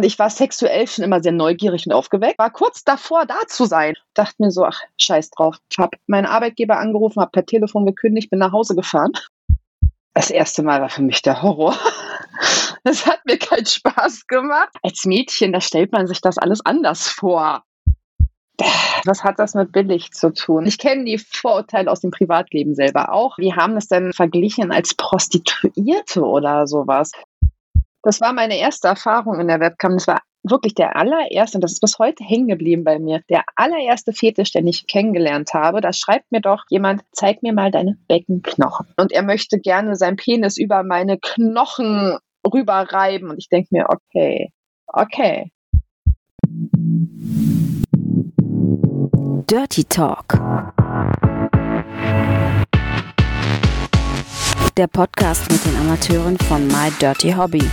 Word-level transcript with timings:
Ich 0.00 0.18
war 0.18 0.30
sexuell 0.30 0.86
schon 0.86 1.04
immer 1.04 1.20
sehr 1.20 1.32
neugierig 1.32 1.84
und 1.86 1.92
aufgeweckt, 1.92 2.38
war 2.38 2.50
kurz 2.50 2.84
davor, 2.84 3.26
da 3.26 3.38
zu 3.48 3.64
sein. 3.64 3.94
Dachte 4.14 4.36
mir 4.38 4.52
so, 4.52 4.64
ach, 4.64 4.80
scheiß 4.96 5.30
drauf. 5.30 5.56
Hab 5.76 5.96
meinen 6.06 6.26
Arbeitgeber 6.26 6.78
angerufen, 6.78 7.20
hab 7.20 7.32
per 7.32 7.44
Telefon 7.44 7.84
gekündigt, 7.84 8.30
bin 8.30 8.38
nach 8.38 8.52
Hause 8.52 8.76
gefahren. 8.76 9.12
Das 10.14 10.30
erste 10.30 10.62
Mal 10.62 10.80
war 10.80 10.88
für 10.88 11.02
mich 11.02 11.22
der 11.22 11.42
Horror. 11.42 11.76
Es 12.84 13.06
hat 13.06 13.20
mir 13.26 13.36
keinen 13.36 13.66
Spaß 13.66 14.28
gemacht. 14.28 14.70
Als 14.82 15.04
Mädchen, 15.04 15.52
da 15.52 15.60
stellt 15.60 15.92
man 15.92 16.06
sich 16.06 16.20
das 16.20 16.38
alles 16.38 16.64
anders 16.64 17.08
vor. 17.08 17.64
Was 19.04 19.24
hat 19.24 19.38
das 19.38 19.54
mit 19.54 19.72
billig 19.72 20.12
zu 20.12 20.32
tun? 20.32 20.64
Ich 20.64 20.78
kenne 20.78 21.04
die 21.04 21.18
Vorurteile 21.18 21.90
aus 21.90 22.00
dem 22.00 22.12
Privatleben 22.12 22.74
selber 22.74 23.12
auch. 23.12 23.36
Wir 23.36 23.56
haben 23.56 23.74
das 23.74 23.88
dann 23.88 24.12
verglichen 24.12 24.72
als 24.72 24.94
Prostituierte 24.94 26.22
oder 26.22 26.66
sowas. 26.66 27.12
Das 28.02 28.20
war 28.20 28.32
meine 28.32 28.58
erste 28.58 28.88
Erfahrung 28.88 29.40
in 29.40 29.48
der 29.48 29.60
Webcam. 29.60 29.94
Das 29.94 30.06
war 30.06 30.20
wirklich 30.44 30.74
der 30.74 30.96
allererste, 30.96 31.58
und 31.58 31.62
das 31.62 31.72
ist 31.72 31.80
bis 31.80 31.98
heute 31.98 32.24
hängen 32.24 32.48
geblieben 32.48 32.84
bei 32.84 32.98
mir, 32.98 33.22
der 33.28 33.42
allererste 33.56 34.12
Fetisch, 34.12 34.52
den 34.52 34.66
ich 34.66 34.86
kennengelernt 34.86 35.52
habe. 35.52 35.80
Da 35.80 35.92
schreibt 35.92 36.30
mir 36.30 36.40
doch 36.40 36.64
jemand, 36.70 37.02
zeig 37.12 37.42
mir 37.42 37.52
mal 37.52 37.70
deine 37.70 37.96
Beckenknochen. 38.08 38.86
Und 38.96 39.12
er 39.12 39.22
möchte 39.22 39.58
gerne 39.58 39.96
seinen 39.96 40.16
Penis 40.16 40.56
über 40.56 40.82
meine 40.84 41.18
Knochen 41.18 42.18
rüberreiben. 42.46 43.30
Und 43.30 43.38
ich 43.38 43.48
denke 43.48 43.68
mir, 43.72 43.86
okay, 43.88 44.52
okay. 44.86 45.50
Dirty 49.50 49.84
Talk. 49.84 50.38
Der 54.78 54.86
Podcast 54.86 55.50
mit 55.50 55.64
den 55.64 55.76
Amateuren 55.76 56.38
von 56.38 56.64
My 56.68 56.88
Dirty 57.00 57.32
Hobby. 57.32 57.64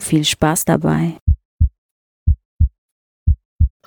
Viel 0.00 0.24
Spaß 0.24 0.66
dabei. 0.66 1.18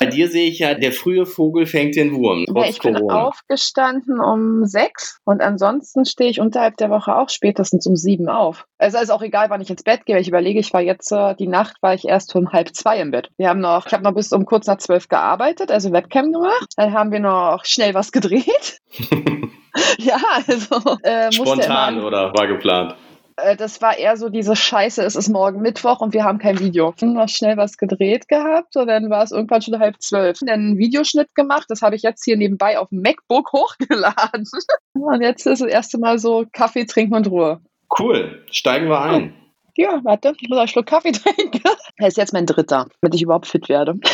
Bei 0.01 0.07
dir 0.07 0.29
sehe 0.29 0.49
ich 0.49 0.57
ja, 0.57 0.73
der 0.73 0.93
frühe 0.93 1.27
Vogel 1.27 1.67
fängt 1.67 1.95
den 1.95 2.15
Wurm. 2.15 2.45
Ja, 2.47 2.65
ich 2.65 2.79
bin 2.79 2.95
Corona. 2.95 3.27
aufgestanden 3.27 4.19
um 4.19 4.65
sechs 4.65 5.19
und 5.25 5.41
ansonsten 5.41 6.05
stehe 6.05 6.31
ich 6.31 6.39
unterhalb 6.39 6.75
der 6.77 6.89
Woche 6.89 7.15
auch 7.15 7.29
spätestens 7.29 7.85
um 7.85 7.95
sieben 7.95 8.27
auf. 8.27 8.65
Also 8.79 8.97
ist 8.97 9.11
auch 9.11 9.21
egal, 9.21 9.51
wann 9.51 9.61
ich 9.61 9.69
ins 9.69 9.83
Bett 9.83 10.07
gehe. 10.07 10.19
Ich 10.19 10.27
überlege, 10.27 10.59
ich 10.59 10.73
war 10.73 10.81
jetzt, 10.81 11.11
äh, 11.11 11.35
die 11.35 11.47
Nacht 11.47 11.75
war 11.81 11.93
ich 11.93 12.05
erst 12.05 12.35
um 12.35 12.51
halb 12.51 12.73
zwei 12.75 12.99
im 12.99 13.11
Bett. 13.11 13.29
Wir 13.37 13.49
haben 13.49 13.59
noch, 13.59 13.85
ich 13.85 13.93
habe 13.93 14.03
noch 14.03 14.15
bis 14.15 14.31
um 14.31 14.45
kurz 14.45 14.65
nach 14.65 14.79
zwölf 14.79 15.07
gearbeitet, 15.07 15.71
also 15.71 15.91
Webcam 15.91 16.31
gemacht. 16.31 16.73
Dann 16.77 16.93
haben 16.93 17.11
wir 17.11 17.19
noch 17.19 17.63
schnell 17.65 17.93
was 17.93 18.11
gedreht. 18.11 18.79
ja, 19.99 20.17
also. 20.47 20.97
Äh, 21.03 21.31
Spontan 21.31 22.01
oder 22.03 22.33
war 22.33 22.47
geplant? 22.47 22.95
Äh, 23.41 23.55
das 23.55 23.81
war 23.81 23.97
eher 23.97 24.17
so 24.17 24.29
diese 24.29 24.55
Scheiße, 24.55 25.03
es 25.03 25.15
ist 25.15 25.29
morgen 25.29 25.61
Mittwoch 25.61 25.99
und 26.01 26.13
wir 26.13 26.23
haben 26.23 26.39
kein 26.39 26.59
Video. 26.59 26.93
Noch 27.01 27.29
schnell 27.29 27.57
was 27.57 27.77
gedreht 27.77 28.27
gehabt 28.27 28.75
und 28.75 28.87
dann 28.87 29.09
war 29.09 29.23
es 29.23 29.31
irgendwann 29.31 29.61
schon 29.61 29.79
halb 29.79 30.01
zwölf. 30.01 30.39
Dann 30.39 30.49
einen 30.49 30.77
Videoschnitt 30.77 31.33
gemacht, 31.35 31.65
das 31.69 31.81
habe 31.81 31.95
ich 31.95 32.03
jetzt 32.03 32.23
hier 32.23 32.37
nebenbei 32.37 32.77
auf 32.77 32.89
dem 32.89 33.01
MacBook 33.01 33.51
hochgeladen. 33.53 34.47
Und 34.93 35.21
jetzt 35.21 35.45
ist 35.45 35.61
das 35.61 35.69
erste 35.69 35.97
Mal 35.97 36.19
so 36.19 36.45
Kaffee 36.51 36.85
trinken 36.85 37.15
und 37.15 37.27
Ruhe. 37.27 37.61
Cool, 37.99 38.43
steigen 38.51 38.87
wir 38.87 39.01
ein. 39.01 39.33
Ja, 39.75 40.01
warte, 40.03 40.33
ich 40.39 40.49
muss 40.49 40.57
einen 40.57 40.67
Schluck 40.67 40.85
Kaffee 40.85 41.11
trinken. 41.11 41.61
Das 41.97 42.09
ist 42.09 42.17
jetzt 42.17 42.33
mein 42.33 42.45
dritter, 42.45 42.87
damit 43.01 43.15
ich 43.15 43.21
überhaupt 43.21 43.47
fit 43.47 43.69
werde. 43.69 43.95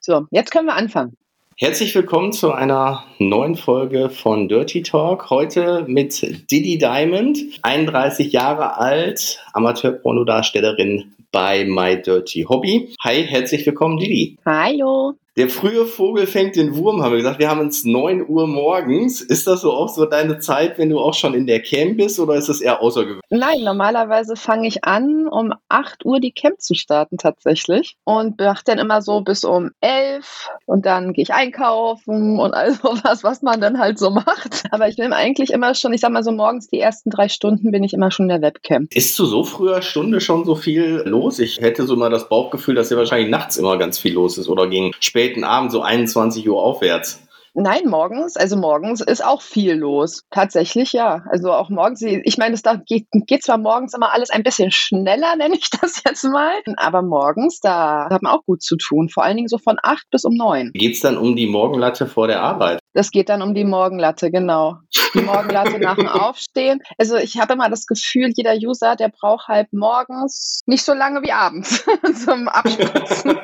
So, 0.00 0.26
jetzt 0.30 0.50
können 0.50 0.64
wir 0.64 0.74
anfangen. 0.74 1.18
Herzlich 1.60 1.92
willkommen 1.96 2.30
zu 2.30 2.52
einer 2.52 3.02
neuen 3.18 3.56
Folge 3.56 4.10
von 4.10 4.48
Dirty 4.48 4.84
Talk. 4.84 5.28
Heute 5.28 5.84
mit 5.88 6.22
Didi 6.52 6.78
Diamond, 6.78 7.36
31 7.62 8.30
Jahre 8.32 8.76
alt, 8.78 9.44
Amateurpornodarstellerin 9.54 11.16
bei 11.32 11.64
My 11.64 12.00
Dirty 12.00 12.46
Hobby. 12.48 12.94
Hi, 13.02 13.24
herzlich 13.24 13.66
willkommen, 13.66 13.98
Didi. 13.98 14.38
Hallo. 14.46 15.14
Der 15.38 15.48
frühe 15.48 15.86
Vogel 15.86 16.26
fängt 16.26 16.56
den 16.56 16.74
Wurm, 16.74 17.00
haben 17.00 17.12
wir 17.12 17.18
gesagt. 17.18 17.38
Wir 17.38 17.48
haben 17.48 17.60
uns 17.60 17.84
9 17.84 18.28
Uhr 18.28 18.48
morgens. 18.48 19.20
Ist 19.20 19.46
das 19.46 19.60
so 19.60 19.70
auch 19.70 19.88
so 19.88 20.04
deine 20.04 20.40
Zeit, 20.40 20.78
wenn 20.78 20.90
du 20.90 20.98
auch 20.98 21.14
schon 21.14 21.32
in 21.32 21.46
der 21.46 21.62
Camp 21.62 21.96
bist 21.96 22.18
oder 22.18 22.34
ist 22.34 22.48
das 22.48 22.60
eher 22.60 22.82
außergewöhnlich? 22.82 23.22
Nein, 23.30 23.62
normalerweise 23.62 24.34
fange 24.34 24.66
ich 24.66 24.82
an, 24.82 25.28
um 25.28 25.54
8 25.68 26.04
Uhr 26.04 26.18
die 26.18 26.32
Camp 26.32 26.60
zu 26.60 26.74
starten 26.74 27.18
tatsächlich 27.18 27.96
und 28.02 28.40
mache 28.40 28.64
dann 28.64 28.80
immer 28.80 29.00
so 29.00 29.20
bis 29.20 29.44
um 29.44 29.70
11 29.80 30.48
und 30.66 30.86
dann 30.86 31.12
gehe 31.12 31.22
ich 31.22 31.32
einkaufen 31.32 32.40
und 32.40 32.52
all 32.54 32.72
sowas, 32.82 33.22
was 33.22 33.40
man 33.40 33.60
dann 33.60 33.78
halt 33.78 34.00
so 34.00 34.10
macht. 34.10 34.64
Aber 34.72 34.88
ich 34.88 34.96
bin 34.96 35.12
eigentlich 35.12 35.50
immer 35.52 35.76
schon, 35.76 35.92
ich 35.92 36.00
sag 36.00 36.10
mal 36.10 36.24
so 36.24 36.32
morgens 36.32 36.66
die 36.66 36.80
ersten 36.80 37.10
drei 37.10 37.28
Stunden 37.28 37.70
bin 37.70 37.84
ich 37.84 37.94
immer 37.94 38.10
schon 38.10 38.24
in 38.28 38.40
der 38.40 38.42
Webcam. 38.42 38.88
Ist 38.92 39.14
zu 39.14 39.24
so 39.24 39.44
früher 39.44 39.82
Stunde 39.82 40.20
schon 40.20 40.44
so 40.44 40.56
viel 40.56 41.04
los? 41.04 41.38
Ich 41.38 41.60
hätte 41.60 41.86
so 41.86 41.94
mal 41.94 42.10
das 42.10 42.28
Bauchgefühl, 42.28 42.74
dass 42.74 42.90
ja 42.90 42.96
wahrscheinlich 42.96 43.30
nachts 43.30 43.56
immer 43.56 43.78
ganz 43.78 44.00
viel 44.00 44.14
los 44.14 44.36
ist 44.36 44.48
oder 44.48 44.66
gegen 44.66 44.90
spät 44.98 45.27
späten 45.28 45.44
Abend, 45.44 45.72
so 45.72 45.82
21 45.82 46.48
Uhr 46.48 46.62
aufwärts. 46.62 47.22
Nein, 47.54 47.86
morgens, 47.86 48.36
also 48.36 48.56
morgens 48.56 49.00
ist 49.00 49.24
auch 49.24 49.42
viel 49.42 49.74
los. 49.74 50.22
Tatsächlich, 50.30 50.92
ja. 50.92 51.24
Also 51.28 51.52
auch 51.52 51.70
morgens, 51.70 52.02
ich 52.02 52.38
meine, 52.38 52.54
es 52.54 52.62
geht, 52.86 53.06
geht 53.10 53.42
zwar 53.42 53.58
morgens 53.58 53.94
immer 53.94 54.12
alles 54.12 54.30
ein 54.30 54.44
bisschen 54.44 54.70
schneller, 54.70 55.34
nenne 55.38 55.56
ich 55.56 55.68
das 55.68 56.02
jetzt 56.06 56.22
mal, 56.22 56.52
aber 56.76 57.02
morgens, 57.02 57.58
da 57.60 58.08
hat 58.10 58.22
man 58.22 58.32
auch 58.32 58.44
gut 58.44 58.62
zu 58.62 58.76
tun. 58.76 59.08
Vor 59.08 59.24
allen 59.24 59.36
Dingen 59.36 59.48
so 59.48 59.58
von 59.58 59.76
acht 59.82 60.04
bis 60.10 60.24
um 60.24 60.34
neun. 60.34 60.70
Geht 60.72 60.94
es 60.94 61.00
dann 61.00 61.18
um 61.18 61.34
die 61.34 61.48
Morgenlatte 61.48 62.06
vor 62.06 62.28
der 62.28 62.42
Arbeit? 62.42 62.78
Das 62.94 63.10
geht 63.10 63.28
dann 63.28 63.42
um 63.42 63.54
die 63.54 63.64
Morgenlatte, 63.64 64.30
genau. 64.30 64.76
Die 65.14 65.20
Morgenlatte 65.20 65.78
nach 65.80 65.96
dem 65.96 66.08
Aufstehen. 66.08 66.80
Also 66.96 67.16
ich 67.16 67.40
habe 67.40 67.54
immer 67.54 67.68
das 67.68 67.86
Gefühl, 67.86 68.30
jeder 68.36 68.54
User, 68.54 68.94
der 68.94 69.08
braucht 69.08 69.48
halt 69.48 69.72
morgens 69.72 70.62
nicht 70.66 70.84
so 70.84 70.94
lange 70.94 71.22
wie 71.22 71.32
abends 71.32 71.84
zum 72.24 72.46
Abspritzen. 72.46 73.36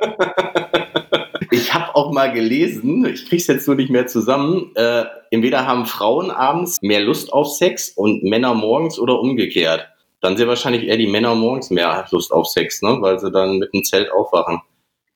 Ich 1.55 1.73
habe 1.73 1.95
auch 1.95 2.11
mal 2.11 2.33
gelesen, 2.33 3.05
ich 3.07 3.27
kriege 3.27 3.41
es 3.41 3.47
jetzt 3.47 3.69
nur 3.69 3.77
nicht 3.77 3.89
mehr 3.89 4.09
zusammen, 4.09 4.75
äh, 4.75 5.05
entweder 5.31 5.69
haben 5.69 5.87
Frauen 5.87 6.33
abends 6.33 6.83
mehr 6.83 6.99
Lust 6.99 7.33
auf 7.33 7.47
Sex 7.47 7.91
und 7.91 8.25
Männer 8.25 8.55
morgens 8.55 8.99
oder 8.99 9.21
umgekehrt. 9.21 9.87
Dann 10.21 10.37
sind 10.37 10.49
wahrscheinlich 10.49 10.83
eher 10.83 10.97
die 10.97 11.07
Männer 11.07 11.37
morgens 11.37 11.71
mehr 11.71 12.07
Lust 12.11 12.33
auf 12.33 12.49
Sex, 12.49 12.83
ne? 12.83 12.97
weil 13.01 13.21
sie 13.21 13.31
dann 13.31 13.59
mit 13.59 13.73
dem 13.73 13.85
Zelt 13.85 14.11
aufwachen. 14.11 14.63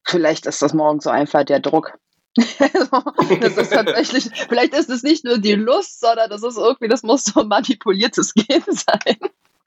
Vielleicht 0.05 0.47
ist 0.47 0.63
das 0.63 0.75
morgens 0.75 1.05
so 1.05 1.11
einfach 1.11 1.43
der 1.43 1.59
Druck. 1.59 1.99
das 2.37 3.57
ist 3.57 3.73
tatsächlich, 3.73 4.31
vielleicht 4.49 4.75
ist 4.75 4.91
es 4.91 5.03
nicht 5.03 5.25
nur 5.25 5.39
die 5.39 5.55
Lust, 5.55 5.99
sondern 5.99 6.31
das 6.31 6.45
ist 6.45 6.57
irgendwie, 6.57 6.87
das 6.87 7.03
muss 7.03 7.25
so 7.25 7.41
ein 7.41 7.49
manipuliertes 7.49 8.33
Gehen 8.35 8.63
sein. 8.69 9.17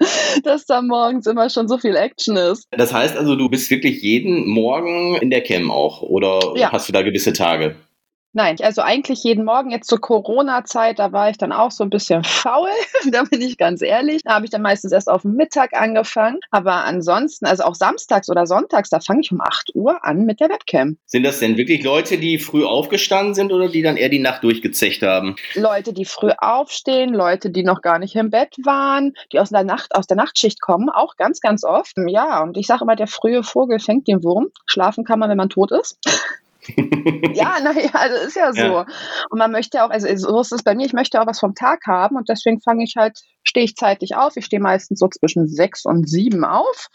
dass 0.44 0.66
da 0.66 0.82
morgens 0.82 1.28
immer 1.28 1.50
schon 1.50 1.68
so 1.68 1.78
viel 1.78 1.96
Action 1.96 2.36
ist. 2.36 2.68
Das 2.72 2.94
heißt 2.94 3.16
also, 3.18 3.36
du 3.36 3.50
bist 3.50 3.70
wirklich 3.70 4.02
jeden 4.02 4.48
Morgen 4.48 5.16
in 5.16 5.30
der 5.30 5.42
Cam 5.42 5.72
auch 5.72 6.02
oder 6.02 6.54
ja. 6.56 6.72
hast 6.72 6.90
du 6.90 6.94
da 6.94 7.02
gewisse 7.02 7.34
Tage? 7.34 7.76
Nein, 8.34 8.56
also 8.62 8.82
eigentlich 8.82 9.24
jeden 9.24 9.44
Morgen. 9.44 9.72
Jetzt 9.72 9.90
zur 9.90 10.00
Corona-Zeit, 10.00 11.00
da 11.00 11.12
war 11.12 11.30
ich 11.30 11.38
dann 11.38 11.52
auch 11.52 11.72
so 11.72 11.84
ein 11.84 11.90
bisschen 11.90 12.24
faul, 12.24 12.70
da 13.12 13.24
bin 13.24 13.42
ich 13.42 13.58
ganz 13.58 13.82
ehrlich. 13.82 14.22
Da 14.24 14.36
habe 14.36 14.46
ich 14.46 14.52
dann 14.52 14.62
meistens 14.62 14.94
erst 14.94 15.10
auf 15.10 15.26
Mittag 15.26 15.74
angefangen. 15.74 16.40
Aber 16.50 16.86
ansonsten, 16.86 17.46
also 17.46 17.64
auch 17.64 17.76
samstags 17.76 18.30
oder 18.30 18.46
sonntags, 18.48 18.90
da 18.90 19.02
fange 19.02 19.20
ich 19.22 19.34
um 19.34 19.42
8 19.42 19.76
Uhr 19.76 20.06
an 20.06 20.24
mit 20.24 20.40
der 20.40 20.48
Webcam. 20.48 20.98
Sind 21.06 21.24
das 21.24 21.40
denn 21.40 21.58
wirklich 21.58 21.84
Leute, 21.84 22.18
die 22.18 22.40
früh 22.40 22.64
aufgestanden 22.64 23.34
sind 23.34 23.52
oder 23.52 23.68
die 23.68 23.82
dann 23.82 23.98
eher 23.98 24.10
die 24.10 24.20
Nacht 24.20 24.46
durchgezecht 24.46 25.02
haben? 25.02 25.36
Leute, 25.56 25.92
die 25.92 26.06
früh 26.06 26.32
aufstehen, 26.38 27.14
Leute, 27.14 27.50
die 27.50 27.64
noch 27.64 27.82
gar 27.82 28.00
nicht 28.00 28.16
im 28.16 28.30
Bett 28.30 28.56
waren, 28.64 29.14
die 29.34 29.40
aus 29.40 29.50
der 29.50 29.66
Nacht, 29.66 29.94
aus 29.94 30.08
der 30.08 30.16
Nachtschicht 30.16 30.62
kommen, 30.62 30.90
auch 30.90 31.18
ganz, 31.18 31.42
ganz 31.42 31.66
oft. 31.66 31.96
Ja, 32.08 32.42
und 32.44 32.56
ich 32.56 32.68
sage 32.68 32.84
immer, 32.84 32.96
der 32.96 33.08
frühe 33.08 33.44
Vogel 33.44 33.80
fängt 33.80 34.08
den 34.08 34.24
Wurm. 34.24 34.48
Schlafen 34.68 35.04
kann 35.04 35.20
man, 35.20 35.30
wenn 35.30 35.38
man 35.38 35.50
tot 35.50 35.72
ist 35.72 35.98
ja, 37.34 37.58
naja, 37.64 37.90
also 37.94 38.28
ist 38.28 38.36
ja 38.36 38.54
so. 38.54 38.62
Ja. 38.62 38.86
Und 39.30 39.40
man 39.40 39.52
möchte 39.52 39.84
auch, 39.84 39.90
also 39.90 40.08
so 40.16 40.40
ist 40.42 40.52
es 40.52 40.64
bei 40.64 40.76
mir, 40.76 40.86
ich 40.86 40.94
möchte 40.94 41.22
auch 41.22 41.28
was 41.28 41.40
vom 41.40 41.56
Tag 41.56 41.82
haben 41.88 42.16
und 42.16 42.30
deswegen 42.30 42.62
fange 42.62 42.84
ich 42.84 42.96
halt, 42.98 43.20
stehe 43.44 43.66
ich 43.66 43.76
zeitlich 43.76 44.16
auf. 44.16 44.36
Ich 44.36 44.46
stehe 44.46 44.62
meistens 44.62 45.00
so 45.00 45.08
zwischen 45.08 45.48
sechs 45.48 45.86
und 45.86 46.10
sieben 46.10 46.44
auf. 46.44 46.88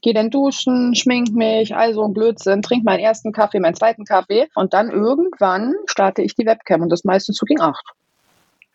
Gehe 0.00 0.14
dann 0.14 0.30
duschen, 0.30 0.96
schmink 0.96 1.32
mich, 1.32 1.76
also 1.76 2.04
ein 2.04 2.12
Blödsinn, 2.12 2.62
trinke 2.62 2.84
meinen 2.84 3.00
ersten 3.00 3.32
Kaffee, 3.32 3.60
meinen 3.60 3.76
zweiten 3.76 4.04
Kaffee 4.04 4.48
und 4.56 4.74
dann 4.74 4.90
irgendwann 4.90 5.74
starte 5.86 6.22
ich 6.22 6.34
die 6.34 6.44
Webcam 6.44 6.82
und 6.82 6.88
das 6.88 7.04
meistens 7.04 7.36
so 7.36 7.46
gegen 7.46 7.60
acht. 7.60 7.92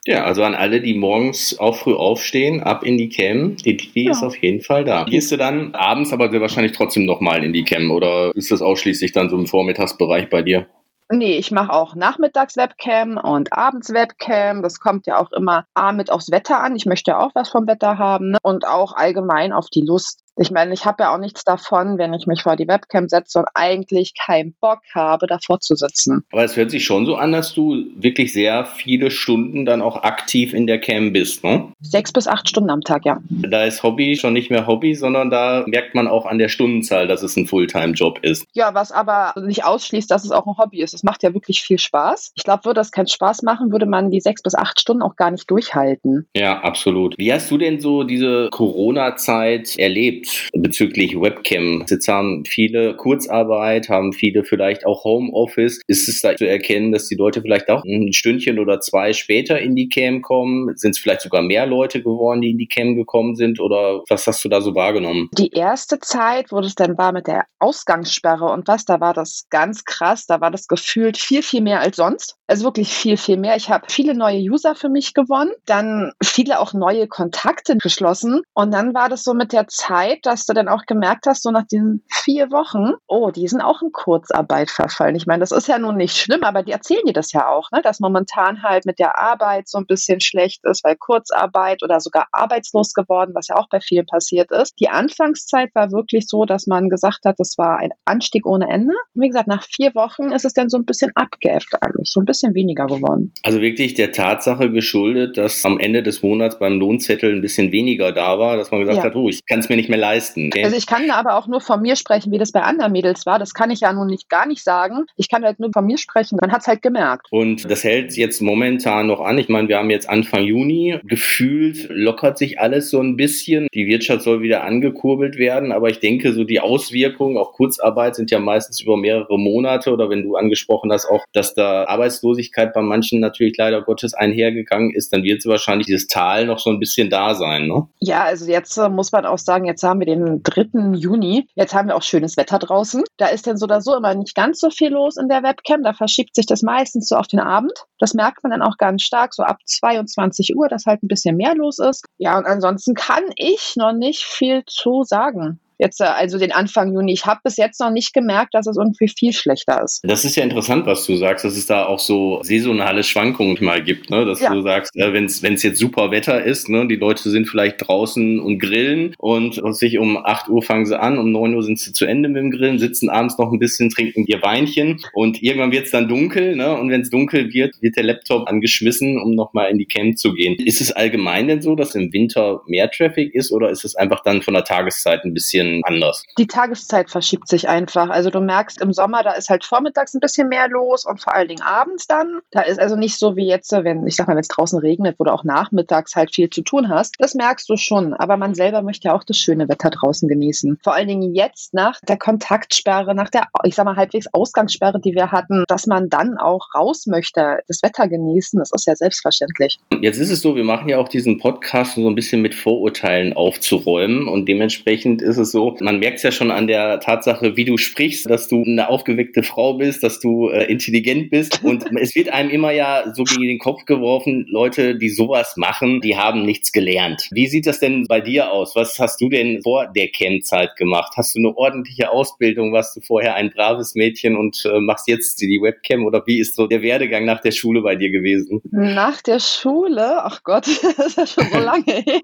Ja, 0.07 0.23
also 0.23 0.41
an 0.43 0.55
alle, 0.55 0.79
die 0.79 0.93
morgens 0.93 1.59
auch 1.59 1.75
früh 1.75 1.93
aufstehen, 1.93 2.63
ab 2.63 2.83
in 2.83 2.97
die 2.97 3.09
Cam. 3.09 3.57
Die, 3.57 3.75
die 3.75 4.05
ja. 4.05 4.11
ist 4.11 4.23
auf 4.23 4.37
jeden 4.37 4.61
Fall 4.61 4.85
da. 4.85 5.03
Gehst 5.03 5.33
du 5.33 5.35
dann 5.35 5.75
abends 5.75 6.13
aber 6.13 6.31
sehr 6.31 6.39
wahrscheinlich 6.39 6.71
trotzdem 6.71 7.03
nochmal 7.05 7.43
in 7.43 7.51
die 7.51 7.65
Cam 7.65 7.91
oder 7.91 8.33
ist 8.33 8.49
das 8.49 8.61
ausschließlich 8.61 9.11
dann 9.11 9.29
so 9.29 9.37
im 9.37 9.47
Vormittagsbereich 9.47 10.29
bei 10.29 10.41
dir? 10.43 10.65
Nee, 11.11 11.37
ich 11.37 11.51
mache 11.51 11.73
auch 11.73 11.93
Nachmittags-Webcam 11.93 13.17
und 13.17 13.51
Abends-Webcam. 13.51 14.61
Das 14.61 14.79
kommt 14.79 15.07
ja 15.07 15.19
auch 15.19 15.33
immer 15.33 15.65
A 15.73 15.91
mit 15.91 16.09
aufs 16.09 16.31
Wetter 16.31 16.61
an. 16.63 16.77
Ich 16.77 16.85
möchte 16.85 17.17
auch 17.17 17.31
was 17.35 17.49
vom 17.49 17.67
Wetter 17.67 17.97
haben 17.97 18.31
ne? 18.31 18.37
und 18.41 18.65
auch 18.65 18.93
allgemein 18.93 19.51
auf 19.51 19.69
die 19.69 19.81
Lust. 19.81 20.23
Ich 20.39 20.51
meine, 20.51 20.73
ich 20.73 20.85
habe 20.85 21.03
ja 21.03 21.13
auch 21.13 21.17
nichts 21.17 21.43
davon, 21.43 21.97
wenn 21.97 22.13
ich 22.13 22.27
mich 22.27 22.43
vor 22.43 22.55
die 22.55 22.67
Webcam 22.67 23.09
setze 23.09 23.39
und 23.39 23.47
eigentlich 23.55 24.13
keinen 24.13 24.53
Bock 24.61 24.81
habe, 24.93 25.25
davor 25.25 25.59
zu 25.59 25.75
sitzen. 25.75 26.23
Aber 26.31 26.43
es 26.43 26.55
hört 26.55 26.69
sich 26.69 26.85
schon 26.85 27.07
so 27.07 27.15
an, 27.15 27.31
dass 27.31 27.55
du 27.55 27.85
wirklich 27.95 28.33
sehr 28.33 28.65
viele 28.65 29.09
Stunden 29.09 29.65
dann 29.65 29.81
auch 29.81 30.03
aktiv 30.03 30.53
in 30.53 30.67
der 30.67 30.79
Cam 30.79 31.11
bist, 31.11 31.43
ne? 31.43 31.71
Sechs 31.81 32.11
bis 32.11 32.27
acht 32.27 32.47
Stunden 32.47 32.69
am 32.69 32.81
Tag, 32.81 33.05
ja. 33.05 33.19
Da 33.29 33.63
ist 33.63 33.81
Hobby 33.81 34.15
schon 34.15 34.33
nicht 34.33 34.51
mehr 34.51 34.67
Hobby, 34.67 34.93
sondern 34.93 35.31
da 35.31 35.63
merkt 35.65 35.95
man 35.95 36.07
auch 36.07 36.27
an 36.27 36.37
der 36.37 36.49
Stundenzahl, 36.49 37.07
dass 37.07 37.23
es 37.23 37.35
ein 37.35 37.47
Fulltime-Job 37.47 38.19
ist. 38.21 38.45
Ja, 38.53 38.75
was 38.75 38.91
aber 38.91 39.33
nicht 39.41 39.65
ausschließt, 39.65 40.09
dass 40.11 40.23
es 40.23 40.31
auch 40.31 40.45
ein 40.45 40.57
Hobby 40.57 40.81
ist. 40.81 40.93
Es 40.93 41.03
macht 41.03 41.23
ja 41.23 41.33
wirklich 41.33 41.61
viel 41.61 41.79
Spaß. 41.79 42.33
Ich 42.35 42.43
glaube, 42.43 42.65
würde 42.65 42.79
das 42.79 42.91
keinen 42.91 43.07
Spaß 43.07 43.41
machen, 43.41 43.71
würde 43.71 43.87
man 43.87 44.11
die 44.11 44.21
sechs 44.21 44.43
bis 44.43 44.53
acht 44.53 44.79
Stunden 44.79 45.01
auch 45.01 45.15
gar 45.15 45.31
nicht 45.31 45.49
durchhalten. 45.49 46.27
Ja, 46.35 46.59
absolut. 46.59 47.17
Wie 47.17 47.33
hast 47.33 47.49
du 47.49 47.57
denn 47.57 47.79
so 47.79 48.03
diese 48.03 48.49
Corona-Zeit 48.51 49.79
erlebt 49.79 50.26
bezüglich 50.53 51.19
Webcam? 51.19 51.85
Jetzt 51.89 52.07
haben 52.07 52.45
viele 52.45 52.95
Kurzarbeit, 52.95 53.89
haben 53.89 54.13
viele 54.13 54.43
vielleicht 54.43 54.85
auch 54.85 55.03
Homeoffice. 55.03 55.81
Ist 55.87 56.07
es 56.07 56.21
da 56.21 56.35
zu 56.35 56.47
erkennen, 56.47 56.91
dass 56.91 57.07
die 57.07 57.15
Leute 57.15 57.41
vielleicht 57.41 57.69
auch 57.69 57.83
ein 57.83 58.13
Stündchen 58.13 58.59
oder 58.59 58.79
zwei 58.79 59.13
später 59.13 59.59
in 59.59 59.75
die 59.75 59.89
Cam 59.89 60.21
kommen? 60.21 60.75
Sind 60.75 60.91
es 60.91 60.99
vielleicht 60.99 61.21
sogar 61.21 61.41
mehr 61.41 61.65
Leute 61.65 62.01
geworden, 62.01 62.41
die 62.41 62.51
in 62.51 62.57
die 62.57 62.67
Cam 62.67 62.95
gekommen 62.95 63.35
sind? 63.35 63.59
Oder 63.59 64.03
was 64.09 64.27
hast 64.27 64.43
du 64.43 64.49
da 64.49 64.61
so 64.61 64.75
wahrgenommen? 64.75 65.29
Die 65.37 65.51
erste 65.51 65.99
Zeit, 65.99 66.51
wo 66.51 66.61
das 66.61 66.75
dann 66.75 66.97
war 66.97 67.11
mit 67.11 67.27
der 67.27 67.45
Ausgangssperre 67.59 68.45
und 68.45 68.67
was, 68.67 68.85
da 68.85 68.99
war 68.99 69.13
das 69.13 69.47
ganz 69.49 69.85
krass. 69.85 70.25
Da 70.25 70.41
war 70.41 70.51
das 70.51 70.67
gefühlt 70.67 71.17
viel, 71.17 71.41
viel 71.41 71.61
mehr 71.61 71.81
als 71.81 71.97
sonst. 71.97 72.35
Also 72.47 72.65
wirklich 72.65 72.93
viel, 72.93 73.17
viel 73.17 73.37
mehr. 73.37 73.55
Ich 73.57 73.69
habe 73.69 73.87
viele 73.89 74.15
neue 74.15 74.39
User 74.39 74.75
für 74.75 74.89
mich 74.89 75.13
gewonnen, 75.13 75.51
dann 75.65 76.13
viele 76.23 76.59
auch 76.59 76.73
neue 76.73 77.07
Kontakte 77.07 77.75
geschlossen. 77.77 78.41
Und 78.53 78.71
dann 78.71 78.93
war 78.93 79.09
das 79.09 79.23
so 79.23 79.33
mit 79.33 79.51
der 79.51 79.67
Zeit, 79.67 80.16
dass 80.25 80.45
du 80.45 80.53
dann 80.53 80.67
auch 80.67 80.85
gemerkt 80.85 81.25
hast, 81.27 81.43
so 81.43 81.51
nach 81.51 81.65
diesen 81.65 82.03
vier 82.09 82.51
Wochen, 82.51 82.93
oh, 83.07 83.31
die 83.31 83.47
sind 83.47 83.61
auch 83.61 83.81
in 83.81 83.91
Kurzarbeit 83.91 84.69
verfallen. 84.69 85.15
Ich 85.15 85.27
meine, 85.27 85.41
das 85.41 85.51
ist 85.51 85.67
ja 85.67 85.79
nun 85.79 85.97
nicht 85.97 86.17
schlimm, 86.17 86.43
aber 86.43 86.63
die 86.63 86.71
erzählen 86.71 87.05
dir 87.05 87.13
das 87.13 87.31
ja 87.31 87.47
auch, 87.47 87.71
ne? 87.71 87.81
dass 87.81 87.99
momentan 87.99 88.63
halt 88.63 88.85
mit 88.85 88.99
der 88.99 89.17
Arbeit 89.17 89.67
so 89.67 89.77
ein 89.77 89.85
bisschen 89.85 90.21
schlecht 90.21 90.63
ist, 90.65 90.83
weil 90.83 90.95
Kurzarbeit 90.95 91.83
oder 91.83 91.99
sogar 91.99 92.27
arbeitslos 92.31 92.93
geworden, 92.93 93.31
was 93.33 93.47
ja 93.47 93.55
auch 93.55 93.69
bei 93.69 93.79
vielen 93.79 94.05
passiert 94.05 94.51
ist. 94.51 94.79
Die 94.79 94.89
Anfangszeit 94.89 95.73
war 95.73 95.91
wirklich 95.91 96.27
so, 96.27 96.45
dass 96.45 96.67
man 96.67 96.89
gesagt 96.89 97.25
hat, 97.25 97.35
das 97.37 97.57
war 97.57 97.79
ein 97.79 97.91
Anstieg 98.05 98.45
ohne 98.45 98.69
Ende. 98.69 98.93
Und 99.13 99.21
wie 99.21 99.27
gesagt, 99.27 99.47
nach 99.47 99.63
vier 99.63 99.93
Wochen 99.95 100.31
ist 100.31 100.45
es 100.45 100.53
dann 100.53 100.69
so 100.69 100.77
ein 100.77 100.85
bisschen 100.85 101.11
abgeäfft 101.15 101.73
alles, 101.81 102.11
so 102.11 102.19
ein 102.19 102.25
bisschen 102.25 102.53
weniger 102.53 102.87
geworden. 102.87 103.33
Also 103.43 103.61
wirklich 103.61 103.93
der 103.93 104.11
Tatsache 104.11 104.71
geschuldet, 104.71 105.37
dass 105.37 105.63
am 105.65 105.79
Ende 105.79 106.03
des 106.03 106.23
Monats 106.23 106.59
beim 106.59 106.79
Lohnzettel 106.79 107.33
ein 107.33 107.41
bisschen 107.41 107.71
weniger 107.71 108.11
da 108.11 108.39
war, 108.39 108.57
dass 108.57 108.71
man 108.71 108.81
gesagt 108.81 108.97
ja. 108.97 109.03
hat, 109.03 109.15
oh, 109.15 109.29
ich 109.29 109.45
kann 109.45 109.59
es 109.59 109.69
mir 109.69 109.75
nicht 109.75 109.89
mehr 109.89 109.97
leisten. 109.97 110.06
Okay? 110.15 110.63
Also 110.63 110.75
ich 110.75 110.87
kann 110.87 111.07
da 111.07 111.15
aber 111.15 111.35
auch 111.35 111.47
nur 111.47 111.61
von 111.61 111.81
mir 111.81 111.95
sprechen, 111.95 112.31
wie 112.31 112.37
das 112.37 112.51
bei 112.51 112.61
anderen 112.61 112.91
Mädels 112.91 113.25
war. 113.25 113.39
Das 113.39 113.53
kann 113.53 113.71
ich 113.71 113.81
ja 113.81 113.93
nun 113.93 114.07
nicht 114.07 114.29
gar 114.29 114.45
nicht 114.45 114.63
sagen. 114.63 115.05
Ich 115.15 115.29
kann 115.29 115.43
halt 115.43 115.59
nur 115.59 115.71
von 115.73 115.85
mir 115.85 115.97
sprechen. 115.97 116.37
Man 116.41 116.51
hat 116.51 116.61
es 116.61 116.67
halt 116.67 116.81
gemerkt. 116.81 117.27
Und 117.31 117.69
das 117.69 117.83
hält 117.83 118.15
jetzt 118.15 118.41
momentan 118.41 119.07
noch 119.07 119.21
an. 119.21 119.37
Ich 119.37 119.49
meine, 119.49 119.67
wir 119.67 119.77
haben 119.77 119.89
jetzt 119.89 120.09
Anfang 120.09 120.43
Juni. 120.43 120.99
Gefühlt 121.03 121.89
lockert 121.89 122.37
sich 122.37 122.59
alles 122.59 122.89
so 122.89 122.99
ein 123.01 123.17
bisschen. 123.17 123.67
Die 123.73 123.87
Wirtschaft 123.87 124.23
soll 124.23 124.41
wieder 124.41 124.63
angekurbelt 124.63 125.37
werden. 125.37 125.71
Aber 125.71 125.89
ich 125.89 125.99
denke, 125.99 126.33
so 126.33 126.43
die 126.43 126.59
Auswirkungen, 126.59 127.37
auch 127.37 127.53
Kurzarbeit, 127.53 128.15
sind 128.15 128.31
ja 128.31 128.39
meistens 128.39 128.81
über 128.81 128.97
mehrere 128.97 129.37
Monate. 129.37 129.91
Oder 129.91 130.09
wenn 130.09 130.23
du 130.23 130.35
angesprochen 130.35 130.91
hast, 130.91 131.07
auch, 131.07 131.25
dass 131.33 131.53
da 131.53 131.85
Arbeitslosigkeit 131.85 132.73
bei 132.73 132.81
manchen 132.81 133.19
natürlich 133.19 133.57
leider 133.57 133.81
Gottes 133.81 134.13
einhergegangen 134.13 134.91
ist, 134.93 135.13
dann 135.13 135.23
wird 135.23 135.39
es 135.39 135.45
wahrscheinlich 135.45 135.87
dieses 135.87 136.07
Tal 136.07 136.45
noch 136.45 136.59
so 136.59 136.69
ein 136.69 136.79
bisschen 136.79 137.09
da 137.09 137.35
sein. 137.35 137.67
Ne? 137.67 137.87
Ja, 137.99 138.23
also 138.23 138.49
jetzt 138.49 138.77
äh, 138.77 138.89
muss 138.89 139.11
man 139.11 139.25
auch 139.25 139.37
sagen, 139.37 139.65
jetzt 139.65 139.83
haben 139.83 139.96
wir 139.99 140.05
den 140.05 140.43
3. 140.43 140.95
Juni. 140.95 141.47
Jetzt 141.55 141.73
haben 141.73 141.87
wir 141.89 141.95
auch 141.95 142.03
schönes 142.03 142.37
Wetter 142.37 142.59
draußen. 142.59 143.03
Da 143.17 143.27
ist 143.27 143.47
dann 143.47 143.57
so 143.57 143.65
oder 143.65 143.81
so 143.81 143.95
immer 143.95 144.13
nicht 144.15 144.35
ganz 144.35 144.59
so 144.59 144.69
viel 144.69 144.89
los 144.89 145.17
in 145.17 145.29
der 145.29 145.43
Webcam. 145.43 145.83
Da 145.83 145.93
verschiebt 145.93 146.35
sich 146.35 146.45
das 146.45 146.61
meistens 146.61 147.09
so 147.09 147.15
auf 147.15 147.27
den 147.27 147.39
Abend. 147.39 147.85
Das 147.99 148.13
merkt 148.13 148.43
man 148.43 148.51
dann 148.51 148.61
auch 148.61 148.77
ganz 148.77 149.03
stark, 149.03 149.33
so 149.33 149.43
ab 149.43 149.57
22 149.65 150.55
Uhr, 150.55 150.67
dass 150.67 150.85
halt 150.85 151.03
ein 151.03 151.07
bisschen 151.07 151.37
mehr 151.37 151.55
los 151.55 151.79
ist. 151.79 152.05
Ja, 152.17 152.37
und 152.37 152.45
ansonsten 152.45 152.93
kann 152.93 153.23
ich 153.35 153.75
noch 153.75 153.93
nicht 153.93 154.23
viel 154.23 154.63
zu 154.65 155.03
sagen 155.03 155.59
jetzt 155.77 156.01
äh, 156.01 156.05
also 156.05 156.37
den 156.37 156.51
Anfang 156.51 156.93
Juni. 156.93 157.13
Ich 157.13 157.25
habe 157.25 157.41
bis 157.43 157.57
jetzt 157.57 157.79
noch 157.79 157.91
nicht 157.91 158.13
gemerkt, 158.13 158.53
dass 158.53 158.67
es 158.67 158.77
irgendwie 158.77 159.07
viel 159.07 159.33
schlechter 159.33 159.83
ist. 159.83 160.01
Das 160.03 160.25
ist 160.25 160.35
ja 160.35 160.43
interessant, 160.43 160.85
was 160.85 161.05
du 161.05 161.15
sagst, 161.15 161.45
dass 161.45 161.57
es 161.57 161.65
da 161.65 161.85
auch 161.85 161.99
so 161.99 162.41
saisonale 162.43 163.03
Schwankungen 163.03 163.57
mal 163.61 163.83
gibt, 163.83 164.09
ne? 164.09 164.25
dass 164.25 164.39
ja. 164.39 164.53
du 164.53 164.61
sagst, 164.61 164.95
äh, 164.95 165.13
wenn 165.13 165.25
es 165.25 165.63
jetzt 165.63 165.79
super 165.79 166.11
Wetter 166.11 166.43
ist, 166.43 166.69
ne? 166.69 166.87
die 166.87 166.95
Leute 166.95 167.29
sind 167.29 167.47
vielleicht 167.47 167.87
draußen 167.87 168.39
und 168.39 168.59
grillen 168.59 169.15
und, 169.17 169.57
und 169.59 169.75
sich 169.75 169.99
um 169.99 170.17
8 170.17 170.49
Uhr 170.49 170.61
fangen 170.61 170.85
sie 170.85 170.99
an, 170.99 171.17
um 171.17 171.31
9 171.31 171.55
Uhr 171.55 171.63
sind 171.63 171.79
sie 171.79 171.93
zu 171.93 172.05
Ende 172.05 172.29
mit 172.29 172.37
dem 172.37 172.51
Grillen, 172.51 172.79
sitzen 172.79 173.09
abends 173.09 173.37
noch 173.37 173.51
ein 173.51 173.59
bisschen, 173.59 173.89
trinken 173.89 174.25
ihr 174.27 174.41
Weinchen 174.41 174.99
und 175.13 175.41
irgendwann 175.41 175.71
wird 175.71 175.85
es 175.85 175.91
dann 175.91 176.07
dunkel 176.07 176.55
ne? 176.55 176.77
und 176.77 176.89
wenn 176.89 177.01
es 177.01 177.09
dunkel 177.09 177.53
wird, 177.53 177.81
wird 177.81 177.95
der 177.95 178.03
Laptop 178.03 178.47
angeschmissen, 178.47 179.19
um 179.19 179.35
nochmal 179.35 179.71
in 179.71 179.77
die 179.77 179.85
Camp 179.85 180.17
zu 180.17 180.33
gehen. 180.33 180.55
Ist 180.55 180.81
es 180.81 180.91
allgemein 180.91 181.47
denn 181.47 181.61
so, 181.61 181.75
dass 181.75 181.95
im 181.95 182.11
Winter 182.13 182.61
mehr 182.67 182.89
Traffic 182.89 183.33
ist 183.33 183.51
oder 183.51 183.69
ist 183.69 183.85
es 183.85 183.95
einfach 183.95 184.21
dann 184.23 184.41
von 184.41 184.53
der 184.53 184.63
Tageszeit 184.63 185.23
ein 185.23 185.33
bisschen 185.33 185.66
bisschen 185.67 185.83
anders. 185.85 186.23
Die 186.37 186.47
Tageszeit 186.47 187.09
verschiebt 187.09 187.47
sich 187.47 187.67
einfach. 187.67 188.09
Also 188.09 188.29
du 188.29 188.39
merkst 188.39 188.81
im 188.81 188.93
Sommer, 188.93 189.23
da 189.23 189.33
ist 189.33 189.49
halt 189.49 189.65
vormittags 189.65 190.13
ein 190.13 190.19
bisschen 190.19 190.49
mehr 190.49 190.67
los 190.69 191.05
und 191.05 191.21
vor 191.21 191.33
allen 191.33 191.47
Dingen 191.47 191.61
abends 191.61 192.07
dann. 192.07 192.39
Da 192.51 192.61
ist 192.61 192.79
also 192.79 192.95
nicht 192.95 193.17
so 193.17 193.35
wie 193.35 193.47
jetzt, 193.47 193.71
wenn, 193.71 194.05
ich 194.07 194.15
sag 194.15 194.27
mal, 194.27 194.33
wenn 194.33 194.41
es 194.41 194.47
draußen 194.47 194.79
regnet, 194.79 195.15
wo 195.19 195.23
du 195.23 195.33
auch 195.33 195.43
nachmittags 195.43 196.15
halt 196.15 196.33
viel 196.33 196.49
zu 196.49 196.61
tun 196.61 196.89
hast. 196.89 197.15
Das 197.19 197.33
merkst 197.33 197.69
du 197.69 197.77
schon. 197.77 198.13
Aber 198.13 198.37
man 198.37 198.55
selber 198.55 198.81
möchte 198.81 199.09
ja 199.09 199.15
auch 199.15 199.23
das 199.23 199.37
schöne 199.37 199.67
Wetter 199.69 199.89
draußen 199.89 200.27
genießen. 200.27 200.79
Vor 200.83 200.93
allen 200.93 201.07
Dingen 201.07 201.35
jetzt 201.35 201.73
nach 201.73 201.99
der 202.01 202.17
Kontaktsperre, 202.17 203.15
nach 203.15 203.29
der, 203.29 203.43
ich 203.63 203.75
sag 203.75 203.85
mal, 203.85 203.95
halbwegs 203.95 204.27
Ausgangssperre, 204.33 204.99
die 204.99 205.13
wir 205.13 205.31
hatten, 205.31 205.63
dass 205.67 205.87
man 205.87 206.09
dann 206.09 206.37
auch 206.37 206.67
raus 206.75 207.07
möchte, 207.07 207.59
das 207.67 207.81
Wetter 207.83 208.07
genießen, 208.07 208.59
das 208.59 208.71
ist 208.73 208.87
ja 208.87 208.95
selbstverständlich. 208.95 209.79
Jetzt 210.01 210.17
ist 210.17 210.29
es 210.29 210.41
so, 210.41 210.55
wir 210.55 210.63
machen 210.63 210.89
ja 210.89 210.97
auch 210.97 211.09
diesen 211.09 211.37
Podcast, 211.37 211.97
um 211.97 212.03
so 212.03 212.09
ein 212.09 212.15
bisschen 212.15 212.41
mit 212.41 212.55
Vorurteilen 212.55 213.33
aufzuräumen 213.33 214.27
und 214.27 214.47
dementsprechend 214.47 215.21
ist 215.21 215.37
es 215.37 215.51
so, 215.51 215.56
so. 215.57 215.75
Man 215.79 215.97
merkt 215.97 216.17
es 216.17 216.23
ja 216.23 216.31
schon 216.31 216.51
an 216.51 216.67
der 216.67 216.99
Tatsache, 216.99 217.57
wie 217.57 217.65
du 217.65 217.77
sprichst, 217.77 218.29
dass 218.29 218.47
du 218.47 218.63
eine 218.63 218.89
aufgeweckte 218.89 219.41
Frau 219.41 219.73
bist, 219.73 220.03
dass 220.03 220.19
du 220.19 220.49
äh, 220.49 220.65
intelligent 220.65 221.31
bist. 221.31 221.63
Und 221.63 221.83
es 221.99 222.13
wird 222.13 222.29
einem 222.29 222.51
immer 222.51 222.71
ja 222.71 223.11
so 223.15 223.23
gegen 223.23 223.41
den 223.41 223.57
Kopf 223.57 223.85
geworfen, 223.85 224.45
Leute, 224.49 224.95
die 224.95 225.09
sowas 225.09 225.57
machen, 225.57 225.99
die 226.01 226.15
haben 226.15 226.45
nichts 226.45 226.71
gelernt. 226.71 227.27
Wie 227.31 227.47
sieht 227.47 227.65
das 227.65 227.79
denn 227.79 228.05
bei 228.07 228.21
dir 228.21 228.51
aus? 228.51 228.75
Was 228.75 228.99
hast 228.99 229.19
du 229.19 229.29
denn 229.29 229.63
vor 229.63 229.87
der 229.87 230.09
Camp-Zeit 230.09 230.75
gemacht? 230.75 231.13
Hast 231.17 231.33
du 231.33 231.39
eine 231.39 231.57
ordentliche 231.57 232.11
Ausbildung? 232.11 232.71
Warst 232.71 232.95
du 232.95 233.01
vorher 233.01 233.33
ein 233.33 233.49
braves 233.49 233.95
Mädchen 233.95 234.37
und 234.37 234.63
äh, 234.63 234.79
machst 234.79 235.07
jetzt 235.07 235.41
die 235.41 235.59
Webcam? 235.59 236.05
Oder 236.05 236.21
wie 236.27 236.39
ist 236.39 236.55
so 236.55 236.67
der 236.67 236.83
Werdegang 236.83 237.25
nach 237.25 237.41
der 237.41 237.51
Schule 237.51 237.81
bei 237.81 237.95
dir 237.95 238.11
gewesen? 238.11 238.61
Nach 238.69 239.23
der 239.23 239.39
Schule? 239.39 240.23
Ach 240.23 240.43
Gott, 240.43 240.67
das 240.97 241.07
ist 241.07 241.17
ja 241.17 241.25
schon 241.25 241.47
so 241.51 241.57
lange 241.57 241.83
her. 241.85 242.21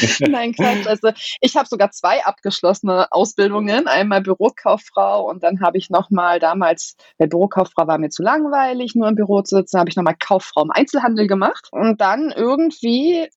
Nein, 0.20 0.54
Quatsch. 0.54 0.86
Also 0.86 1.10
ich 1.40 1.56
habe 1.56 1.68
sogar 1.68 1.90
zwei 1.90 2.24
abgeschlossene 2.70 3.06
Ausbildungen. 3.10 3.86
Einmal 3.86 4.22
Bürokauffrau 4.22 5.28
und 5.28 5.42
dann 5.42 5.60
habe 5.60 5.78
ich 5.78 5.90
nochmal 5.90 6.38
damals, 6.38 6.96
der 7.18 7.26
Bürokauffrau 7.26 7.86
war 7.86 7.98
mir 7.98 8.10
zu 8.10 8.22
langweilig, 8.22 8.94
nur 8.94 9.08
im 9.08 9.14
Büro 9.14 9.42
zu 9.42 9.56
sitzen, 9.56 9.78
habe 9.78 9.90
ich 9.90 9.96
nochmal 9.96 10.16
Kauffrau 10.18 10.62
im 10.62 10.70
Einzelhandel 10.70 11.26
gemacht. 11.26 11.68
Und 11.72 12.00
dann 12.00 12.32
irgendwie, 12.34 13.28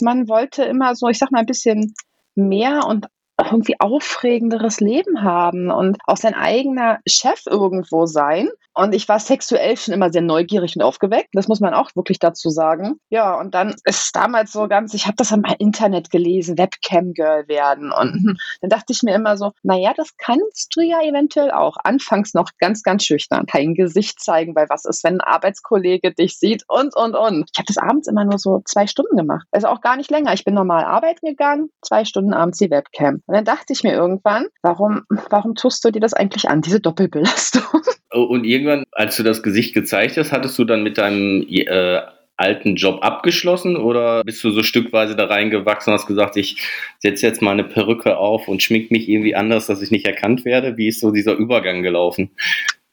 man 0.00 0.28
wollte 0.28 0.64
immer 0.64 0.94
so, 0.94 1.08
ich 1.08 1.18
sag 1.18 1.30
mal, 1.30 1.40
ein 1.40 1.46
bisschen 1.46 1.94
mehr 2.34 2.86
und 2.86 3.06
irgendwie 3.38 3.80
aufregenderes 3.80 4.80
Leben 4.80 5.22
haben 5.22 5.70
und 5.70 5.96
auch 6.06 6.18
sein 6.18 6.34
eigener 6.34 6.98
Chef 7.06 7.40
irgendwo 7.46 8.04
sein. 8.04 8.48
Und 8.74 8.94
ich 8.94 9.08
war 9.08 9.18
sexuell 9.18 9.76
schon 9.76 9.94
immer 9.94 10.10
sehr 10.10 10.22
neugierig 10.22 10.76
und 10.76 10.82
aufgeweckt. 10.82 11.30
Das 11.32 11.48
muss 11.48 11.60
man 11.60 11.74
auch 11.74 11.90
wirklich 11.96 12.18
dazu 12.18 12.50
sagen. 12.50 13.00
Ja, 13.10 13.38
und 13.38 13.54
dann 13.54 13.74
ist 13.84 14.14
damals 14.14 14.52
so 14.52 14.68
ganz, 14.68 14.94
ich 14.94 15.06
habe 15.06 15.16
das 15.16 15.32
am 15.32 15.42
Internet 15.58 16.10
gelesen, 16.10 16.56
Webcam-Girl 16.56 17.48
werden. 17.48 17.92
Und 17.92 18.38
dann 18.60 18.70
dachte 18.70 18.92
ich 18.92 19.02
mir 19.02 19.14
immer 19.14 19.36
so, 19.36 19.52
naja, 19.62 19.92
das 19.96 20.16
kannst 20.16 20.74
du 20.76 20.82
ja 20.82 21.02
eventuell 21.02 21.50
auch. 21.50 21.76
Anfangs 21.82 22.34
noch 22.34 22.50
ganz, 22.58 22.82
ganz 22.82 23.04
schüchtern. 23.04 23.46
Kein 23.46 23.74
Gesicht 23.74 24.20
zeigen, 24.20 24.54
weil 24.54 24.68
was 24.68 24.84
ist, 24.84 25.02
wenn 25.04 25.14
ein 25.14 25.20
Arbeitskollege 25.20 26.12
dich 26.12 26.38
sieht 26.38 26.64
und, 26.68 26.94
und, 26.96 27.14
und. 27.14 27.50
Ich 27.52 27.58
habe 27.58 27.66
das 27.66 27.78
abends 27.78 28.08
immer 28.08 28.24
nur 28.24 28.38
so 28.38 28.62
zwei 28.64 28.86
Stunden 28.86 29.16
gemacht. 29.16 29.46
Also 29.50 29.68
auch 29.68 29.80
gar 29.80 29.96
nicht 29.96 30.10
länger. 30.10 30.32
Ich 30.32 30.44
bin 30.44 30.54
normal 30.54 30.84
arbeiten 30.84 31.26
gegangen, 31.26 31.70
zwei 31.82 32.04
Stunden 32.04 32.32
abends 32.32 32.58
die 32.58 32.70
Webcam. 32.70 33.22
Und 33.26 33.34
dann 33.34 33.44
dachte 33.44 33.72
ich 33.72 33.82
mir 33.82 33.92
irgendwann, 33.92 34.46
warum, 34.62 35.02
warum 35.28 35.54
tust 35.54 35.84
du 35.84 35.90
dir 35.90 36.00
das 36.00 36.14
eigentlich 36.14 36.48
an, 36.48 36.60
diese 36.60 36.80
Doppelbelastung? 36.80 37.62
Und 38.12 38.44
irgendwann, 38.44 38.84
als 38.92 39.16
du 39.16 39.22
das 39.22 39.42
Gesicht 39.42 39.74
gezeigt 39.74 40.16
hast, 40.16 40.32
hattest 40.32 40.58
du 40.58 40.64
dann 40.64 40.82
mit 40.82 40.98
deinem 40.98 41.46
äh, 41.48 42.00
alten 42.40 42.74
Job 42.74 43.04
abgeschlossen 43.04 43.76
oder 43.76 44.24
bist 44.24 44.42
du 44.42 44.50
so 44.50 44.62
stückweise 44.62 45.14
da 45.14 45.26
reingewachsen 45.26 45.92
und 45.92 45.98
hast 45.98 46.06
gesagt, 46.06 46.36
ich 46.36 46.66
setze 46.98 47.26
jetzt 47.26 47.42
mal 47.42 47.52
eine 47.52 47.64
Perücke 47.64 48.16
auf 48.16 48.48
und 48.48 48.62
schmink 48.62 48.90
mich 48.90 49.08
irgendwie 49.08 49.36
anders, 49.36 49.66
dass 49.66 49.82
ich 49.82 49.90
nicht 49.90 50.06
erkannt 50.06 50.44
werde? 50.44 50.76
Wie 50.76 50.88
ist 50.88 51.00
so 51.00 51.10
dieser 51.10 51.34
Übergang 51.34 51.82
gelaufen? 51.82 52.30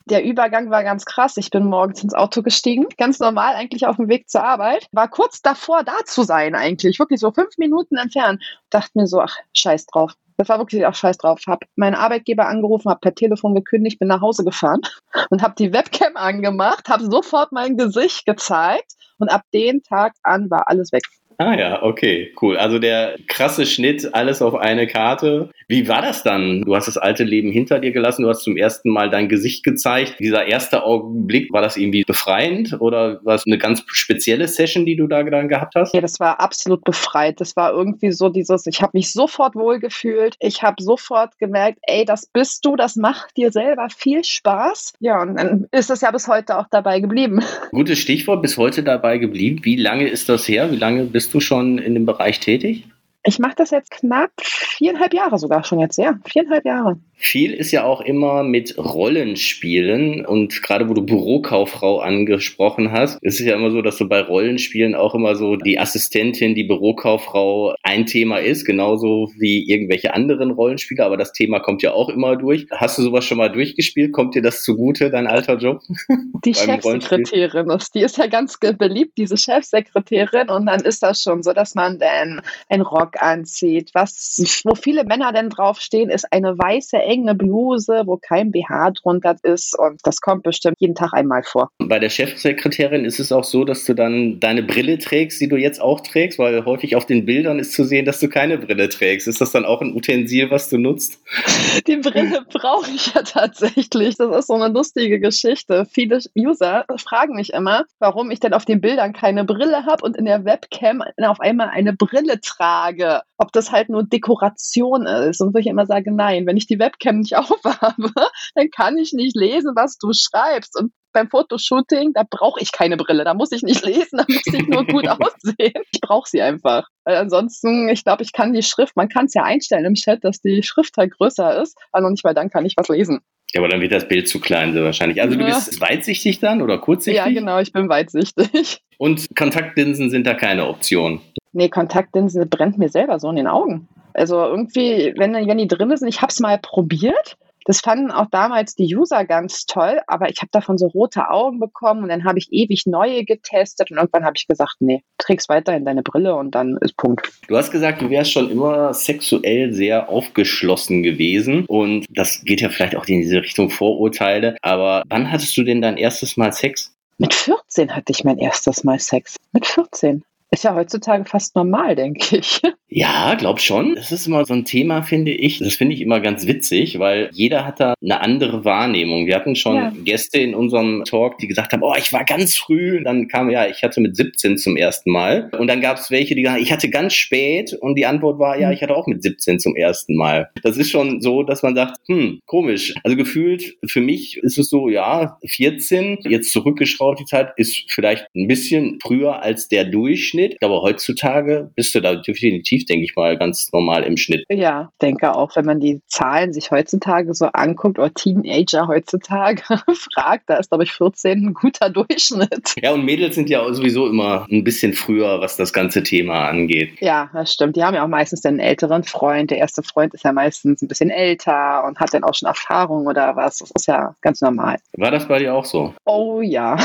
Der 0.05 0.23
Übergang 0.23 0.69
war 0.69 0.83
ganz 0.83 1.05
krass. 1.05 1.35
Ich 1.37 1.49
bin 1.49 1.65
morgens 1.65 2.03
ins 2.03 2.13
Auto 2.13 2.41
gestiegen, 2.41 2.85
ganz 2.97 3.19
normal 3.19 3.55
eigentlich 3.55 3.85
auf 3.87 3.97
dem 3.97 4.07
Weg 4.07 4.29
zur 4.29 4.43
Arbeit. 4.43 4.87
War 4.91 5.09
kurz 5.09 5.41
davor, 5.41 5.83
da 5.83 5.95
zu 6.05 6.23
sein 6.23 6.55
eigentlich, 6.55 6.99
wirklich 6.99 7.19
so 7.19 7.31
fünf 7.31 7.57
Minuten 7.57 7.97
entfernt. 7.97 8.41
Dachte 8.69 8.91
mir 8.95 9.07
so, 9.07 9.21
ach, 9.21 9.35
scheiß 9.53 9.85
drauf. 9.87 10.13
Das 10.37 10.49
war 10.49 10.59
wirklich 10.59 10.85
auch 10.85 10.93
scheiß 10.93 11.17
drauf. 11.17 11.41
Hab 11.47 11.63
meinen 11.75 11.95
Arbeitgeber 11.95 12.47
angerufen, 12.47 12.89
hab 12.89 13.01
per 13.01 13.15
Telefon 13.15 13.55
gekündigt, 13.55 13.99
bin 13.99 14.07
nach 14.07 14.21
Hause 14.21 14.43
gefahren 14.43 14.81
und 15.29 15.41
hab 15.41 15.55
die 15.55 15.73
Webcam 15.73 16.15
angemacht, 16.15 16.87
hab 16.89 17.01
sofort 17.01 17.51
mein 17.51 17.75
Gesicht 17.75 18.25
gezeigt 18.25 18.93
und 19.17 19.29
ab 19.29 19.41
dem 19.53 19.81
Tag 19.81 20.13
an 20.23 20.49
war 20.49 20.69
alles 20.69 20.91
weg. 20.91 21.03
Ah 21.39 21.55
ja, 21.55 21.83
okay, 21.83 22.33
cool. 22.41 22.57
Also 22.57 22.79
der 22.79 23.15
krasse 23.27 23.67
Schnitt, 23.67 24.13
alles 24.15 24.41
auf 24.41 24.55
eine 24.55 24.87
Karte. 24.87 25.51
Wie 25.67 25.87
war 25.87 26.01
das 26.01 26.23
dann? 26.23 26.63
Du 26.63 26.75
hast 26.75 26.87
das 26.87 26.97
alte 26.97 27.23
Leben 27.23 27.51
hinter 27.51 27.79
dir 27.79 27.91
gelassen, 27.91 28.23
du 28.23 28.29
hast 28.29 28.41
zum 28.41 28.57
ersten 28.57 28.89
Mal 28.89 29.11
dein 29.11 29.29
Gesicht 29.29 29.63
gezeigt. 29.63 30.15
Dieser 30.19 30.47
erste 30.47 30.83
Augenblick, 30.83 31.53
war 31.53 31.61
das 31.61 31.77
irgendwie 31.77 32.03
befreiend 32.03 32.77
oder 32.79 33.19
war 33.23 33.35
es 33.35 33.45
eine 33.45 33.59
ganz 33.59 33.83
spezielle 33.87 34.47
Session, 34.47 34.85
die 34.85 34.95
du 34.95 35.05
da 35.05 35.23
dann 35.23 35.47
gehabt 35.47 35.75
hast? 35.75 35.93
Ja, 35.93 36.01
das 36.01 36.19
war 36.19 36.39
absolut 36.39 36.83
befreit. 36.83 37.39
Das 37.39 37.55
war 37.55 37.71
irgendwie 37.71 38.11
so 38.11 38.29
dieses, 38.29 38.65
ich 38.65 38.81
habe 38.81 38.91
mich 38.93 39.11
sofort 39.11 39.53
wohlgefühlt. 39.55 40.35
Ich 40.39 40.63
habe 40.63 40.81
sofort 40.81 41.37
gemerkt, 41.37 41.77
ey, 41.83 42.03
das 42.05 42.25
bist 42.25 42.65
du, 42.65 42.75
das 42.75 42.95
macht 42.95 43.37
dir 43.37 43.51
selber 43.51 43.89
viel 43.95 44.23
Spaß. 44.23 44.93
Ja, 44.99 45.21
und 45.21 45.35
dann 45.35 45.67
ist 45.71 45.91
es 45.91 46.01
ja 46.01 46.09
bis 46.09 46.27
heute 46.27 46.57
auch 46.57 46.65
dabei 46.71 46.99
geblieben. 46.99 47.43
Gutes 47.71 47.99
Stichwort, 47.99 48.41
bis 48.41 48.57
heute 48.57 48.81
dabei 48.81 49.19
geblieben. 49.19 49.59
Wie 49.63 49.75
lange 49.75 50.07
ist 50.07 50.29
das 50.29 50.47
her? 50.47 50.71
Wie 50.71 50.77
lange 50.77 51.03
bist 51.03 51.26
du 51.33 51.39
schon 51.39 51.77
in 51.77 51.93
dem 51.93 52.05
Bereich 52.05 52.39
tätig? 52.39 52.87
Ich 53.23 53.39
mache 53.39 53.55
das 53.57 53.71
jetzt 53.71 53.91
knapp 53.91 54.31
viereinhalb 54.37 55.13
Jahre 55.13 55.37
sogar 55.37 55.63
schon 55.63 55.79
jetzt, 55.79 55.97
ja. 55.97 56.17
Viereinhalb 56.25 56.65
Jahre. 56.65 56.99
Viel 57.19 57.53
ist 57.53 57.71
ja 57.71 57.83
auch 57.83 58.01
immer 58.01 58.43
mit 58.43 58.77
Rollenspielen 58.77 60.23
und 60.23 60.61
gerade 60.61 60.87
wo 60.87 60.93
du 60.93 61.01
Bürokauffrau 61.01 61.99
angesprochen 61.99 62.91
hast, 62.91 63.17
ist 63.23 63.39
es 63.39 63.45
ja 63.47 63.55
immer 63.55 63.71
so, 63.71 63.81
dass 63.81 63.97
du 63.97 64.07
bei 64.07 64.21
Rollenspielen 64.21 64.93
auch 64.93 65.15
immer 65.15 65.35
so 65.35 65.55
die 65.55 65.79
Assistentin, 65.79 66.53
die 66.53 66.63
Bürokauffrau 66.63 67.73
ein 67.81 68.05
Thema 68.05 68.37
ist, 68.37 68.65
genauso 68.65 69.31
wie 69.35 69.67
irgendwelche 69.67 70.13
anderen 70.13 70.51
Rollenspiele, 70.51 71.03
aber 71.03 71.17
das 71.17 71.33
Thema 71.33 71.59
kommt 71.59 71.81
ja 71.81 71.93
auch 71.93 72.09
immer 72.09 72.35
durch. 72.35 72.67
Hast 72.69 72.99
du 72.99 73.01
sowas 73.01 73.25
schon 73.25 73.39
mal 73.39 73.51
durchgespielt? 73.51 74.13
Kommt 74.13 74.35
dir 74.35 74.43
das 74.43 74.61
zugute, 74.61 75.09
dein 75.09 75.25
alter 75.25 75.57
Job? 75.57 75.81
Die 76.45 76.53
Chefsekretärin 76.53 77.71
ist, 77.71 77.95
die 77.95 78.01
ist 78.01 78.17
ja 78.17 78.27
ganz 78.27 78.59
beliebt, 78.59 79.17
diese 79.17 79.37
Chefsekretärin 79.37 80.49
und 80.49 80.67
dann 80.67 80.81
ist 80.81 81.01
das 81.01 81.21
schon 81.21 81.41
so, 81.41 81.51
dass 81.51 81.73
man 81.73 81.97
dann 81.97 82.41
einen 82.69 82.83
Rock 82.83 83.21
anzieht. 83.21 83.89
Was, 83.93 84.61
wo 84.63 84.75
viele 84.75 85.03
Männer 85.03 85.33
denn 85.33 85.49
draufstehen, 85.49 86.09
ist 86.09 86.31
eine 86.31 86.57
weiße 86.57 87.06
enge 87.07 87.33
Bluse, 87.33 88.03
wo 88.05 88.17
kein 88.17 88.51
BH 88.51 88.91
drunter 88.91 89.35
ist 89.43 89.77
und 89.77 89.99
das 90.03 90.21
kommt 90.21 90.43
bestimmt 90.43 90.75
jeden 90.79 90.95
Tag 90.95 91.13
einmal 91.13 91.43
vor. 91.43 91.71
Bei 91.79 91.99
der 91.99 92.09
Chefsekretärin 92.09 93.05
ist 93.05 93.19
es 93.19 93.31
auch 93.31 93.43
so, 93.43 93.63
dass 93.63 93.85
du 93.85 93.93
dann 93.93 94.39
deine 94.39 94.63
Brille 94.63 94.97
trägst, 94.99 95.39
die 95.41 95.47
du 95.47 95.55
jetzt 95.55 95.81
auch 95.81 96.01
trägst, 96.01 96.37
weil 96.37 96.65
häufig 96.65 96.95
auf 96.95 97.05
den 97.05 97.25
Bildern 97.25 97.59
ist 97.59 97.73
zu 97.73 97.83
sehen, 97.83 98.05
dass 98.05 98.19
du 98.19 98.27
keine 98.27 98.57
Brille 98.57 98.89
trägst. 98.89 99.27
Ist 99.27 99.41
das 99.41 99.51
dann 99.51 99.65
auch 99.65 99.81
ein 99.81 99.95
Utensil, 99.95 100.51
was 100.51 100.69
du 100.69 100.77
nutzt? 100.77 101.19
Die 101.87 101.97
Brille 101.97 102.45
brauche 102.51 102.91
ich 102.91 103.13
ja 103.13 103.21
tatsächlich. 103.21 104.17
Das 104.17 104.35
ist 104.35 104.47
so 104.47 104.53
eine 104.53 104.73
lustige 104.73 105.19
Geschichte. 105.19 105.85
Viele 105.91 106.19
User 106.37 106.85
fragen 106.97 107.35
mich 107.35 107.53
immer, 107.53 107.85
warum 107.99 108.31
ich 108.31 108.39
denn 108.39 108.53
auf 108.53 108.65
den 108.65 108.81
Bildern 108.81 109.13
keine 109.13 109.45
Brille 109.45 109.85
habe 109.85 110.03
und 110.03 110.17
in 110.17 110.25
der 110.25 110.43
Webcam 110.43 111.03
auf 111.23 111.39
einmal 111.39 111.69
eine 111.69 111.93
Brille 111.93 112.41
trage. 112.41 113.21
Ob 113.37 113.51
das 113.51 113.71
halt 113.71 113.89
nur 113.89 114.03
Dekoration 114.03 115.05
ist. 115.05 115.41
Und 115.41 115.53
wo 115.53 115.59
ich 115.59 115.67
immer 115.67 115.85
sage, 115.85 116.11
nein, 116.11 116.45
wenn 116.45 116.57
ich 116.57 116.67
die 116.67 116.79
Webcam 116.79 116.96
Webcam 116.97 117.19
nicht 117.19 117.35
aufhabe, 117.37 118.11
dann 118.55 118.69
kann 118.69 118.97
ich 118.97 119.13
nicht 119.13 119.35
lesen, 119.35 119.73
was 119.75 119.97
du 119.97 120.11
schreibst. 120.13 120.79
Und 120.79 120.91
beim 121.13 121.29
Fotoshooting, 121.29 122.13
da 122.13 122.23
brauche 122.29 122.61
ich 122.61 122.71
keine 122.71 122.95
Brille, 122.97 123.23
da 123.23 123.33
muss 123.33 123.51
ich 123.51 123.63
nicht 123.63 123.83
lesen, 123.85 124.17
da 124.17 124.25
muss 124.27 124.45
ich 124.45 124.67
nur 124.67 124.85
gut 124.85 125.07
aussehen. 125.07 125.81
Ich 125.91 126.01
brauche 126.01 126.29
sie 126.29 126.41
einfach. 126.41 126.87
Weil 127.05 127.15
ansonsten, 127.15 127.89
ich 127.89 128.03
glaube, 128.03 128.23
ich 128.23 128.33
kann 128.33 128.53
die 128.53 128.63
Schrift, 128.63 128.95
man 128.95 129.09
kann 129.09 129.25
es 129.25 129.33
ja 129.33 129.43
einstellen 129.43 129.85
im 129.85 129.95
Chat, 129.95 130.23
dass 130.23 130.39
die 130.41 130.61
Schrift 130.63 130.95
halt 130.97 131.15
größer 131.17 131.61
ist, 131.61 131.77
aber 131.91 132.03
noch 132.03 132.11
nicht 132.11 132.23
mal 132.23 132.33
dann 132.33 132.49
kann 132.49 132.65
ich 132.65 132.75
was 132.77 132.89
lesen. 132.89 133.21
Ja, 133.53 133.61
aber 133.61 133.69
dann 133.69 133.79
wird 133.79 133.93
das 133.93 134.07
Bild 134.07 134.27
zu 134.27 134.41
klein 134.41 134.73
so 134.73 134.83
wahrscheinlich. 134.83 135.21
Also 135.21 135.39
ja. 135.39 135.39
du 135.39 135.45
bist 135.45 135.79
weitsichtig 135.79 136.39
dann 136.39 136.61
oder 136.61 136.77
kurzsichtig? 136.79 137.15
Ja, 137.15 137.31
genau, 137.31 137.59
ich 137.59 137.71
bin 137.71 137.87
weitsichtig. 137.87 138.81
Und 138.97 139.25
Kontaktlinsen 139.37 140.09
sind 140.09 140.27
da 140.27 140.33
keine 140.33 140.67
Option? 140.67 141.21
Nee, 141.53 141.69
Kontaktlinse 141.69 142.45
brennt 142.45 142.77
mir 142.77 142.89
selber 142.89 143.19
so 143.19 143.29
in 143.29 143.37
den 143.37 143.47
Augen. 143.47 143.87
Also 144.17 144.43
irgendwie, 144.43 145.13
wenn, 145.15 145.33
wenn 145.33 145.57
die 145.57 145.67
drin 145.67 145.95
sind, 145.95 146.07
ich 146.07 146.21
habe 146.21 146.31
es 146.31 146.39
mal 146.39 146.57
probiert. 146.57 147.37
Das 147.65 147.81
fanden 147.81 148.11
auch 148.11 148.27
damals 148.31 148.75
die 148.75 148.95
User 148.95 149.25
ganz 149.25 149.65
toll, 149.65 149.99
aber 150.07 150.29
ich 150.29 150.37
habe 150.37 150.49
davon 150.53 150.77
so 150.77 150.87
rote 150.87 151.29
Augen 151.29 151.59
bekommen 151.59 152.01
und 152.01 152.07
dann 152.07 152.23
habe 152.23 152.39
ich 152.39 152.47
ewig 152.51 152.85
neue 152.85 153.25
getestet 153.25 153.91
und 153.91 153.97
irgendwann 153.97 154.23
habe 154.23 154.35
ich 154.37 154.47
gesagt, 154.47 154.75
nee, 154.79 155.03
trägst 155.17 155.49
weiterhin 155.49 155.83
deine 155.83 156.01
Brille 156.01 156.35
und 156.35 156.55
dann 156.55 156.77
ist 156.79 156.95
Punkt. 156.95 157.29
Du 157.49 157.57
hast 157.57 157.71
gesagt, 157.71 158.01
du 158.01 158.09
wärst 158.09 158.31
schon 158.31 158.49
immer 158.49 158.93
sexuell 158.93 159.73
sehr 159.73 160.07
aufgeschlossen 160.07 161.03
gewesen 161.03 161.65
und 161.65 162.05
das 162.09 162.41
geht 162.45 162.61
ja 162.61 162.69
vielleicht 162.69 162.95
auch 162.95 163.05
in 163.05 163.19
diese 163.19 163.41
Richtung 163.41 163.69
Vorurteile, 163.69 164.55
aber 164.61 165.03
wann 165.09 165.29
hattest 165.29 165.57
du 165.57 165.63
denn 165.63 165.81
dein 165.81 165.97
erstes 165.97 166.37
Mal 166.37 166.53
Sex? 166.53 166.95
Mit 167.17 167.33
14 167.33 167.93
hatte 167.93 168.13
ich 168.13 168.23
mein 168.23 168.37
erstes 168.37 168.85
Mal 168.85 168.99
Sex. 168.99 169.35
Mit 169.51 169.65
14. 169.65 170.23
Ist 170.49 170.63
ja 170.63 170.75
heutzutage 170.75 171.25
fast 171.25 171.55
normal, 171.55 171.95
denke 171.95 172.37
ich. 172.37 172.61
Ja, 172.89 173.35
glaub 173.35 173.59
schon. 173.59 173.95
Das 173.95 174.13
ist 174.13 174.27
immer 174.27 174.45
so 174.45 174.53
ein 174.53 174.63
Thema, 174.63 175.01
finde 175.01 175.31
ich. 175.31 175.59
Das 175.59 175.75
finde 175.75 175.93
ich 175.93 176.01
immer 176.01 176.21
ganz 176.21 176.47
witzig, 176.47 176.99
weil 176.99 177.29
jeder 177.33 177.65
hat 177.65 177.81
da 177.81 177.93
eine 178.01 178.21
andere 178.21 178.63
Wahrnehmung. 178.63 179.27
Wir 179.27 179.35
hatten 179.35 179.57
schon 179.57 179.75
ja. 179.75 179.93
Gäste 180.05 180.39
in 180.39 180.55
unserem 180.55 181.03
Talk, 181.03 181.37
die 181.39 181.47
gesagt 181.47 181.73
haben, 181.73 181.83
oh, 181.83 181.93
ich 181.97 182.13
war 182.13 182.23
ganz 182.23 182.55
früh. 182.55 183.03
Dann 183.03 183.27
kam, 183.27 183.49
ja, 183.49 183.67
ich 183.67 183.83
hatte 183.83 183.99
mit 183.99 184.15
17 184.15 184.57
zum 184.57 184.77
ersten 184.77 185.11
Mal. 185.11 185.51
Und 185.59 185.67
dann 185.67 185.81
gab 185.81 185.97
es 185.97 186.11
welche, 186.11 186.33
die 186.33 186.43
gesagt 186.43 186.59
haben, 186.59 186.63
ich 186.63 186.71
hatte 186.71 186.89
ganz 186.89 187.13
spät. 187.13 187.73
Und 187.73 187.95
die 187.95 188.05
Antwort 188.05 188.39
war, 188.39 188.57
ja, 188.57 188.69
hm. 188.69 188.73
ich 188.73 188.81
hatte 188.81 188.95
auch 188.95 189.05
mit 189.05 189.21
17 189.21 189.59
zum 189.59 189.75
ersten 189.75 190.15
Mal. 190.15 190.49
Das 190.63 190.77
ist 190.77 190.89
schon 190.89 191.19
so, 191.19 191.43
dass 191.43 191.63
man 191.63 191.75
sagt, 191.75 191.97
hm, 192.07 192.39
komisch. 192.45 192.95
Also 193.03 193.17
gefühlt, 193.17 193.75
für 193.85 194.01
mich 194.01 194.37
ist 194.37 194.57
es 194.57 194.69
so, 194.69 194.87
ja, 194.87 195.37
14, 195.45 196.19
jetzt 196.29 196.53
zurückgeschraubt 196.53 197.19
die 197.19 197.25
Zeit, 197.25 197.49
ist 197.57 197.91
vielleicht 197.91 198.27
ein 198.33 198.47
bisschen 198.47 198.99
früher 199.03 199.41
als 199.41 199.67
der 199.67 199.83
Durchschnitt. 199.83 200.36
Aber 200.61 200.81
heutzutage 200.81 201.71
bist 201.75 201.93
du 201.95 202.01
da 202.01 202.15
definitiv 202.15 202.85
denke 202.85 203.05
ich 203.05 203.15
mal, 203.15 203.37
ganz 203.37 203.71
normal 203.71 204.03
im 204.03 204.17
Schnitt. 204.17 204.45
Ja, 204.49 204.91
denke 205.01 205.35
auch, 205.35 205.55
wenn 205.55 205.65
man 205.65 205.79
die 205.79 206.01
Zahlen 206.07 206.53
sich 206.53 206.71
heutzutage 206.71 207.33
so 207.33 207.45
anguckt 207.47 207.99
oder 207.99 208.13
Teenager 208.13 208.87
heutzutage 208.87 209.61
fragt, 210.13 210.49
da 210.49 210.57
ist, 210.57 210.69
glaube 210.69 210.83
ich, 210.83 210.91
14 210.91 211.47
ein 211.47 211.53
guter 211.53 211.89
Durchschnitt. 211.89 212.73
Ja, 212.81 212.91
und 212.91 213.05
Mädels 213.05 213.35
sind 213.35 213.49
ja 213.49 213.71
sowieso 213.73 214.07
immer 214.07 214.45
ein 214.49 214.63
bisschen 214.63 214.93
früher, 214.93 215.39
was 215.41 215.57
das 215.57 215.73
ganze 215.73 216.03
Thema 216.03 216.47
angeht. 216.47 216.93
Ja, 216.99 217.29
das 217.33 217.53
stimmt. 217.53 217.75
Die 217.75 217.83
haben 217.83 217.95
ja 217.95 218.03
auch 218.03 218.09
meistens 218.09 218.45
einen 218.45 218.59
älteren 218.59 219.03
Freund. 219.03 219.51
Der 219.51 219.57
erste 219.57 219.83
Freund 219.83 220.13
ist 220.13 220.23
ja 220.23 220.31
meistens 220.31 220.81
ein 220.81 220.87
bisschen 220.87 221.09
älter 221.09 221.83
und 221.85 221.99
hat 221.99 222.13
dann 222.13 222.23
auch 222.23 222.33
schon 222.33 222.47
Erfahrung 222.47 223.07
oder 223.07 223.35
was. 223.35 223.57
Das 223.57 223.71
ist 223.71 223.87
ja 223.87 224.15
ganz 224.21 224.41
normal. 224.41 224.77
War 224.97 225.11
das 225.11 225.27
bei 225.27 225.39
dir 225.39 225.53
auch 225.53 225.65
so? 225.65 225.93
Oh 226.05 226.41
ja. 226.41 226.77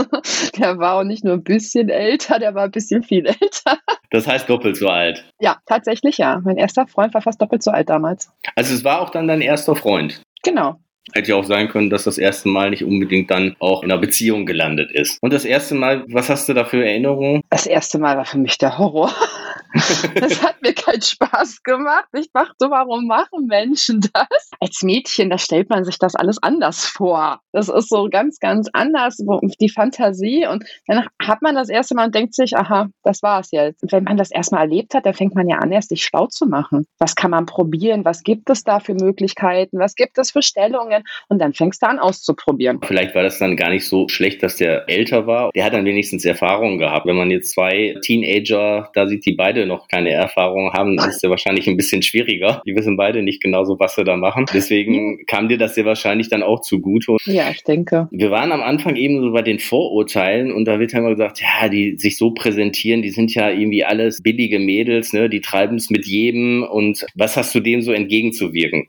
der 0.58 0.78
war 0.78 0.94
auch 0.94 1.04
nicht 1.04 1.24
nur 1.24 1.34
ein 1.34 1.44
bisschen 1.44 1.88
älter, 1.88 2.38
der 2.38 2.54
war 2.54 2.64
ein 2.64 2.70
bisschen 2.70 2.93
viel 3.02 3.26
älter. 3.40 3.78
Das 4.10 4.26
heißt 4.26 4.48
doppelt 4.48 4.76
so 4.76 4.88
alt. 4.88 5.24
Ja, 5.40 5.58
tatsächlich 5.66 6.18
ja. 6.18 6.40
Mein 6.44 6.56
erster 6.56 6.86
Freund 6.86 7.14
war 7.14 7.22
fast 7.22 7.40
doppelt 7.40 7.62
so 7.62 7.70
alt 7.70 7.88
damals. 7.88 8.30
Also 8.56 8.74
es 8.74 8.84
war 8.84 9.00
auch 9.00 9.10
dann 9.10 9.28
dein 9.28 9.40
erster 9.40 9.74
Freund. 9.76 10.22
Genau. 10.42 10.78
Hätte 11.12 11.30
ja 11.30 11.36
auch 11.36 11.44
sein 11.44 11.68
können, 11.68 11.90
dass 11.90 12.04
das 12.04 12.16
erste 12.16 12.48
Mal 12.48 12.70
nicht 12.70 12.82
unbedingt 12.82 13.30
dann 13.30 13.56
auch 13.58 13.82
in 13.82 13.90
einer 13.90 14.00
Beziehung 14.00 14.46
gelandet 14.46 14.90
ist. 14.90 15.18
Und 15.20 15.32
das 15.32 15.44
erste 15.44 15.74
Mal, 15.74 16.04
was 16.08 16.30
hast 16.30 16.48
du 16.48 16.54
da 16.54 16.64
für 16.64 16.82
Erinnerungen? 16.84 17.42
Das 17.50 17.66
erste 17.66 17.98
Mal 17.98 18.16
war 18.16 18.24
für 18.24 18.38
mich 18.38 18.56
der 18.56 18.78
Horror. 18.78 19.12
das 20.14 20.42
hat 20.42 20.62
mir 20.62 20.72
keinen 20.72 21.02
Spaß 21.02 21.62
gemacht. 21.62 22.06
Ich 22.12 22.30
dachte, 22.32 22.70
warum 22.70 23.06
machen 23.06 23.46
Menschen 23.46 24.00
das? 24.12 24.50
Als 24.60 24.82
Mädchen, 24.82 25.30
da 25.30 25.38
stellt 25.38 25.68
man 25.68 25.84
sich 25.84 25.98
das 25.98 26.14
alles 26.14 26.40
anders 26.42 26.84
vor. 26.84 27.40
Das 27.52 27.68
ist 27.68 27.88
so 27.88 28.08
ganz, 28.08 28.38
ganz 28.38 28.68
anders, 28.72 29.18
die 29.60 29.68
Fantasie. 29.68 30.46
Und 30.46 30.64
dann 30.86 31.06
hat 31.20 31.42
man 31.42 31.56
das 31.56 31.68
erste 31.68 31.94
Mal 31.94 32.06
und 32.06 32.14
denkt 32.14 32.34
sich, 32.34 32.56
aha, 32.56 32.88
das 33.02 33.22
war's 33.22 33.50
jetzt. 33.50 33.82
Und 33.82 33.92
wenn 33.92 34.04
man 34.04 34.16
das 34.16 34.30
erstmal 34.30 34.62
erlebt 34.62 34.94
hat, 34.94 35.06
dann 35.06 35.14
fängt 35.14 35.34
man 35.34 35.48
ja 35.48 35.58
an, 35.58 35.72
erst 35.72 35.88
sich 35.88 36.04
schlau 36.04 36.26
zu 36.26 36.46
machen. 36.46 36.86
Was 36.98 37.16
kann 37.16 37.32
man 37.32 37.46
probieren? 37.46 38.04
Was 38.04 38.22
gibt 38.22 38.50
es 38.50 38.62
da 38.62 38.78
für 38.78 38.94
Möglichkeiten? 38.94 39.78
Was 39.78 39.96
gibt 39.96 40.18
es 40.18 40.30
für 40.30 40.42
Stellungen? 40.42 41.02
Und 41.28 41.40
dann 41.40 41.52
fängst 41.52 41.82
du 41.82 41.88
an 41.88 41.98
auszuprobieren. 41.98 42.78
Vielleicht 42.82 43.14
war 43.14 43.24
das 43.24 43.38
dann 43.38 43.56
gar 43.56 43.70
nicht 43.70 43.88
so 43.88 44.08
schlecht, 44.08 44.42
dass 44.42 44.56
der 44.56 44.88
älter 44.88 45.26
war. 45.26 45.50
Der 45.54 45.64
hat 45.64 45.72
dann 45.72 45.84
wenigstens 45.84 46.24
Erfahrungen 46.24 46.78
gehabt. 46.78 47.06
Wenn 47.06 47.16
man 47.16 47.30
jetzt 47.30 47.52
zwei 47.52 47.96
Teenager 48.02 48.90
da 48.94 49.08
sieht, 49.08 49.26
die 49.26 49.34
beide 49.34 49.63
noch 49.66 49.88
keine 49.88 50.10
Erfahrung 50.10 50.72
haben, 50.72 50.98
ist 50.98 51.22
es 51.22 51.30
wahrscheinlich 51.30 51.68
ein 51.68 51.76
bisschen 51.76 52.02
schwieriger. 52.02 52.62
Die 52.66 52.74
wissen 52.74 52.96
beide 52.96 53.22
nicht 53.22 53.42
genauso, 53.42 53.78
was 53.78 53.94
sie 53.94 54.04
da 54.04 54.16
machen. 54.16 54.46
Deswegen 54.52 55.24
kam 55.26 55.48
dir 55.48 55.58
das 55.58 55.76
ja 55.76 55.84
wahrscheinlich 55.84 56.28
dann 56.28 56.42
auch 56.42 56.60
zugute. 56.60 57.16
Ja, 57.24 57.50
ich 57.50 57.64
denke. 57.64 58.08
Wir 58.10 58.30
waren 58.30 58.52
am 58.52 58.62
Anfang 58.62 58.96
eben 58.96 59.20
so 59.20 59.32
bei 59.32 59.42
den 59.42 59.58
Vorurteilen 59.58 60.52
und 60.52 60.64
da 60.64 60.78
wird 60.78 60.92
ja 60.92 60.98
immer 60.98 61.10
gesagt, 61.10 61.40
ja, 61.40 61.68
die 61.68 61.96
sich 61.96 62.18
so 62.18 62.32
präsentieren, 62.32 63.02
die 63.02 63.10
sind 63.10 63.34
ja 63.34 63.50
irgendwie 63.50 63.84
alles 63.84 64.22
billige 64.22 64.58
Mädels, 64.58 65.12
ne? 65.12 65.28
die 65.28 65.40
treiben 65.40 65.76
es 65.76 65.90
mit 65.90 66.06
jedem. 66.06 66.62
Und 66.62 67.06
was 67.14 67.36
hast 67.36 67.54
du 67.54 67.60
dem 67.60 67.82
so 67.82 67.92
entgegenzuwirken? 67.92 68.88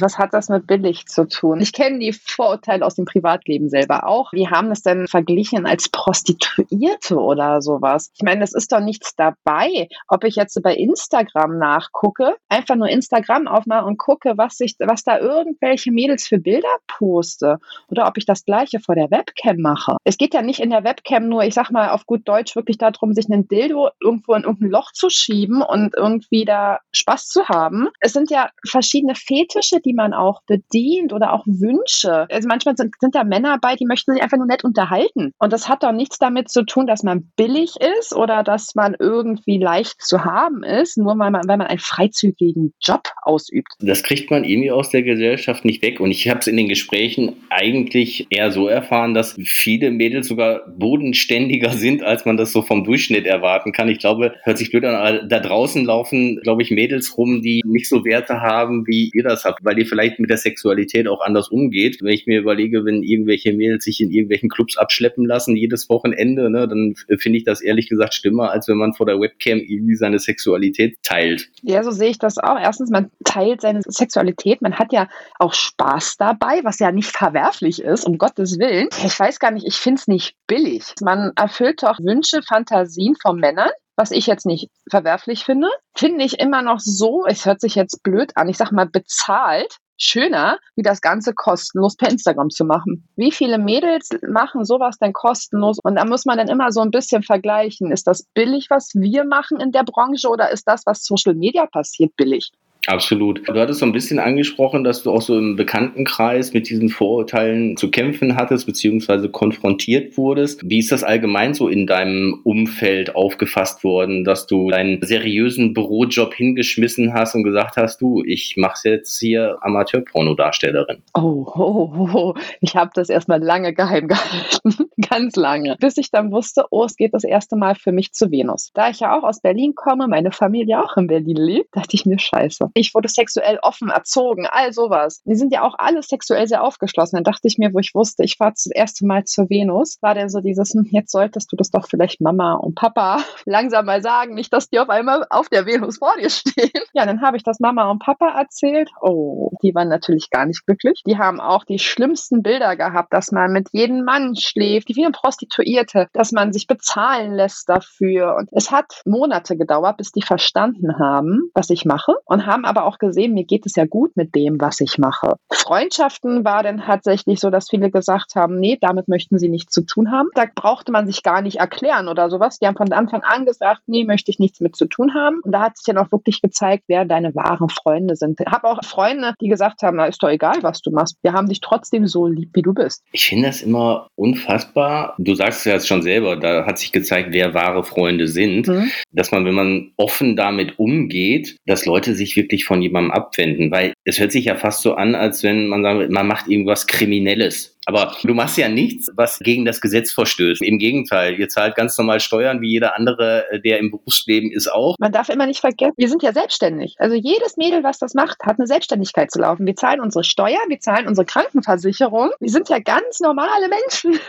Was 0.00 0.18
hat 0.18 0.34
das 0.34 0.48
mit 0.48 0.66
billig 0.66 1.06
zu 1.06 1.26
tun? 1.26 1.60
Ich 1.60 1.72
kenne 1.72 1.98
die 1.98 2.12
Vorurteile 2.12 2.84
aus 2.84 2.94
dem 2.94 3.04
Privatleben 3.04 3.68
selber 3.68 4.06
auch. 4.06 4.32
Wir 4.32 4.50
haben 4.50 4.68
das 4.68 4.82
dann 4.82 5.06
verglichen 5.06 5.66
als 5.66 5.88
Prostituierte 5.88 7.16
oder 7.16 7.62
sowas. 7.62 8.10
Ich 8.14 8.22
meine, 8.22 8.44
es 8.44 8.52
ist 8.52 8.72
doch 8.72 8.80
nichts 8.80 9.14
dabei, 9.16 9.88
ob 10.08 10.24
ich 10.24 10.36
jetzt 10.36 10.60
bei 10.62 10.74
Instagram 10.74 11.58
nachgucke, 11.58 12.36
einfach 12.48 12.76
nur 12.76 12.88
Instagram 12.88 13.48
aufmache 13.48 13.86
und 13.86 13.98
gucke, 13.98 14.34
was 14.36 14.60
ich, 14.60 14.76
was 14.78 15.04
da 15.04 15.18
irgendwelche 15.18 15.92
Mädels 15.92 16.26
für 16.26 16.38
Bilder 16.38 16.68
poste 16.86 17.58
oder 17.88 18.06
ob 18.06 18.16
ich 18.16 18.26
das 18.26 18.44
gleiche 18.44 18.80
vor 18.80 18.94
der 18.94 19.10
Webcam 19.10 19.58
mache. 19.58 19.96
Es 20.04 20.16
geht 20.16 20.34
ja 20.34 20.42
nicht 20.42 20.60
in 20.60 20.70
der 20.70 20.84
Webcam 20.84 21.28
nur, 21.28 21.44
ich 21.44 21.54
sag 21.54 21.70
mal 21.70 21.90
auf 21.90 22.06
gut 22.06 22.26
Deutsch, 22.26 22.56
wirklich 22.56 22.78
darum, 22.78 23.12
sich 23.14 23.30
einen 23.30 23.48
Dildo 23.48 23.90
irgendwo 24.00 24.34
in 24.34 24.44
irgendein 24.44 24.70
Loch 24.70 24.92
zu 24.92 25.10
schieben 25.10 25.62
und 25.62 25.94
irgendwie 25.96 26.44
da 26.44 26.78
Spaß 26.92 27.28
zu 27.28 27.48
haben. 27.48 27.88
Es 28.00 28.12
sind 28.12 28.30
ja 28.30 28.50
verschiedene 28.66 29.14
Fetische, 29.14 29.80
die 29.84 29.94
man 29.94 30.14
auch 30.14 30.42
bedient 30.46 31.12
oder 31.12 31.32
auch 31.32 31.44
Wünsche. 31.46 32.26
Also 32.30 32.48
manchmal 32.48 32.76
sind, 32.76 32.94
sind 33.00 33.14
da 33.14 33.24
Männer 33.24 33.58
bei, 33.60 33.76
die 33.76 33.86
möchten 33.86 34.12
sich 34.12 34.22
einfach 34.22 34.36
nur 34.36 34.46
nett 34.46 34.64
unterhalten. 34.64 35.32
Und 35.38 35.52
das 35.52 35.68
hat 35.68 35.82
doch 35.82 35.92
nichts 35.92 36.18
damit 36.18 36.48
zu 36.48 36.64
tun, 36.64 36.86
dass 36.86 37.02
man 37.02 37.30
billig 37.36 37.74
ist 37.98 38.14
oder 38.14 38.42
dass 38.42 38.74
man 38.74 38.96
irgendwie 38.98 39.58
leicht 39.58 40.02
zu 40.02 40.24
haben 40.24 40.62
ist, 40.62 40.98
nur 40.98 41.18
weil 41.18 41.30
man, 41.30 41.42
weil 41.46 41.56
man 41.56 41.66
einen 41.66 41.78
freizügigen 41.78 42.74
Job 42.80 43.02
ausübt. 43.22 43.72
Das 43.80 44.02
kriegt 44.02 44.30
man 44.30 44.44
irgendwie 44.44 44.70
aus 44.70 44.90
der 44.90 45.02
Gesellschaft 45.02 45.64
nicht 45.64 45.82
weg. 45.82 46.00
Und 46.00 46.10
ich 46.10 46.28
habe 46.28 46.40
es 46.40 46.46
in 46.46 46.56
den 46.56 46.68
Gesprächen 46.68 47.36
eigentlich 47.50 48.26
eher 48.30 48.50
so 48.50 48.68
erfahren, 48.68 49.14
dass 49.14 49.36
viele 49.44 49.90
Mädels 49.90 50.28
sogar 50.28 50.62
bodenständiger 50.76 51.70
sind, 51.70 52.02
als 52.02 52.24
man 52.24 52.36
das 52.36 52.52
so 52.52 52.62
vom 52.62 52.84
Durchschnitt 52.84 53.26
erwarten 53.26 53.72
kann. 53.72 53.88
Ich 53.88 53.98
glaube, 53.98 54.34
hört 54.42 54.58
sich 54.58 54.70
blöd 54.70 54.84
an, 54.84 55.28
da 55.28 55.40
draußen 55.40 55.84
laufen, 55.84 56.40
glaube 56.42 56.62
ich, 56.62 56.70
Mädels 56.70 57.16
rum, 57.16 57.42
die 57.42 57.62
nicht 57.64 57.88
so 57.88 58.04
Werte 58.04 58.40
haben, 58.40 58.86
wie 58.86 59.10
ihr 59.14 59.22
das 59.22 59.44
habt, 59.44 59.64
weil 59.72 59.78
ihr 59.78 59.86
vielleicht 59.86 60.18
mit 60.18 60.28
der 60.28 60.36
Sexualität 60.36 61.08
auch 61.08 61.22
anders 61.22 61.48
umgeht. 61.48 61.98
Wenn 62.02 62.12
ich 62.12 62.26
mir 62.26 62.40
überlege, 62.40 62.84
wenn 62.84 63.02
irgendwelche 63.02 63.54
Mädels 63.54 63.84
sich 63.84 64.00
in 64.02 64.10
irgendwelchen 64.10 64.50
Clubs 64.50 64.76
abschleppen 64.76 65.24
lassen, 65.24 65.56
jedes 65.56 65.88
Wochenende, 65.88 66.50
ne, 66.50 66.68
dann 66.68 66.94
finde 67.18 67.38
ich 67.38 67.44
das 67.44 67.62
ehrlich 67.62 67.88
gesagt 67.88 68.12
schlimmer, 68.12 68.50
als 68.50 68.68
wenn 68.68 68.76
man 68.76 68.92
vor 68.92 69.06
der 69.06 69.18
Webcam 69.18 69.58
irgendwie 69.58 69.94
seine 69.94 70.18
Sexualität 70.18 70.98
teilt. 71.02 71.48
Ja, 71.62 71.82
so 71.82 71.90
sehe 71.90 72.10
ich 72.10 72.18
das 72.18 72.36
auch. 72.36 72.58
Erstens, 72.60 72.90
man 72.90 73.10
teilt 73.24 73.62
seine 73.62 73.80
Sexualität, 73.82 74.60
man 74.60 74.78
hat 74.78 74.92
ja 74.92 75.08
auch 75.38 75.54
Spaß 75.54 76.18
dabei, 76.18 76.60
was 76.64 76.78
ja 76.78 76.92
nicht 76.92 77.08
verwerflich 77.08 77.80
ist, 77.80 78.04
um 78.04 78.18
Gottes 78.18 78.58
Willen. 78.58 78.88
Ich 79.06 79.18
weiß 79.18 79.38
gar 79.38 79.52
nicht, 79.52 79.66
ich 79.66 79.76
finde 79.76 80.00
es 80.00 80.06
nicht 80.06 80.36
billig. 80.46 80.82
Man 81.00 81.32
erfüllt 81.36 81.82
doch 81.82 81.98
Wünsche, 82.00 82.42
Fantasien 82.46 83.16
von 83.22 83.40
Männern 83.40 83.70
was 83.96 84.10
ich 84.10 84.26
jetzt 84.26 84.46
nicht 84.46 84.70
verwerflich 84.90 85.44
finde, 85.44 85.68
finde 85.94 86.24
ich 86.24 86.38
immer 86.38 86.62
noch 86.62 86.80
so, 86.80 87.24
es 87.26 87.46
hört 87.46 87.60
sich 87.60 87.74
jetzt 87.74 88.02
blöd 88.02 88.32
an, 88.36 88.48
ich 88.48 88.56
sag 88.56 88.72
mal 88.72 88.86
bezahlt, 88.86 89.78
schöner, 89.98 90.58
wie 90.74 90.82
das 90.82 91.00
Ganze 91.00 91.32
kostenlos 91.34 91.96
per 91.96 92.10
Instagram 92.10 92.50
zu 92.50 92.64
machen. 92.64 93.08
Wie 93.16 93.30
viele 93.30 93.58
Mädels 93.58 94.08
machen 94.28 94.64
sowas 94.64 94.98
denn 94.98 95.12
kostenlos? 95.12 95.78
Und 95.82 95.96
da 95.96 96.04
muss 96.04 96.24
man 96.24 96.38
dann 96.38 96.48
immer 96.48 96.72
so 96.72 96.80
ein 96.80 96.90
bisschen 96.90 97.22
vergleichen. 97.22 97.92
Ist 97.92 98.06
das 98.06 98.24
billig, 98.34 98.68
was 98.68 98.90
wir 98.94 99.24
machen 99.24 99.60
in 99.60 99.70
der 99.70 99.84
Branche 99.84 100.28
oder 100.28 100.50
ist 100.50 100.66
das, 100.66 100.82
was 100.86 101.04
Social 101.04 101.34
Media 101.34 101.66
passiert, 101.66 102.16
billig? 102.16 102.50
Absolut. 102.86 103.46
Du 103.46 103.54
hattest 103.54 103.78
so 103.78 103.86
ein 103.86 103.92
bisschen 103.92 104.18
angesprochen, 104.18 104.82
dass 104.82 105.02
du 105.04 105.12
auch 105.12 105.22
so 105.22 105.38
im 105.38 105.54
Bekanntenkreis 105.54 106.52
mit 106.52 106.68
diesen 106.68 106.88
Vorurteilen 106.88 107.76
zu 107.76 107.90
kämpfen 107.90 108.36
hattest, 108.36 108.66
beziehungsweise 108.66 109.28
konfrontiert 109.28 110.16
wurdest. 110.16 110.62
Wie 110.64 110.78
ist 110.78 110.90
das 110.90 111.04
allgemein 111.04 111.54
so 111.54 111.68
in 111.68 111.86
deinem 111.86 112.40
Umfeld 112.42 113.14
aufgefasst 113.14 113.84
worden, 113.84 114.24
dass 114.24 114.46
du 114.46 114.70
deinen 114.70 115.00
seriösen 115.02 115.74
Bürojob 115.74 116.34
hingeschmissen 116.34 117.14
hast 117.14 117.36
und 117.36 117.44
gesagt 117.44 117.76
hast, 117.76 118.00
du, 118.00 118.22
ich 118.24 118.56
mache 118.56 118.88
jetzt 118.88 119.18
hier 119.20 119.58
Amateurpornodarstellerin? 119.60 121.02
Oh, 121.14 121.46
oh, 121.54 121.92
oh, 121.96 122.08
oh. 122.12 122.34
ich 122.60 122.74
habe 122.74 122.90
das 122.94 123.08
erstmal 123.08 123.40
lange 123.40 123.74
geheim 123.74 124.08
gehalten. 124.08 124.88
Ganz 125.08 125.36
lange. 125.36 125.76
Bis 125.78 125.96
ich 125.98 126.10
dann 126.10 126.32
wusste, 126.32 126.64
oh, 126.70 126.84
es 126.84 126.96
geht 126.96 127.14
das 127.14 127.22
erste 127.22 127.54
Mal 127.54 127.76
für 127.76 127.92
mich 127.92 128.12
zu 128.12 128.32
Venus. 128.32 128.72
Da 128.74 128.90
ich 128.90 129.00
ja 129.00 129.16
auch 129.16 129.22
aus 129.22 129.40
Berlin 129.40 129.74
komme, 129.76 130.08
meine 130.08 130.32
Familie 130.32 130.82
auch 130.82 130.96
in 130.96 131.06
Berlin 131.06 131.36
lebt, 131.36 131.76
dachte 131.76 131.94
ich 131.94 132.06
mir, 132.06 132.18
scheiße 132.18 132.71
ich 132.74 132.94
wurde 132.94 133.08
sexuell 133.08 133.58
offen 133.62 133.90
erzogen, 133.90 134.46
all 134.46 134.72
sowas. 134.72 135.22
Die 135.24 135.34
sind 135.34 135.52
ja 135.52 135.62
auch 135.62 135.74
alle 135.78 136.02
sexuell 136.02 136.46
sehr 136.46 136.62
aufgeschlossen. 136.62 137.16
Dann 137.16 137.24
dachte 137.24 137.48
ich 137.48 137.58
mir, 137.58 137.72
wo 137.72 137.78
ich 137.78 137.94
wusste, 137.94 138.24
ich 138.24 138.36
fahre 138.36 138.52
das 138.52 138.66
erste 138.66 139.06
Mal 139.06 139.24
zur 139.24 139.48
Venus, 139.48 139.98
war 140.00 140.14
dann 140.14 140.28
so 140.28 140.40
dieses, 140.40 140.74
hm, 140.74 140.88
jetzt 140.90 141.12
solltest 141.12 141.52
du 141.52 141.56
das 141.56 141.70
doch 141.70 141.88
vielleicht 141.88 142.20
Mama 142.20 142.54
und 142.54 142.74
Papa 142.74 143.18
langsam 143.44 143.86
mal 143.86 144.02
sagen, 144.02 144.34
nicht, 144.34 144.52
dass 144.52 144.68
die 144.68 144.78
auf 144.78 144.88
einmal 144.88 145.26
auf 145.30 145.48
der 145.48 145.66
Venus 145.66 145.98
vor 145.98 146.14
dir 146.18 146.30
stehen. 146.30 146.70
Ja, 146.94 147.06
dann 147.06 147.22
habe 147.22 147.36
ich 147.36 147.42
das 147.42 147.60
Mama 147.60 147.90
und 147.90 148.00
Papa 148.00 148.38
erzählt. 148.38 148.90
Oh, 149.00 149.50
die 149.62 149.74
waren 149.74 149.88
natürlich 149.88 150.30
gar 150.30 150.46
nicht 150.46 150.66
glücklich. 150.66 151.02
Die 151.06 151.18
haben 151.18 151.40
auch 151.40 151.64
die 151.64 151.78
schlimmsten 151.78 152.42
Bilder 152.42 152.76
gehabt, 152.76 153.12
dass 153.12 153.32
man 153.32 153.52
mit 153.52 153.68
jedem 153.72 154.04
Mann 154.04 154.36
schläft, 154.36 154.88
wie 154.88 155.04
eine 155.04 155.12
Prostituierte, 155.12 156.08
dass 156.12 156.32
man 156.32 156.52
sich 156.52 156.66
bezahlen 156.66 157.34
lässt 157.34 157.68
dafür. 157.68 158.36
Und 158.36 158.48
es 158.52 158.70
hat 158.70 159.02
Monate 159.04 159.56
gedauert, 159.56 159.96
bis 159.96 160.12
die 160.12 160.22
verstanden 160.22 160.98
haben, 160.98 161.50
was 161.54 161.70
ich 161.70 161.84
mache 161.84 162.14
und 162.24 162.46
haben 162.46 162.61
haben 162.62 162.76
aber 162.76 162.86
auch 162.86 162.98
gesehen, 162.98 163.34
mir 163.34 163.44
geht 163.44 163.66
es 163.66 163.76
ja 163.76 163.86
gut 163.86 164.16
mit 164.16 164.34
dem, 164.34 164.60
was 164.60 164.80
ich 164.80 164.98
mache. 164.98 165.36
Freundschaften 165.50 166.44
war 166.44 166.62
dann 166.62 166.78
tatsächlich 166.78 167.40
so, 167.40 167.50
dass 167.50 167.68
viele 167.70 167.90
gesagt 167.90 168.34
haben, 168.34 168.58
nee, 168.58 168.78
damit 168.80 169.08
möchten 169.08 169.38
sie 169.38 169.48
nichts 169.48 169.72
zu 169.72 169.82
tun 169.82 170.10
haben. 170.10 170.28
Da 170.34 170.44
brauchte 170.54 170.92
man 170.92 171.06
sich 171.06 171.22
gar 171.22 171.42
nicht 171.42 171.58
erklären 171.58 172.08
oder 172.08 172.30
sowas. 172.30 172.58
Die 172.58 172.66
haben 172.66 172.76
von 172.76 172.92
Anfang 172.92 173.22
an 173.22 173.46
gesagt, 173.46 173.82
nee, 173.86 174.04
möchte 174.04 174.30
ich 174.30 174.38
nichts 174.38 174.60
mit 174.60 174.76
zu 174.76 174.86
tun 174.86 175.14
haben. 175.14 175.40
Und 175.42 175.52
da 175.52 175.60
hat 175.60 175.76
sich 175.76 175.86
dann 175.86 175.98
auch 175.98 176.10
wirklich 176.12 176.40
gezeigt, 176.40 176.84
wer 176.88 177.04
deine 177.04 177.34
wahren 177.34 177.68
Freunde 177.68 178.16
sind. 178.16 178.40
Ich 178.40 178.46
habe 178.46 178.68
auch 178.68 178.82
Freunde, 178.84 179.34
die 179.40 179.48
gesagt 179.48 179.82
haben, 179.82 179.96
na, 179.96 180.06
ist 180.06 180.22
doch 180.22 180.28
egal, 180.28 180.62
was 180.62 180.80
du 180.82 180.90
machst. 180.90 181.16
Wir 181.22 181.32
haben 181.32 181.48
dich 181.48 181.60
trotzdem 181.60 182.06
so 182.06 182.26
lieb, 182.26 182.50
wie 182.54 182.62
du 182.62 182.74
bist. 182.74 183.02
Ich 183.12 183.26
finde 183.26 183.48
das 183.48 183.62
immer 183.62 184.08
unfassbar. 184.14 185.14
Du 185.18 185.34
sagst 185.34 185.60
es 185.60 185.64
ja 185.64 185.72
jetzt 185.74 185.88
schon 185.88 186.02
selber, 186.02 186.36
da 186.36 186.66
hat 186.66 186.78
sich 186.78 186.92
gezeigt, 186.92 187.28
wer 187.32 187.54
wahre 187.54 187.84
Freunde 187.84 188.28
sind. 188.28 188.68
Mhm. 188.68 188.90
Dass 189.10 189.32
man, 189.32 189.44
wenn 189.44 189.54
man 189.54 189.92
offen 189.96 190.36
damit 190.36 190.78
umgeht, 190.78 191.56
dass 191.66 191.86
Leute 191.86 192.14
sich 192.14 192.36
wirklich 192.36 192.51
wirklich 192.52 192.66
von 192.66 192.82
jemandem 192.82 193.10
abwenden, 193.10 193.70
weil 193.70 193.94
es 194.04 194.20
hört 194.20 194.30
sich 194.30 194.44
ja 194.44 194.56
fast 194.56 194.82
so 194.82 194.94
an, 194.94 195.14
als 195.14 195.42
wenn 195.42 195.68
man 195.68 195.82
sagt, 195.82 196.10
man 196.10 196.26
macht 196.26 196.48
irgendwas 196.48 196.86
Kriminelles. 196.86 197.76
Aber 197.86 198.14
du 198.22 198.34
machst 198.34 198.58
ja 198.58 198.68
nichts, 198.68 199.10
was 199.16 199.40
gegen 199.40 199.64
das 199.64 199.80
Gesetz 199.80 200.12
verstößt. 200.12 200.62
Im 200.62 200.78
Gegenteil, 200.78 201.38
ihr 201.40 201.48
zahlt 201.48 201.74
ganz 201.74 201.98
normal 201.98 202.20
Steuern, 202.20 202.60
wie 202.60 202.68
jeder 202.68 202.96
andere, 202.96 203.50
äh, 203.50 203.60
der 203.60 203.78
im 203.78 203.90
Berufsleben 203.90 204.52
ist, 204.52 204.70
auch. 204.70 204.96
Man 205.00 205.10
darf 205.10 205.30
immer 205.30 205.46
nicht 205.46 205.60
vergessen, 205.60 205.94
wir 205.96 206.08
sind 206.08 206.22
ja 206.22 206.32
selbstständig. 206.32 206.94
Also 206.98 207.16
jedes 207.16 207.56
Mädel, 207.56 207.82
was 207.82 207.98
das 207.98 208.14
macht, 208.14 208.38
hat 208.44 208.58
eine 208.58 208.68
Selbstständigkeit 208.68 209.32
zu 209.32 209.40
laufen. 209.40 209.66
Wir 209.66 209.74
zahlen 209.74 210.00
unsere 210.00 210.22
Steuern, 210.22 210.68
wir 210.68 210.78
zahlen 210.78 211.08
unsere 211.08 211.24
Krankenversicherung. 211.24 212.30
Wir 212.38 212.50
sind 212.50 212.68
ja 212.68 212.78
ganz 212.78 213.18
normale 213.18 213.68
Menschen. 213.68 214.20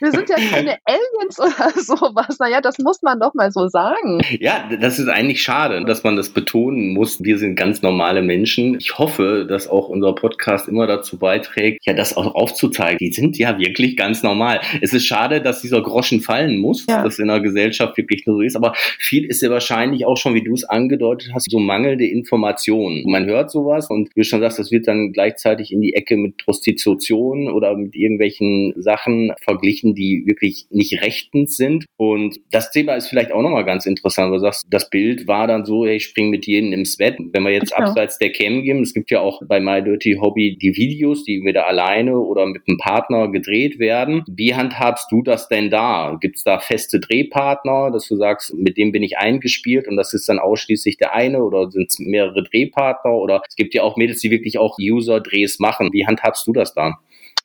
Wir 0.00 0.10
sind 0.10 0.28
ja 0.28 0.36
keine 0.36 0.76
Aliens 0.84 1.38
oder 1.38 1.70
sowas. 1.76 2.38
Naja, 2.38 2.60
das 2.60 2.78
muss 2.78 3.02
man 3.02 3.20
doch 3.20 3.34
mal 3.34 3.50
so 3.50 3.68
sagen. 3.68 4.20
Ja, 4.38 4.68
das 4.80 4.98
ist 4.98 5.08
eigentlich 5.08 5.42
schade, 5.42 5.84
dass 5.84 6.04
man 6.04 6.16
das 6.16 6.30
betonen 6.30 6.92
muss. 6.92 7.22
Wir 7.22 7.38
sind 7.38 7.56
ganz 7.56 7.82
normale 7.82 8.22
Menschen. 8.22 8.76
Ich 8.78 8.98
hoffe, 8.98 9.46
dass 9.48 9.68
auch 9.68 9.88
unser 9.88 10.14
Podcast 10.14 10.68
immer 10.68 10.86
dazu 10.86 11.18
beiträgt, 11.18 11.86
ja, 11.86 11.92
das 11.92 12.16
auch 12.16 12.34
aufzuzeigen. 12.34 12.98
Die 12.98 13.12
sind 13.12 13.38
ja 13.38 13.58
wirklich 13.58 13.96
ganz 13.96 14.22
normal. 14.22 14.60
Es 14.80 14.92
ist 14.92 15.06
schade, 15.06 15.40
dass 15.40 15.62
dieser 15.62 15.82
Groschen 15.82 16.20
fallen 16.20 16.58
muss, 16.58 16.86
ja. 16.86 17.02
dass 17.02 17.18
in 17.18 17.28
der 17.28 17.40
Gesellschaft 17.40 17.96
wirklich 17.96 18.26
nur 18.26 18.36
so 18.36 18.42
ist. 18.42 18.56
Aber 18.56 18.74
viel 18.98 19.24
ist 19.24 19.42
ja 19.42 19.50
wahrscheinlich 19.50 20.06
auch 20.06 20.16
schon, 20.16 20.34
wie 20.34 20.44
du 20.44 20.54
es 20.54 20.64
angedeutet 20.64 21.30
hast, 21.34 21.50
so 21.50 21.58
mangelnde 21.58 22.06
Informationen. 22.06 23.04
Man 23.06 23.26
hört 23.26 23.50
sowas 23.50 23.88
und 23.90 24.10
wie 24.14 24.20
du 24.20 24.24
schon 24.24 24.40
sagst, 24.40 24.58
das 24.58 24.70
wird 24.70 24.86
dann 24.86 25.12
gleichzeitig 25.12 25.72
in 25.72 25.80
die 25.80 25.94
Ecke 25.94 26.16
mit 26.16 26.36
Prostitution 26.38 27.50
oder 27.50 27.76
mit 27.76 27.94
irgendwelchen 27.94 28.74
Sachen 28.76 29.32
verglichen, 29.42 29.59
die 29.94 30.24
wirklich 30.26 30.66
nicht 30.70 31.02
rechtens 31.02 31.56
sind. 31.56 31.86
Und 31.96 32.40
das 32.50 32.70
Thema 32.70 32.94
ist 32.94 33.08
vielleicht 33.08 33.32
auch 33.32 33.42
nochmal 33.42 33.64
ganz 33.64 33.86
interessant. 33.86 34.32
Du 34.34 34.38
sagst, 34.38 34.66
das 34.70 34.90
Bild 34.90 35.26
war 35.26 35.46
dann 35.46 35.64
so, 35.64 35.86
hey, 35.86 35.96
ich 35.96 36.04
spring 36.04 36.30
mit 36.30 36.46
jedem 36.46 36.72
ins 36.72 36.96
Bett. 36.96 37.16
Wenn 37.18 37.42
wir 37.42 37.52
jetzt 37.52 37.74
genau. 37.74 37.88
abseits 37.88 38.18
der 38.18 38.32
Cam 38.32 38.62
gehen, 38.62 38.82
es 38.82 38.94
gibt 38.94 39.10
ja 39.10 39.20
auch 39.20 39.42
bei 39.46 39.60
My 39.60 39.82
Dirty 39.82 40.18
Hobby 40.20 40.56
die 40.56 40.76
Videos, 40.76 41.24
die 41.24 41.42
wieder 41.44 41.66
alleine 41.66 42.18
oder 42.18 42.46
mit 42.46 42.62
einem 42.66 42.78
Partner 42.78 43.28
gedreht 43.28 43.78
werden. 43.78 44.24
Wie 44.28 44.54
handhabst 44.54 45.10
du 45.10 45.22
das 45.22 45.48
denn 45.48 45.70
da? 45.70 46.16
Gibt 46.20 46.36
es 46.36 46.44
da 46.44 46.58
feste 46.58 47.00
Drehpartner, 47.00 47.90
dass 47.90 48.06
du 48.08 48.16
sagst, 48.16 48.54
mit 48.54 48.76
dem 48.76 48.92
bin 48.92 49.02
ich 49.02 49.18
eingespielt 49.18 49.88
und 49.88 49.96
das 49.96 50.14
ist 50.14 50.28
dann 50.28 50.38
ausschließlich 50.38 50.96
der 50.96 51.14
eine 51.14 51.42
oder 51.42 51.70
sind 51.70 51.90
es 51.90 51.98
mehrere 51.98 52.42
Drehpartner 52.42 53.12
oder 53.12 53.42
es 53.48 53.56
gibt 53.56 53.74
ja 53.74 53.82
auch 53.82 53.96
Mädels, 53.96 54.20
die 54.20 54.30
wirklich 54.30 54.58
auch 54.58 54.78
User-Drehs 54.78 55.58
machen. 55.58 55.90
Wie 55.92 56.06
handhabst 56.06 56.46
du 56.46 56.52
das 56.52 56.74
da? 56.74 56.98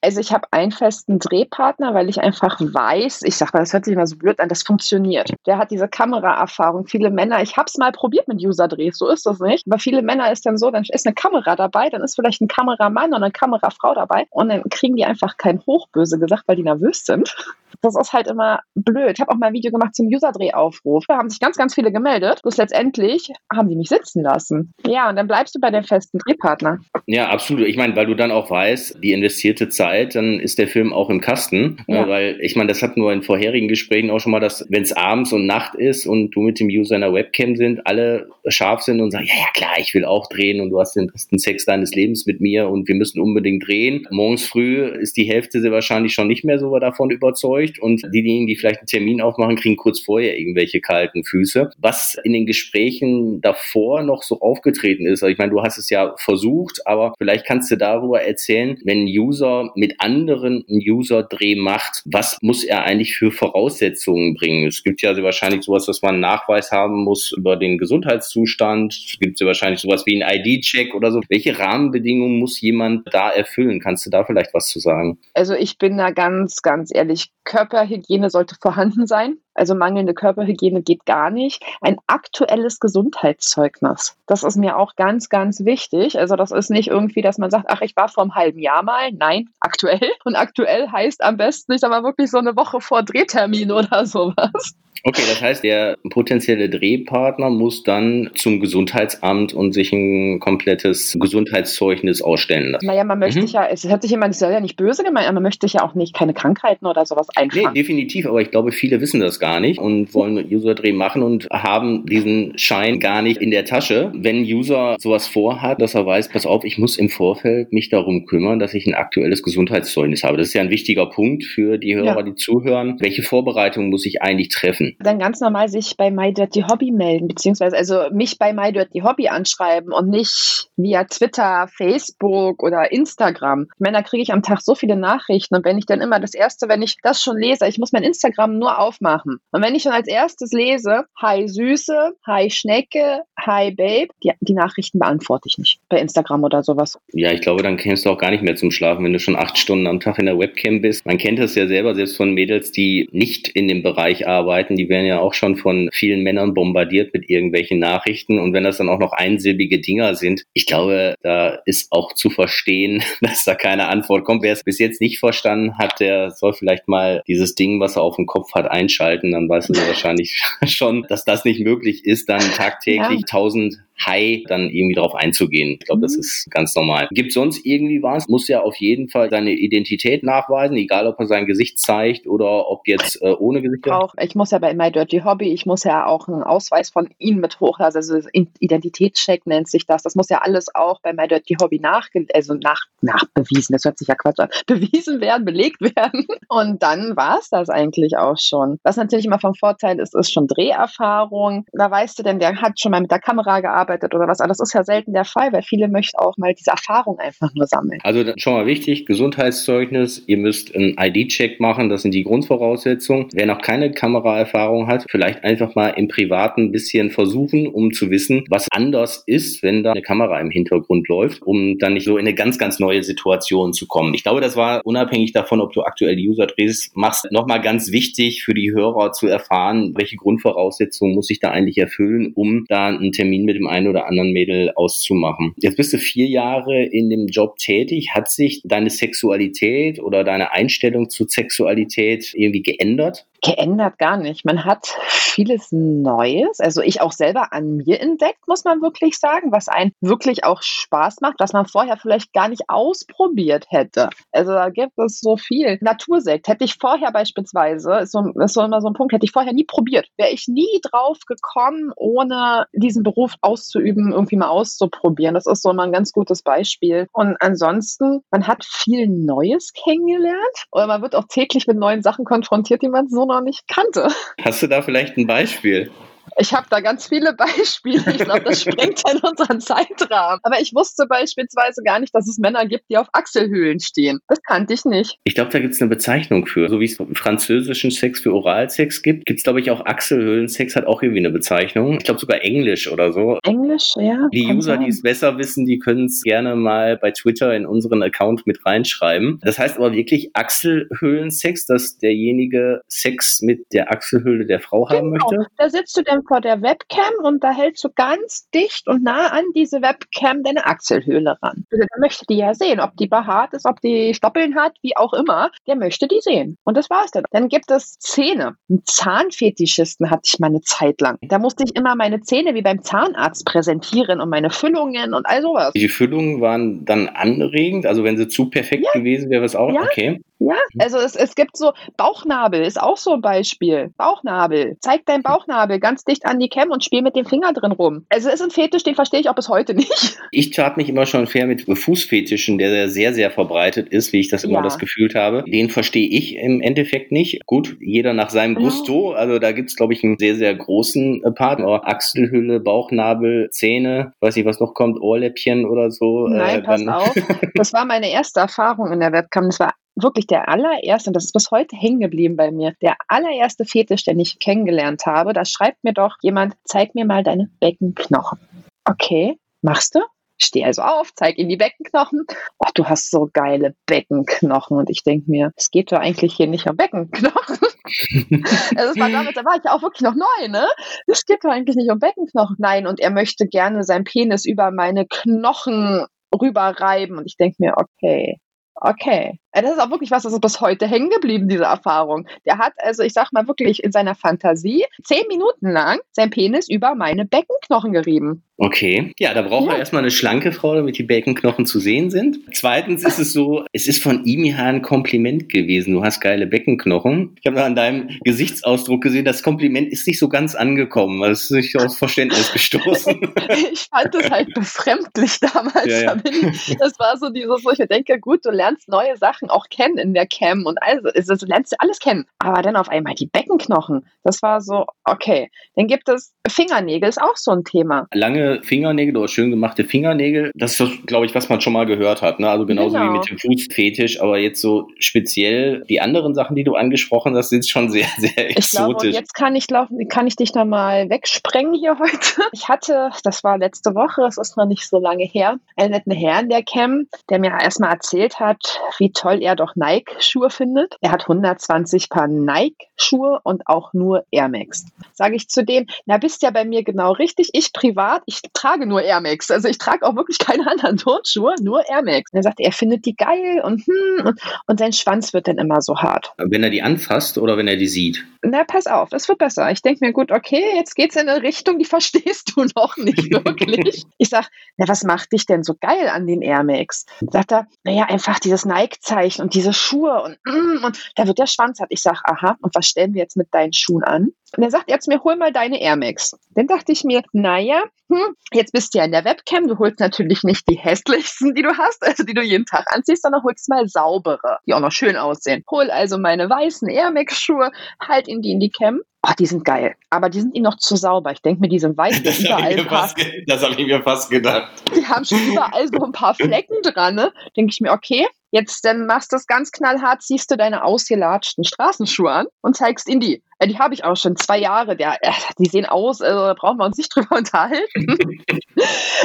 Also 0.05 0.19
ich 0.19 0.31
habe 0.31 0.47
einen 0.51 0.71
festen 0.71 1.17
Drehpartner, 1.17 1.95
weil 1.95 2.09
ich 2.09 2.21
einfach 2.21 2.61
weiß, 2.61 3.23
ich 3.23 3.37
sage 3.37 3.53
mal, 3.55 3.61
das 3.61 3.73
hört 3.73 3.85
sich 3.85 3.95
immer 3.95 4.05
so 4.05 4.15
blöd 4.15 4.39
an, 4.39 4.49
das 4.49 4.61
funktioniert. 4.61 5.33
Der 5.47 5.57
hat 5.57 5.71
diese 5.71 5.87
Kameraerfahrung. 5.87 6.85
Viele 6.85 7.09
Männer, 7.09 7.41
ich 7.41 7.57
habe 7.57 7.65
es 7.65 7.75
mal 7.77 7.91
probiert 7.91 8.27
mit 8.27 8.39
User-Drehs, 8.39 8.99
so 8.99 9.09
ist 9.09 9.25
das 9.25 9.39
nicht. 9.39 9.65
Aber 9.65 9.79
viele 9.79 10.03
Männer 10.03 10.31
ist 10.31 10.45
dann 10.45 10.59
so, 10.59 10.69
dann 10.69 10.83
ist 10.87 11.07
eine 11.07 11.15
Kamera 11.15 11.55
dabei, 11.55 11.89
dann 11.89 12.03
ist 12.03 12.13
vielleicht 12.13 12.39
ein 12.39 12.47
Kameramann 12.47 13.15
und 13.15 13.23
eine 13.23 13.31
Kamerafrau 13.31 13.95
dabei 13.95 14.27
und 14.29 14.49
dann 14.49 14.61
kriegen 14.69 14.95
die 14.95 15.05
einfach 15.05 15.37
kein 15.37 15.59
Hochböse 15.65 16.19
gesagt, 16.19 16.43
weil 16.45 16.57
die 16.57 16.63
nervös 16.63 17.03
sind. 17.03 17.35
Das 17.81 17.95
ist 17.99 18.13
halt 18.13 18.27
immer 18.27 18.59
blöd. 18.75 19.13
Ich 19.15 19.21
habe 19.21 19.31
auch 19.31 19.37
mal 19.37 19.47
ein 19.47 19.53
Video 19.53 19.71
gemacht 19.71 19.95
zum 19.95 20.07
User-Dreh-Aufruf. 20.07 21.05
Da 21.07 21.17
haben 21.17 21.29
sich 21.29 21.39
ganz, 21.39 21.57
ganz 21.57 21.73
viele 21.75 21.91
gemeldet. 21.91 22.41
Bloß 22.41 22.57
letztendlich 22.57 23.29
haben 23.53 23.69
die 23.69 23.75
mich 23.75 23.89
sitzen 23.89 24.23
lassen. 24.23 24.73
Ja, 24.85 25.09
und 25.09 25.15
dann 25.15 25.27
bleibst 25.27 25.55
du 25.55 25.59
bei 25.59 25.71
dem 25.71 25.83
festen 25.83 26.19
Drehpartner. 26.19 26.79
Ja, 27.05 27.29
absolut. 27.29 27.67
Ich 27.67 27.77
meine, 27.77 27.95
weil 27.95 28.05
du 28.05 28.15
dann 28.15 28.31
auch 28.31 28.49
weißt, 28.49 29.03
die 29.03 29.13
investierte 29.13 29.69
Zeit, 29.69 30.15
dann 30.15 30.39
ist 30.39 30.57
der 30.57 30.67
Film 30.67 30.93
auch 30.93 31.09
im 31.09 31.21
Kasten. 31.21 31.77
Ja. 31.87 32.07
Weil 32.07 32.37
ich 32.41 32.55
meine, 32.55 32.67
das 32.67 32.81
hatten 32.81 33.01
wir 33.01 33.13
in 33.13 33.23
vorherigen 33.23 33.67
Gesprächen 33.67 34.09
auch 34.09 34.19
schon 34.19 34.31
mal, 34.31 34.39
dass 34.39 34.65
wenn 34.69 34.83
es 34.83 34.93
abends 34.93 35.33
und 35.33 35.45
Nacht 35.45 35.75
ist 35.75 36.05
und 36.05 36.31
du 36.31 36.41
mit 36.41 36.59
dem 36.59 36.67
User 36.67 36.95
in 36.95 37.01
der 37.01 37.13
Webcam 37.13 37.55
sind, 37.55 37.85
alle 37.85 38.27
scharf 38.47 38.81
sind 38.81 39.01
und 39.01 39.11
sagen, 39.11 39.25
ja, 39.25 39.33
ja, 39.35 39.47
klar, 39.53 39.73
ich 39.77 39.93
will 39.93 40.05
auch 40.05 40.27
drehen 40.27 40.61
und 40.61 40.69
du 40.69 40.79
hast 40.79 40.95
den 40.95 41.07
besten 41.07 41.39
Sex 41.39 41.65
deines 41.65 41.93
Lebens 41.93 42.25
mit 42.25 42.41
mir 42.41 42.69
und 42.69 42.87
wir 42.87 42.95
müssen 42.95 43.19
unbedingt 43.21 43.67
drehen. 43.67 44.07
Morgens 44.11 44.45
früh 44.45 44.85
ist 44.85 45.17
die 45.17 45.23
Hälfte 45.23 45.61
sehr 45.61 45.71
wahrscheinlich 45.71 46.13
schon 46.13 46.27
nicht 46.27 46.43
mehr 46.43 46.59
so 46.59 46.77
davon 46.79 47.09
überzeugt 47.09 47.64
und 47.79 48.01
diejenigen, 48.13 48.47
die 48.47 48.55
vielleicht 48.55 48.79
einen 48.79 48.87
Termin 48.87 49.21
aufmachen, 49.21 49.55
kriegen 49.55 49.77
kurz 49.77 49.99
vorher 49.99 50.37
irgendwelche 50.37 50.81
kalten 50.81 51.23
Füße. 51.23 51.71
Was 51.77 52.17
in 52.23 52.33
den 52.33 52.45
Gesprächen 52.45 53.41
davor 53.41 54.03
noch 54.03 54.23
so 54.23 54.39
aufgetreten 54.41 55.05
ist, 55.05 55.23
also 55.23 55.31
ich 55.31 55.37
meine, 55.37 55.51
du 55.51 55.61
hast 55.61 55.77
es 55.77 55.89
ja 55.89 56.13
versucht, 56.17 56.85
aber 56.85 57.13
vielleicht 57.17 57.45
kannst 57.45 57.71
du 57.71 57.77
darüber 57.77 58.21
erzählen, 58.21 58.77
wenn 58.83 59.03
ein 59.03 59.07
User 59.07 59.71
mit 59.75 59.95
anderen 59.99 60.65
einen 60.69 60.81
User-Dreh 60.81 61.55
macht, 61.55 62.01
was 62.05 62.37
muss 62.41 62.63
er 62.63 62.83
eigentlich 62.83 63.15
für 63.15 63.31
Voraussetzungen 63.31 64.35
bringen? 64.35 64.67
Es 64.67 64.83
gibt 64.83 65.01
ja 65.01 65.15
wahrscheinlich 65.23 65.63
sowas, 65.63 65.87
was 65.87 66.01
man 66.01 66.15
einen 66.15 66.21
Nachweis 66.21 66.71
haben 66.71 67.03
muss 67.03 67.31
über 67.31 67.55
den 67.55 67.77
Gesundheitszustand. 67.77 68.93
Es 68.93 69.17
gibt 69.19 69.39
ja 69.39 69.47
wahrscheinlich 69.47 69.81
sowas 69.81 70.05
wie 70.05 70.21
einen 70.21 70.45
ID-Check 70.45 70.93
oder 70.93 71.11
so. 71.11 71.21
Welche 71.29 71.57
Rahmenbedingungen 71.57 72.39
muss 72.39 72.59
jemand 72.61 73.13
da 73.13 73.29
erfüllen? 73.29 73.79
Kannst 73.79 74.05
du 74.05 74.09
da 74.09 74.23
vielleicht 74.23 74.53
was 74.53 74.67
zu 74.67 74.79
sagen? 74.79 75.17
Also 75.33 75.53
ich 75.53 75.77
bin 75.77 75.97
da 75.97 76.11
ganz, 76.11 76.61
ganz 76.61 76.91
ehrlich, 76.93 77.29
Körperhygiene 77.55 78.29
sollte 78.29 78.55
vorhanden 78.59 79.07
sein. 79.07 79.37
Also 79.53 79.75
mangelnde 79.75 80.13
Körperhygiene 80.13 80.81
geht 80.81 81.05
gar 81.05 81.29
nicht. 81.29 81.63
Ein 81.79 81.95
aktuelles 82.05 82.81
Gesundheitszeugnis. 82.81 84.17
Das 84.27 84.43
ist 84.43 84.57
mir 84.57 84.77
auch 84.77 84.97
ganz, 84.97 85.29
ganz 85.29 85.63
wichtig. 85.63 86.19
Also 86.19 86.35
das 86.35 86.51
ist 86.51 86.69
nicht 86.69 86.89
irgendwie, 86.89 87.21
dass 87.21 87.37
man 87.37 87.49
sagt, 87.49 87.67
ach, 87.69 87.79
ich 87.79 87.95
war 87.95 88.09
vor 88.09 88.23
einem 88.23 88.35
halben 88.35 88.59
Jahr 88.59 88.83
mal. 88.83 89.13
Nein, 89.13 89.47
aktuell. 89.61 90.11
Und 90.25 90.35
aktuell 90.35 90.89
heißt 90.91 91.23
am 91.23 91.37
besten, 91.37 91.71
ich 91.71 91.79
sag 91.79 91.91
mal 91.91 92.03
wirklich 92.03 92.29
so 92.29 92.39
eine 92.39 92.57
Woche 92.57 92.81
vor 92.81 93.03
Drehtermin 93.03 93.71
oder 93.71 94.05
sowas. 94.05 94.75
Okay, 95.07 95.21
das 95.29 95.39
heißt, 95.39 95.63
der 95.63 95.97
potenzielle 96.09 96.67
Drehpartner 96.67 97.51
muss 97.51 97.83
dann 97.83 98.31
zum 98.33 98.59
Gesundheitsamt 98.59 99.53
und 99.53 99.71
sich 99.71 99.93
ein 99.93 100.39
komplettes 100.39 101.15
Gesundheitszeugnis 101.19 102.23
ausstellen 102.23 102.71
lassen. 102.71 102.87
Naja, 102.87 103.03
man 103.03 103.19
möchte 103.19 103.41
mhm. 103.41 103.45
ja, 103.45 103.67
es 103.67 103.87
hört 103.87 104.01
sich 104.01 104.11
immer, 104.11 104.27
es 104.27 104.39
soll 104.39 104.51
ja 104.51 104.59
nicht 104.59 104.77
böse 104.77 105.03
gemeint, 105.03 105.27
aber 105.27 105.35
man 105.35 105.43
möchte 105.43 105.67
ja 105.67 105.83
auch 105.83 105.93
nicht 105.93 106.15
keine 106.15 106.33
Krankheiten 106.33 106.87
oder 106.87 107.05
sowas 107.05 107.27
einfangen. 107.35 107.73
Nee, 107.73 107.81
definitiv, 107.81 108.25
aber 108.25 108.41
ich 108.41 108.49
glaube, 108.49 108.71
viele 108.71 108.99
wissen 108.99 109.19
das 109.19 109.39
gar 109.39 109.59
nicht 109.59 109.79
und 109.79 110.11
wollen 110.15 110.43
User-Dreh 110.51 110.91
machen 110.91 111.21
und 111.21 111.47
haben 111.51 112.07
diesen 112.07 112.57
Schein 112.57 112.99
gar 112.99 113.21
nicht 113.21 113.39
in 113.39 113.51
der 113.51 113.65
Tasche. 113.65 114.11
Wenn 114.15 114.37
ein 114.37 114.45
User 114.45 114.95
sowas 114.97 115.27
vorhat, 115.27 115.83
dass 115.83 115.93
er 115.93 116.07
weiß, 116.07 116.29
pass 116.29 116.47
auf, 116.47 116.63
ich 116.63 116.79
muss 116.79 116.97
im 116.97 117.09
Vorfeld 117.09 117.71
mich 117.71 117.89
darum 117.89 118.25
kümmern, 118.25 118.57
dass 118.57 118.73
ich 118.73 118.87
ein 118.87 118.95
aktuelles 118.95 119.43
Gesundheitszeugnis 119.43 120.23
habe. 120.23 120.37
Das 120.37 120.47
ist 120.47 120.55
ja 120.55 120.61
ein 120.61 120.71
wichtiger 120.71 121.05
Punkt 121.05 121.43
für 121.43 121.77
die 121.77 121.95
Hörer, 121.95 122.17
ja. 122.17 122.23
die 122.23 122.33
zuhören. 122.33 122.97
Welche 122.99 123.21
Vorbereitungen 123.21 123.91
muss 123.91 124.07
ich 124.07 124.23
eigentlich 124.23 124.49
treffen? 124.49 124.94
Dann 124.99 125.19
ganz 125.19 125.39
normal 125.41 125.69
sich 125.69 125.95
bei 125.97 126.11
My 126.11 126.33
Dirty 126.33 126.61
Hobby 126.61 126.91
melden, 126.91 127.27
beziehungsweise 127.27 127.75
also 127.75 128.09
mich 128.11 128.37
bei 128.37 128.53
My 128.53 128.71
Dirty 128.71 128.99
Hobby 129.01 129.27
anschreiben 129.27 129.91
und 129.91 130.09
nicht 130.09 130.69
via 130.77 131.03
Twitter, 131.05 131.67
Facebook 131.67 132.63
oder 132.63 132.91
Instagram. 132.91 133.67
Ich 133.73 133.79
meine, 133.79 133.97
da 133.97 134.03
kriege 134.03 134.23
ich 134.23 134.33
am 134.33 134.43
Tag 134.43 134.61
so 134.61 134.75
viele 134.75 134.95
Nachrichten 134.95 135.55
und 135.55 135.65
wenn 135.65 135.77
ich 135.77 135.85
dann 135.85 136.01
immer 136.01 136.19
das 136.19 136.33
erste, 136.33 136.67
wenn 136.69 136.81
ich 136.81 136.97
das 137.01 137.21
schon 137.21 137.37
lese, 137.37 137.67
ich 137.67 137.77
muss 137.77 137.91
mein 137.91 138.03
Instagram 138.03 138.57
nur 138.57 138.79
aufmachen. 138.79 139.39
Und 139.51 139.63
wenn 139.63 139.75
ich 139.75 139.83
schon 139.83 139.91
als 139.91 140.07
erstes 140.07 140.51
lese, 140.51 141.05
Hi 141.21 141.47
Süße, 141.47 142.13
Hi 142.25 142.49
Schnecke, 142.49 143.21
Hi 143.39 143.71
Babe, 143.71 144.07
die, 144.23 144.31
die 144.39 144.53
Nachrichten 144.53 144.99
beantworte 144.99 145.47
ich 145.47 145.57
nicht 145.57 145.79
bei 145.89 145.99
Instagram 145.99 146.43
oder 146.43 146.63
sowas. 146.63 146.99
Ja, 147.13 147.31
ich 147.31 147.41
glaube, 147.41 147.63
dann 147.63 147.77
kennst 147.77 148.05
du 148.05 148.09
auch 148.09 148.17
gar 148.17 148.31
nicht 148.31 148.43
mehr 148.43 148.55
zum 148.55 148.71
Schlafen, 148.71 149.05
wenn 149.05 149.13
du 149.13 149.19
schon 149.19 149.35
acht 149.35 149.57
Stunden 149.57 149.87
am 149.87 149.99
Tag 149.99 150.19
in 150.19 150.25
der 150.25 150.37
Webcam 150.37 150.81
bist. 150.81 151.05
Man 151.05 151.17
kennt 151.17 151.39
das 151.39 151.55
ja 151.55 151.67
selber, 151.67 151.95
selbst 151.95 152.17
von 152.17 152.33
Mädels, 152.33 152.71
die 152.71 153.09
nicht 153.11 153.47
in 153.49 153.67
dem 153.67 153.83
Bereich 153.83 154.27
arbeiten, 154.27 154.75
die 154.75 154.84
die 154.85 154.89
werden 154.89 155.07
ja 155.07 155.19
auch 155.19 155.33
schon 155.33 155.55
von 155.55 155.89
vielen 155.91 156.21
Männern 156.21 156.53
bombardiert 156.53 157.11
mit 157.13 157.27
irgendwelchen 157.27 157.79
Nachrichten. 157.79 158.37
Und 158.37 158.53
wenn 158.53 158.63
das 158.63 158.77
dann 158.77 158.89
auch 158.89 158.99
noch 158.99 159.13
einsilbige 159.13 159.81
Dinger 159.81 160.13
sind, 160.13 160.43
ich 160.53 160.67
glaube, 160.67 161.15
da 161.21 161.59
ist 161.65 161.91
auch 161.91 162.13
zu 162.13 162.29
verstehen, 162.29 163.03
dass 163.21 163.43
da 163.45 163.55
keine 163.55 163.87
Antwort 163.87 164.25
kommt. 164.25 164.43
Wer 164.43 164.53
es 164.53 164.63
bis 164.63 164.77
jetzt 164.77 165.01
nicht 165.01 165.19
verstanden 165.19 165.77
hat, 165.79 165.99
der 165.99 166.31
soll 166.31 166.53
vielleicht 166.53 166.87
mal 166.87 167.23
dieses 167.27 167.55
Ding, 167.55 167.79
was 167.79 167.95
er 167.95 168.03
auf 168.03 168.15
dem 168.15 168.27
Kopf 168.27 168.53
hat, 168.53 168.69
einschalten. 168.69 169.31
Dann 169.31 169.49
weiß 169.49 169.69
er 169.69 169.87
wahrscheinlich 169.87 170.43
schon, 170.65 171.05
dass 171.09 171.25
das 171.25 171.45
nicht 171.45 171.61
möglich 171.61 172.05
ist, 172.05 172.29
dann 172.29 172.41
tagtäglich 172.41 173.23
tausend 173.25 173.73
ja. 173.73 173.79
High 174.05 174.43
dann 174.47 174.69
irgendwie 174.69 174.95
darauf 174.95 175.15
einzugehen. 175.15 175.77
Ich 175.79 175.85
glaube, 175.85 176.01
das 176.01 176.15
mhm. 176.15 176.19
ist 176.19 176.51
ganz 176.51 176.75
normal. 176.75 177.07
Gibt 177.11 177.31
sonst 177.31 177.65
irgendwie 177.65 178.03
was? 178.03 178.27
Muss 178.27 178.47
ja 178.47 178.61
auf 178.61 178.75
jeden 178.75 179.07
Fall 179.07 179.29
seine 179.29 179.51
Identität 179.51 180.23
nachweisen, 180.23 180.75
egal 180.77 181.07
ob 181.07 181.19
er 181.19 181.27
sein 181.27 181.45
Gesicht 181.45 181.79
zeigt 181.79 182.27
oder 182.27 182.69
ob 182.69 182.87
jetzt 182.87 183.21
äh, 183.21 183.31
ohne 183.31 183.61
Gesicht. 183.61 183.89
Auch, 183.89 184.13
ich 184.19 184.35
muss 184.35 184.51
ja 184.51 184.59
bei 184.65 184.73
My 184.73 184.91
Dirty 184.91 185.19
Hobby, 185.19 185.53
ich 185.53 185.65
muss 185.65 185.83
ja 185.83 186.05
auch 186.05 186.27
einen 186.27 186.43
Ausweis 186.43 186.89
von 186.89 187.09
ihm 187.19 187.37
mit 187.37 187.59
hochladen, 187.59 187.95
also 187.95 188.17
Identitätscheck 188.33 189.45
nennt 189.45 189.69
sich 189.69 189.85
das. 189.85 190.03
Das 190.03 190.15
muss 190.15 190.29
ja 190.29 190.39
alles 190.39 190.73
auch 190.73 191.01
bei 191.01 191.13
My 191.13 191.27
Dirty 191.27 191.55
Hobby 191.61 191.79
nach, 191.79 192.09
also 192.33 192.55
nach, 192.55 192.81
nachbewiesen, 193.01 193.73
das 193.73 193.85
hört 193.85 193.97
sich 193.97 194.07
ja 194.07 194.15
Quatsch 194.15 194.39
an, 194.39 194.49
bewiesen 194.67 195.21
werden, 195.21 195.45
belegt 195.45 195.81
werden. 195.81 196.25
Und 196.49 196.83
dann 196.83 197.15
war 197.15 197.39
es 197.39 197.49
das 197.49 197.69
eigentlich 197.69 198.17
auch 198.17 198.37
schon. 198.37 198.79
Was 198.83 198.97
natürlich 198.97 199.25
immer 199.25 199.39
vom 199.39 199.53
Vorteil 199.53 199.99
ist, 199.99 200.15
ist 200.15 200.33
schon 200.33 200.47
Dreherfahrung. 200.47 201.65
Da 201.71 201.89
weißt 201.89 202.17
du 202.19 202.23
denn, 202.23 202.39
der 202.39 202.61
hat 202.61 202.79
schon 202.79 202.91
mal 202.91 203.01
mit 203.01 203.11
der 203.11 203.19
Kamera 203.19 203.59
gearbeitet, 203.61 203.85
gearbeitet 203.85 204.15
oder 204.15 204.27
was. 204.27 204.39
Aber 204.39 204.49
das 204.49 204.59
ist 204.59 204.73
ja 204.73 204.83
selten 204.83 205.13
der 205.13 205.25
Fall, 205.25 205.51
weil 205.53 205.61
viele 205.61 205.87
möchten 205.87 206.17
auch 206.17 206.37
mal 206.37 206.53
diese 206.53 206.71
Erfahrung 206.71 207.19
einfach 207.19 207.53
nur 207.53 207.67
sammeln. 207.67 207.99
Also 208.03 208.23
schon 208.37 208.53
mal 208.53 208.65
wichtig, 208.65 209.05
Gesundheitszeugnis, 209.05 210.23
ihr 210.27 210.37
müsst 210.37 210.75
einen 210.75 210.95
ID-Check 210.97 211.59
machen, 211.59 211.89
das 211.89 212.01
sind 212.01 212.13
die 212.13 212.23
Grundvoraussetzungen. 212.23 213.27
Wer 213.33 213.45
noch 213.45 213.61
keine 213.61 213.91
Kameraerfahrung 213.91 214.54
hat, 214.55 215.05
vielleicht 215.09 215.43
einfach 215.43 215.75
mal 215.75 215.89
im 215.89 216.07
Privaten 216.07 216.63
ein 216.63 216.71
bisschen 216.71 217.11
versuchen, 217.11 217.67
um 217.67 217.91
zu 217.91 218.09
wissen, 218.09 218.45
was 218.49 218.67
anders 218.71 219.23
ist, 219.27 219.63
wenn 219.63 219.83
da 219.83 219.91
eine 219.91 220.01
Kamera 220.01 220.39
im 220.39 220.49
Hintergrund 220.49 221.07
läuft, 221.09 221.41
um 221.41 221.77
dann 221.77 221.93
nicht 221.93 222.05
so 222.05 222.17
in 222.17 222.25
eine 222.25 222.35
ganz, 222.35 222.57
ganz 222.57 222.79
neue 222.79 223.03
Situation 223.03 223.73
zu 223.73 223.85
kommen. 223.85 224.13
Ich 224.13 224.23
glaube, 224.23 224.41
das 224.41 224.55
war 224.55 224.81
unabhängig 224.85 225.33
davon, 225.33 225.59
ob 225.59 225.73
du 225.73 225.81
aktuell 225.81 226.17
User-Drehs 226.17 226.91
machst, 226.95 227.27
nochmal 227.31 227.61
ganz 227.61 227.91
wichtig 227.91 228.43
für 228.43 228.53
die 228.53 228.71
Hörer 228.71 229.11
zu 229.11 229.27
erfahren, 229.27 229.93
welche 229.95 230.15
Grundvoraussetzungen 230.15 231.15
muss 231.15 231.29
ich 231.29 231.39
da 231.39 231.51
eigentlich 231.51 231.77
erfüllen, 231.77 232.31
um 232.33 232.65
da 232.69 232.87
einen 232.87 233.11
Termin 233.11 233.43
mit 233.43 233.57
dem 233.57 233.67
einen 233.67 233.87
oder 233.87 234.07
anderen 234.07 234.31
Mädel 234.31 234.71
auszumachen. 234.75 235.53
Jetzt 235.57 235.75
bist 235.75 235.91
du 235.91 235.97
vier 235.97 236.27
Jahre 236.27 236.83
in 236.83 237.09
dem 237.09 237.27
Job 237.27 237.57
tätig. 237.57 238.11
Hat 238.13 238.31
sich 238.31 238.61
deine 238.63 238.89
Sexualität 238.89 240.01
oder 240.01 240.23
deine 240.23 240.53
Einstellung 240.53 241.09
zu 241.09 241.25
Sexualität 241.27 242.33
irgendwie 242.33 242.63
geändert? 242.63 243.25
Geändert 243.41 243.97
gar 243.97 244.17
nicht. 244.17 244.45
Man 244.45 244.65
hat 244.65 244.87
vieles 245.35 245.71
Neues, 245.71 246.59
also 246.59 246.81
ich 246.81 247.01
auch 247.01 247.11
selber 247.11 247.51
an 247.51 247.77
mir 247.77 247.99
entdeckt, 247.99 248.47
muss 248.47 248.63
man 248.63 248.81
wirklich 248.81 249.17
sagen, 249.17 249.51
was 249.51 249.67
einen 249.67 249.91
wirklich 250.01 250.45
auch 250.45 250.61
Spaß 250.61 251.21
macht, 251.21 251.35
was 251.39 251.53
man 251.53 251.65
vorher 251.65 251.97
vielleicht 251.97 252.33
gar 252.33 252.47
nicht 252.47 252.63
ausprobiert 252.69 253.65
hätte. 253.69 254.09
Also 254.31 254.53
da 254.53 254.69
gibt 254.69 254.97
es 254.97 255.19
so 255.19 255.35
viel. 255.37 255.77
Natursekt 255.81 256.47
hätte 256.47 256.63
ich 256.63 256.75
vorher 256.79 257.11
beispielsweise, 257.11 257.99
ist 257.99 258.13
so, 258.13 258.31
ist 258.39 258.53
so 258.53 258.61
immer 258.61 258.81
so 258.81 258.87
ein 258.87 258.93
Punkt, 258.93 259.13
hätte 259.13 259.25
ich 259.25 259.31
vorher 259.31 259.53
nie 259.53 259.65
probiert. 259.65 260.07
Wäre 260.17 260.31
ich 260.31 260.47
nie 260.47 260.79
drauf 260.81 261.19
gekommen, 261.27 261.91
ohne 261.95 262.67
diesen 262.73 263.03
Beruf 263.03 263.33
auszuüben, 263.41 264.13
irgendwie 264.13 264.37
mal 264.37 264.49
auszuprobieren. 264.49 265.35
Das 265.35 265.47
ist 265.47 265.61
so 265.61 265.71
immer 265.71 265.83
ein 265.83 265.91
ganz 265.91 266.13
gutes 266.13 266.41
Beispiel. 266.43 267.07
Und 267.11 267.35
ansonsten, 267.41 268.21
man 268.31 268.47
hat 268.47 268.63
viel 268.63 269.07
Neues 269.07 269.73
kennengelernt 269.73 270.65
oder 270.71 270.87
man 270.87 271.01
wird 271.01 271.15
auch 271.15 271.25
täglich 271.27 271.67
mit 271.67 271.77
neuen 271.77 272.01
Sachen 272.01 272.25
konfrontiert, 272.25 272.81
die 272.81 272.89
man 272.89 273.09
so 273.09 273.24
noch 273.25 273.41
nicht 273.41 273.67
kannte. 273.67 274.07
Hast 274.43 274.61
du 274.61 274.67
da 274.67 274.81
vielleicht 274.81 275.17
ein 275.17 275.27
Beispiel? 275.27 275.91
Ich 276.37 276.53
habe 276.53 276.67
da 276.69 276.81
ganz 276.81 277.07
viele 277.07 277.33
Beispiele. 277.37 278.03
Ich 278.11 278.19
glaube, 278.19 278.41
das 278.41 278.61
sprengt 278.61 279.01
ja 279.05 279.13
in 279.13 279.19
unseren 279.19 279.61
Zeitrahmen. 279.61 280.39
Aber 280.43 280.59
ich 280.59 280.73
wusste 280.73 281.05
beispielsweise 281.07 281.81
gar 281.83 281.99
nicht, 281.99 282.13
dass 282.13 282.27
es 282.27 282.37
Männer 282.37 282.65
gibt, 282.65 282.85
die 282.89 282.97
auf 282.97 283.07
Achselhöhlen 283.13 283.79
stehen. 283.79 284.19
Das 284.27 284.41
kannte 284.41 284.73
ich 284.73 284.85
nicht. 284.85 285.17
Ich 285.23 285.35
glaube, 285.35 285.51
da 285.51 285.59
gibt 285.59 285.73
es 285.73 285.81
eine 285.81 285.89
Bezeichnung 285.89 286.45
für. 286.45 286.69
So 286.69 286.79
wie 286.79 286.85
es 286.85 286.97
französischen 287.13 287.91
Sex 287.91 288.19
für 288.21 288.33
Oralsex 288.33 289.01
gibt, 289.01 289.25
gibt 289.25 289.39
es, 289.39 289.43
glaube 289.43 289.59
ich, 289.59 289.71
auch 289.71 289.85
Achselhöhlen-Sex 289.85 290.75
hat 290.75 290.85
auch 290.85 291.01
irgendwie 291.01 291.19
eine 291.19 291.31
Bezeichnung. 291.31 291.97
Ich 291.97 292.03
glaube 292.03 292.19
sogar 292.19 292.43
Englisch 292.43 292.91
oder 292.91 293.13
so. 293.13 293.39
Englisch, 293.43 293.93
ja. 293.95 294.27
Die 294.33 294.47
User, 294.47 294.77
die 294.77 294.89
es 294.89 295.01
besser 295.01 295.37
wissen, 295.37 295.65
die 295.65 295.79
können 295.79 296.05
es 296.05 296.21
gerne 296.23 296.55
mal 296.55 296.97
bei 296.97 297.11
Twitter 297.11 297.55
in 297.55 297.65
unseren 297.65 298.03
Account 298.03 298.45
mit 298.45 298.65
reinschreiben. 298.65 299.39
Das 299.41 299.57
heißt 299.57 299.77
aber 299.77 299.93
wirklich 299.93 300.31
Achselhöhlen-Sex, 300.33 301.65
dass 301.67 301.97
derjenige 301.97 302.81
Sex 302.87 303.41
mit 303.41 303.65
der 303.71 303.91
Achselhöhle 303.91 304.45
der 304.45 304.59
Frau 304.59 304.85
genau. 304.85 304.99
haben 304.99 305.09
möchte? 305.11 305.45
Da 305.57 305.69
sitzt 305.69 305.95
du 305.97 306.03
dann 306.03 306.23
vor 306.27 306.41
der 306.41 306.61
Webcam 306.61 307.13
und 307.23 307.43
da 307.43 307.51
hältst 307.51 307.83
du 307.83 307.89
ganz 307.93 308.49
dicht 308.53 308.87
und 308.87 309.03
nah 309.03 309.27
an 309.27 309.43
diese 309.55 309.81
Webcam 309.81 310.43
deine 310.43 310.65
Achselhöhle 310.65 311.37
ran. 311.41 311.65
Also 311.71 311.85
der 311.85 311.99
möchte 311.99 312.25
die 312.27 312.37
ja 312.37 312.53
sehen, 312.53 312.79
ob 312.79 312.95
die 312.97 313.07
behaart 313.07 313.53
ist, 313.53 313.65
ob 313.65 313.81
die 313.81 314.13
Stoppeln 314.13 314.55
hat, 314.55 314.73
wie 314.81 314.95
auch 314.97 315.13
immer. 315.13 315.51
Der 315.67 315.75
möchte 315.75 316.07
die 316.07 316.19
sehen. 316.21 316.57
Und 316.63 316.77
das 316.77 316.89
war's 316.89 317.11
dann. 317.11 317.23
Dann 317.31 317.47
gibt 317.47 317.71
es 317.71 317.97
Zähne. 317.99 318.55
Einen 318.69 318.83
Zahnfetischisten 318.85 320.09
hatte 320.09 320.23
ich 320.25 320.39
mal 320.39 320.47
eine 320.47 320.61
Zeit 320.61 321.01
lang. 321.01 321.17
Da 321.21 321.39
musste 321.39 321.63
ich 321.63 321.75
immer 321.75 321.95
meine 321.95 322.21
Zähne 322.21 322.53
wie 322.55 322.61
beim 322.61 322.83
Zahnarzt 322.83 323.45
präsentieren 323.45 324.21
und 324.21 324.29
meine 324.29 324.49
Füllungen 324.49 325.13
und 325.13 325.25
all 325.25 325.41
sowas. 325.41 325.73
Die 325.73 325.89
Füllungen 325.89 326.41
waren 326.41 326.85
dann 326.85 327.09
anregend, 327.09 327.85
also 327.85 328.03
wenn 328.03 328.17
sie 328.17 328.27
zu 328.27 328.49
perfekt 328.49 328.85
ja. 328.85 328.99
gewesen 328.99 329.29
wäre, 329.29 329.45
es 329.45 329.55
auch 329.55 329.71
ja. 329.71 329.81
okay. 329.81 330.21
Ja, 330.39 330.55
also 330.79 330.97
es, 330.97 331.15
es 331.15 331.35
gibt 331.35 331.55
so 331.55 331.71
Bauchnabel 331.97 332.61
ist 332.61 332.79
auch 332.79 332.97
so 332.97 333.13
ein 333.13 333.21
Beispiel. 333.21 333.93
Bauchnabel. 333.97 334.77
Zeig 334.81 335.05
deinen 335.05 335.23
Bauchnabel 335.23 335.79
ganz 335.79 336.03
dicht 336.03 336.14
an 336.23 336.39
die 336.39 336.49
Cam 336.49 336.71
und 336.71 336.83
spiel 336.83 337.01
mit 337.01 337.15
dem 337.15 337.25
Finger 337.25 337.51
drin 337.53 337.71
rum. 337.71 338.05
Also 338.09 338.29
ist 338.29 338.41
ein 338.41 338.51
Fetisch, 338.51 338.83
den 338.83 338.95
verstehe 338.95 339.19
ich 339.19 339.29
auch 339.29 339.35
bis 339.35 339.49
heute 339.49 339.73
nicht. 339.73 340.17
Ich 340.31 340.51
tat 340.51 340.75
mich 340.75 340.89
immer 340.89 341.05
schon 341.05 341.27
fair 341.27 341.47
mit 341.47 341.65
Fußfetischen, 341.65 342.57
der 342.57 342.89
sehr, 342.89 343.13
sehr 343.13 343.31
verbreitet 343.31 343.89
ist, 343.89 344.11
wie 344.11 344.19
ich 344.19 344.27
das 344.27 344.43
immer 344.43 344.55
ja. 344.55 344.61
das 344.61 344.77
gefühlt 344.77 345.15
habe. 345.15 345.43
Den 345.47 345.69
verstehe 345.69 346.07
ich 346.09 346.35
im 346.35 346.61
Endeffekt 346.61 347.11
nicht. 347.11 347.45
Gut, 347.45 347.77
jeder 347.79 348.13
nach 348.13 348.29
seinem 348.29 348.55
Gusto. 348.55 349.13
Also 349.13 349.39
da 349.39 349.53
gibt 349.53 349.69
es, 349.69 349.75
glaube 349.75 349.93
ich, 349.93 350.03
einen 350.03 350.17
sehr, 350.19 350.35
sehr 350.35 350.53
großen 350.53 351.21
Part. 351.35 351.61
Achselhülle, 351.61 352.59
Bauchnabel, 352.59 353.49
Zähne, 353.51 354.13
weiß 354.19 354.35
nicht, 354.35 354.45
was 354.45 354.59
noch 354.59 354.73
kommt, 354.73 354.99
Ohrläppchen 354.99 355.65
oder 355.65 355.89
so. 355.89 356.27
Nein, 356.27 356.59
äh, 356.59 356.61
pass 356.61 356.87
auf. 356.87 357.15
Das 357.55 357.71
war 357.71 357.85
meine 357.85 358.11
erste 358.11 358.41
Erfahrung 358.41 358.91
in 358.91 358.99
der 358.99 359.13
Webcam. 359.13 359.45
Das 359.45 359.59
war 359.59 359.73
wirklich 359.95 360.27
der 360.27 360.49
allererste, 360.49 361.09
und 361.09 361.15
das 361.15 361.25
ist 361.25 361.33
bis 361.33 361.51
heute 361.51 361.75
hängen 361.75 361.99
geblieben 361.99 362.35
bei 362.35 362.51
mir, 362.51 362.73
der 362.81 362.95
allererste 363.07 363.65
Fetisch, 363.65 364.03
den 364.03 364.19
ich 364.19 364.39
kennengelernt 364.39 365.05
habe, 365.05 365.33
da 365.33 365.45
schreibt 365.45 365.83
mir 365.83 365.93
doch 365.93 366.15
jemand, 366.21 366.55
zeig 366.63 366.95
mir 366.95 367.05
mal 367.05 367.23
deine 367.23 367.49
Beckenknochen. 367.59 368.39
Okay, 368.85 369.37
machst 369.61 369.95
du? 369.95 369.99
Steh 370.37 370.65
also 370.65 370.81
auf, 370.81 371.13
zeig 371.15 371.37
ihm 371.37 371.47
die 371.47 371.55
Beckenknochen. 371.55 372.25
Ach, 372.59 372.71
du 372.71 372.85
hast 372.85 373.09
so 373.09 373.29
geile 373.31 373.73
Beckenknochen. 373.85 374.77
Und 374.77 374.89
ich 374.89 375.01
denke 375.03 375.31
mir, 375.31 375.51
es 375.55 375.71
geht 375.71 375.93
doch 375.93 375.99
eigentlich 375.99 376.35
hier 376.35 376.47
nicht 376.47 376.67
um 376.67 376.75
Beckenknochen. 376.75 377.57
also 378.75 378.99
war 378.99 379.09
damit, 379.09 379.37
da 379.37 379.45
war 379.45 379.55
ich 379.55 379.69
auch 379.69 379.81
wirklich 379.81 380.01
noch 380.01 380.15
neu, 380.15 380.47
ne? 380.49 380.67
Es 381.07 381.25
geht 381.25 381.45
doch 381.45 381.51
eigentlich 381.51 381.77
nicht 381.77 381.89
um 381.89 381.99
Beckenknochen. 381.99 382.57
Nein, 382.59 382.85
und 382.85 382.99
er 382.99 383.11
möchte 383.11 383.47
gerne 383.47 383.83
seinen 383.83 384.03
Penis 384.03 384.45
über 384.45 384.71
meine 384.71 385.05
Knochen 385.07 386.05
rüberreiben. 386.33 387.17
Und 387.17 387.27
ich 387.27 387.37
denke 387.37 387.55
mir, 387.59 387.75
okay, 387.77 388.37
okay, 388.75 389.39
das 389.63 389.71
ist 389.71 389.79
auch 389.79 389.89
wirklich 389.89 390.11
was, 390.11 390.23
das 390.23 390.33
ist 390.33 390.41
bis 390.41 390.59
heute 390.59 390.87
hängen 390.87 391.09
geblieben, 391.09 391.47
diese 391.47 391.63
Erfahrung. 391.63 392.27
Der 392.45 392.57
hat 392.57 392.73
also, 392.77 393.03
ich 393.03 393.13
sag 393.13 393.31
mal 393.31 393.47
wirklich 393.47 393.83
in 393.83 393.91
seiner 393.91 394.15
Fantasie 394.15 394.85
zehn 395.03 395.25
Minuten 395.27 395.71
lang 395.71 395.99
sein 396.11 396.29
Penis 396.29 396.69
über 396.69 396.95
meine 396.95 397.25
Beckenknochen 397.25 397.93
gerieben. 397.93 398.43
Okay. 398.57 399.13
Ja, 399.19 399.33
da 399.33 399.41
braucht 399.41 399.67
ja. 399.67 399.73
er 399.73 399.79
erstmal 399.79 400.01
eine 400.01 400.11
schlanke 400.11 400.53
Frau, 400.53 400.75
damit 400.75 400.97
die 400.97 401.03
Beckenknochen 401.03 401.65
zu 401.65 401.79
sehen 401.79 402.09
sind. 402.09 402.37
Zweitens 402.53 403.03
ist 403.03 403.19
es 403.19 403.33
so, 403.33 403.65
es 403.73 403.87
ist 403.87 404.01
von 404.01 404.23
ihm 404.23 404.45
her 404.45 404.65
ein 404.65 404.81
Kompliment 404.81 405.49
gewesen. 405.49 405.93
Du 405.93 406.03
hast 406.03 406.21
geile 406.21 406.47
Beckenknochen. 406.47 407.35
Ich 407.41 407.47
habe 407.47 407.63
an 407.63 407.75
deinem 407.75 408.09
Gesichtsausdruck 408.23 409.03
gesehen, 409.03 409.25
das 409.25 409.43
Kompliment 409.43 409.91
ist 409.91 410.07
nicht 410.07 410.19
so 410.19 410.29
ganz 410.29 410.55
angekommen. 410.55 411.19
Das 411.21 411.43
ist 411.43 411.51
nicht 411.51 411.75
aus 411.77 411.97
Verständnis 411.97 412.53
gestoßen. 412.53 413.33
ich 413.73 413.87
fand 413.91 414.15
es 414.15 414.31
halt 414.31 414.53
befremdlich 414.53 415.39
damals. 415.39 415.85
Ja, 415.85 416.01
ja. 416.01 416.15
Das 416.15 416.97
war 416.97 417.17
so 417.17 417.29
dieses, 417.29 417.65
wo 417.65 417.71
ich 417.71 417.85
denke, 417.89 418.19
gut, 418.19 418.45
du 418.45 418.51
lernst 418.51 418.64
neue 418.87 419.17
Sachen 419.17 419.49
auch 419.49 419.67
kennen 419.69 419.97
in 419.97 420.13
der 420.13 420.27
Cam 420.27 420.65
und 420.65 420.77
also, 420.81 421.45
lernst 421.45 421.73
du 421.73 421.75
alles 421.79 421.99
kennen. 421.99 422.25
Aber 422.39 422.61
dann 422.61 422.75
auf 422.75 422.89
einmal 422.89 423.15
die 423.15 423.27
Beckenknochen. 423.27 424.05
Das 424.23 424.41
war 424.41 424.61
so, 424.61 424.85
okay. 425.03 425.49
Dann 425.75 425.87
gibt 425.87 426.09
es 426.09 426.33
Fingernägel, 426.47 427.09
ist 427.09 427.21
auch 427.21 427.35
so 427.35 427.51
ein 427.51 427.63
Thema. 427.63 428.07
Lange 428.13 428.61
Fingernägel 428.63 429.17
oder 429.17 429.27
schön 429.27 429.51
gemachte 429.51 429.83
Fingernägel, 429.83 430.51
das 430.55 430.79
ist, 430.79 431.07
glaube 431.07 431.25
ich, 431.25 431.35
was 431.35 431.49
man 431.49 431.61
schon 431.61 431.73
mal 431.73 431.85
gehört 431.85 432.21
hat. 432.21 432.39
Ne? 432.39 432.49
Also 432.49 432.65
genauso 432.65 432.97
genau. 432.97 433.13
wie 433.13 433.17
mit 433.17 433.29
dem 433.29 433.37
Fußfetisch, 433.37 434.21
aber 434.21 434.37
jetzt 434.37 434.61
so 434.61 434.87
speziell 434.99 435.83
die 435.89 436.01
anderen 436.01 436.33
Sachen, 436.33 436.55
die 436.55 436.63
du 436.63 436.75
angesprochen 436.75 437.35
hast, 437.35 437.49
sind 437.49 437.67
schon 437.67 437.89
sehr, 437.89 438.07
sehr 438.17 438.51
exotisch. 438.51 438.63
Ich 438.63 438.71
glaube, 438.71 439.07
jetzt 439.07 439.33
kann 439.33 439.55
ich, 439.55 439.67
glaub, 439.67 439.89
kann 440.09 440.27
ich 440.27 440.35
dich 440.35 440.51
da 440.51 440.65
mal 440.65 441.09
wegsprengen 441.09 441.73
hier 441.73 441.97
heute. 441.99 442.15
Ich 442.53 442.69
hatte, 442.69 443.09
das 443.23 443.43
war 443.43 443.57
letzte 443.57 443.95
Woche, 443.95 444.21
das 444.21 444.37
ist 444.37 444.55
noch 444.55 444.65
nicht 444.65 444.87
so 444.87 444.99
lange 444.99 445.25
her, 445.25 445.57
einen 445.75 445.91
netten 445.91 446.13
Herrn 446.13 446.47
der 446.49 446.63
Cam, 446.63 447.07
der 447.29 447.39
mir 447.39 447.51
erstmal 447.51 447.91
erzählt 447.91 448.39
hat, 448.39 448.54
wie 448.97 449.11
toll 449.11 449.41
er 449.41 449.55
doch 449.55 449.75
Nike-Schuhe 449.75 450.49
findet. 450.49 450.95
Er 451.01 451.11
hat 451.11 451.23
120 451.23 452.09
Paar 452.09 452.27
Nike-Schuhe 452.27 453.39
und 453.43 453.67
auch 453.67 453.93
nur 453.93 454.25
Air 454.31 454.49
Max. 454.49 454.85
Sage 455.13 455.35
ich 455.35 455.47
zu 455.49 455.63
dem, 455.63 455.85
na 456.05 456.17
bist 456.17 456.41
ja 456.41 456.51
bei 456.51 456.65
mir 456.65 456.83
genau 456.83 457.11
richtig. 457.13 457.49
Ich 457.53 457.73
privat, 457.73 458.23
ich 458.25 458.41
trage 458.53 458.85
nur 458.85 459.01
Air 459.01 459.21
Max. 459.21 459.51
Also 459.51 459.67
ich 459.67 459.77
trage 459.77 460.05
auch 460.05 460.15
wirklich 460.15 460.39
keine 460.39 460.67
anderen 460.69 460.97
Turnschuhe, 460.97 461.55
nur 461.61 461.87
Air 461.87 462.03
Max. 462.03 462.31
er 462.33 462.43
sagt, 462.43 462.59
er 462.59 462.71
findet 462.71 463.05
die 463.05 463.15
geil 463.15 463.61
und 463.63 463.85
hm, 463.85 464.25
und, 464.25 464.39
und 464.67 464.79
sein 464.79 464.93
Schwanz 464.93 465.33
wird 465.33 465.47
dann 465.47 465.57
immer 465.57 465.81
so 465.81 465.97
hart. 465.97 466.33
Wenn 466.37 466.63
er 466.63 466.69
die 466.69 466.81
anfasst 466.81 467.37
oder 467.37 467.57
wenn 467.57 467.67
er 467.67 467.77
die 467.77 467.87
sieht? 467.87 468.25
Na, 468.41 468.63
pass 468.63 468.85
auf, 468.85 469.09
es 469.11 469.27
wird 469.27 469.39
besser. 469.39 469.71
Ich 469.71 469.81
denke 469.81 470.05
mir, 470.05 470.13
gut, 470.13 470.31
okay, 470.31 470.63
jetzt 470.75 470.95
geht's 470.95 471.15
in 471.15 471.27
eine 471.27 471.41
Richtung, 471.41 471.79
die 471.79 471.85
verstehst 471.95 472.53
du 472.55 472.65
noch 472.75 472.97
nicht 472.97 473.31
wirklich. 473.31 474.03
ich 474.17 474.29
sag, 474.29 474.49
na, 474.77 474.87
was 474.87 475.03
macht 475.03 475.31
dich 475.31 475.45
denn 475.45 475.63
so 475.63 475.75
geil 475.79 476.09
an 476.09 476.27
den 476.27 476.41
Air 476.41 476.63
Max? 476.63 477.05
Sagt 477.31 477.51
er, 477.51 477.67
naja, 477.83 478.05
einfach 478.05 478.39
dieses 478.45 478.65
Nike-Zeichen 478.65 479.15
Zeichen 479.15 479.41
und 479.41 479.53
diese 479.53 479.73
Schuhe 479.73 480.21
und, 480.21 480.37
mm, 480.45 480.83
und 480.83 481.11
da 481.15 481.27
wird 481.27 481.39
der 481.39 481.47
Schwanz 481.47 481.79
hat. 481.79 481.87
Ich 481.89 482.01
sage, 482.01 482.19
aha, 482.23 482.57
und 482.61 482.75
was 482.75 482.87
stellen 482.87 483.13
wir 483.13 483.21
jetzt 483.21 483.37
mit 483.37 483.53
deinen 483.53 483.73
Schuhen 483.73 484.03
an? 484.03 484.29
Und 484.55 484.63
er 484.63 484.71
sagt 484.71 484.89
zu 485.03 485.09
mir, 485.09 485.21
hol 485.23 485.35
mal 485.35 485.51
deine 485.51 485.81
Air 485.81 485.97
Max. 485.97 486.37
Dann 486.51 486.67
dachte 486.67 486.91
ich 486.91 487.03
mir, 487.03 487.23
naja, 487.33 487.83
hm, 488.09 488.35
jetzt 488.53 488.71
bist 488.71 488.93
du 488.93 488.99
ja 488.99 489.05
in 489.05 489.11
der 489.11 489.25
Webcam, 489.25 489.67
du 489.67 489.77
holst 489.77 489.99
natürlich 489.99 490.43
nicht 490.43 490.69
die 490.69 490.77
hässlichsten, 490.77 491.55
die 491.55 491.61
du 491.61 491.77
hast, 491.77 492.03
also 492.05 492.23
die 492.23 492.33
du 492.33 492.41
jeden 492.41 492.65
Tag 492.65 492.85
anziehst, 492.93 493.23
sondern 493.23 493.43
holst 493.43 493.67
mal 493.69 493.87
saubere, 493.87 494.59
die 494.65 494.73
auch 494.73 494.79
noch 494.79 494.91
schön 494.91 495.17
aussehen. 495.17 495.63
Hol 495.69 495.89
also 495.89 496.17
meine 496.17 496.49
weißen 496.49 496.87
Air 496.87 497.11
Max 497.11 497.41
Schuhe, 497.41 497.71
halt 497.99 498.27
ihn 498.27 498.41
die 498.41 498.51
in 498.51 498.59
die 498.59 498.69
Cam 498.69 499.01
Oh, 499.27 499.31
die 499.39 499.45
sind 499.45 499.65
geil. 499.65 499.95
Aber 500.09 500.29
die 500.29 500.41
sind 500.41 500.55
ihm 500.55 500.63
noch 500.63 500.77
zu 500.77 500.95
sauber. 500.95 501.31
Ich 501.31 501.41
denke 501.41 501.61
mir, 501.61 501.69
die 501.69 501.79
sind 501.79 501.97
weiß. 501.97 502.23
Das 502.23 502.37
habe 502.49 502.73
ich, 502.73 502.89
hab 502.89 503.79
ich, 503.79 503.87
mir 503.87 504.03
fast 504.03 504.29
gedacht. 504.29 504.71
Die 504.95 505.05
haben 505.05 505.25
schon 505.25 505.39
überall 505.47 505.87
so 505.87 506.03
ein 506.03 506.11
paar 506.11 506.35
Flecken 506.35 506.81
dran. 506.83 507.15
Ne? 507.15 507.33
Denke 507.55 507.71
ich 507.71 507.81
mir, 507.81 507.91
okay, 507.91 508.27
Jetzt 508.55 508.85
dann 508.85 509.05
machst 509.05 509.33
du 509.33 509.35
es 509.35 509.47
ganz 509.47 509.73
knallhart, 509.73 510.21
ziehst 510.21 510.49
du 510.49 510.55
deine 510.55 510.85
ausgelatschten 510.85 511.65
Straßenschuhe 511.65 512.31
an 512.31 512.47
und 512.61 512.77
zeigst 512.77 513.09
ihn 513.09 513.19
die. 513.19 513.43
Äh, 513.59 513.67
die 513.67 513.79
habe 513.79 513.93
ich 513.93 514.05
auch 514.05 514.15
schon 514.15 514.37
zwei 514.37 514.57
Jahre. 514.57 514.95
Der, 514.95 515.17
äh, 515.21 515.33
die 515.59 515.65
sehen 515.65 515.85
aus, 515.85 516.21
also 516.21 516.39
da 516.39 516.53
brauchen 516.53 516.77
wir 516.77 516.85
uns 516.85 516.97
nicht 516.97 517.09
drüber 517.13 517.35
unterhalten. 517.35 518.17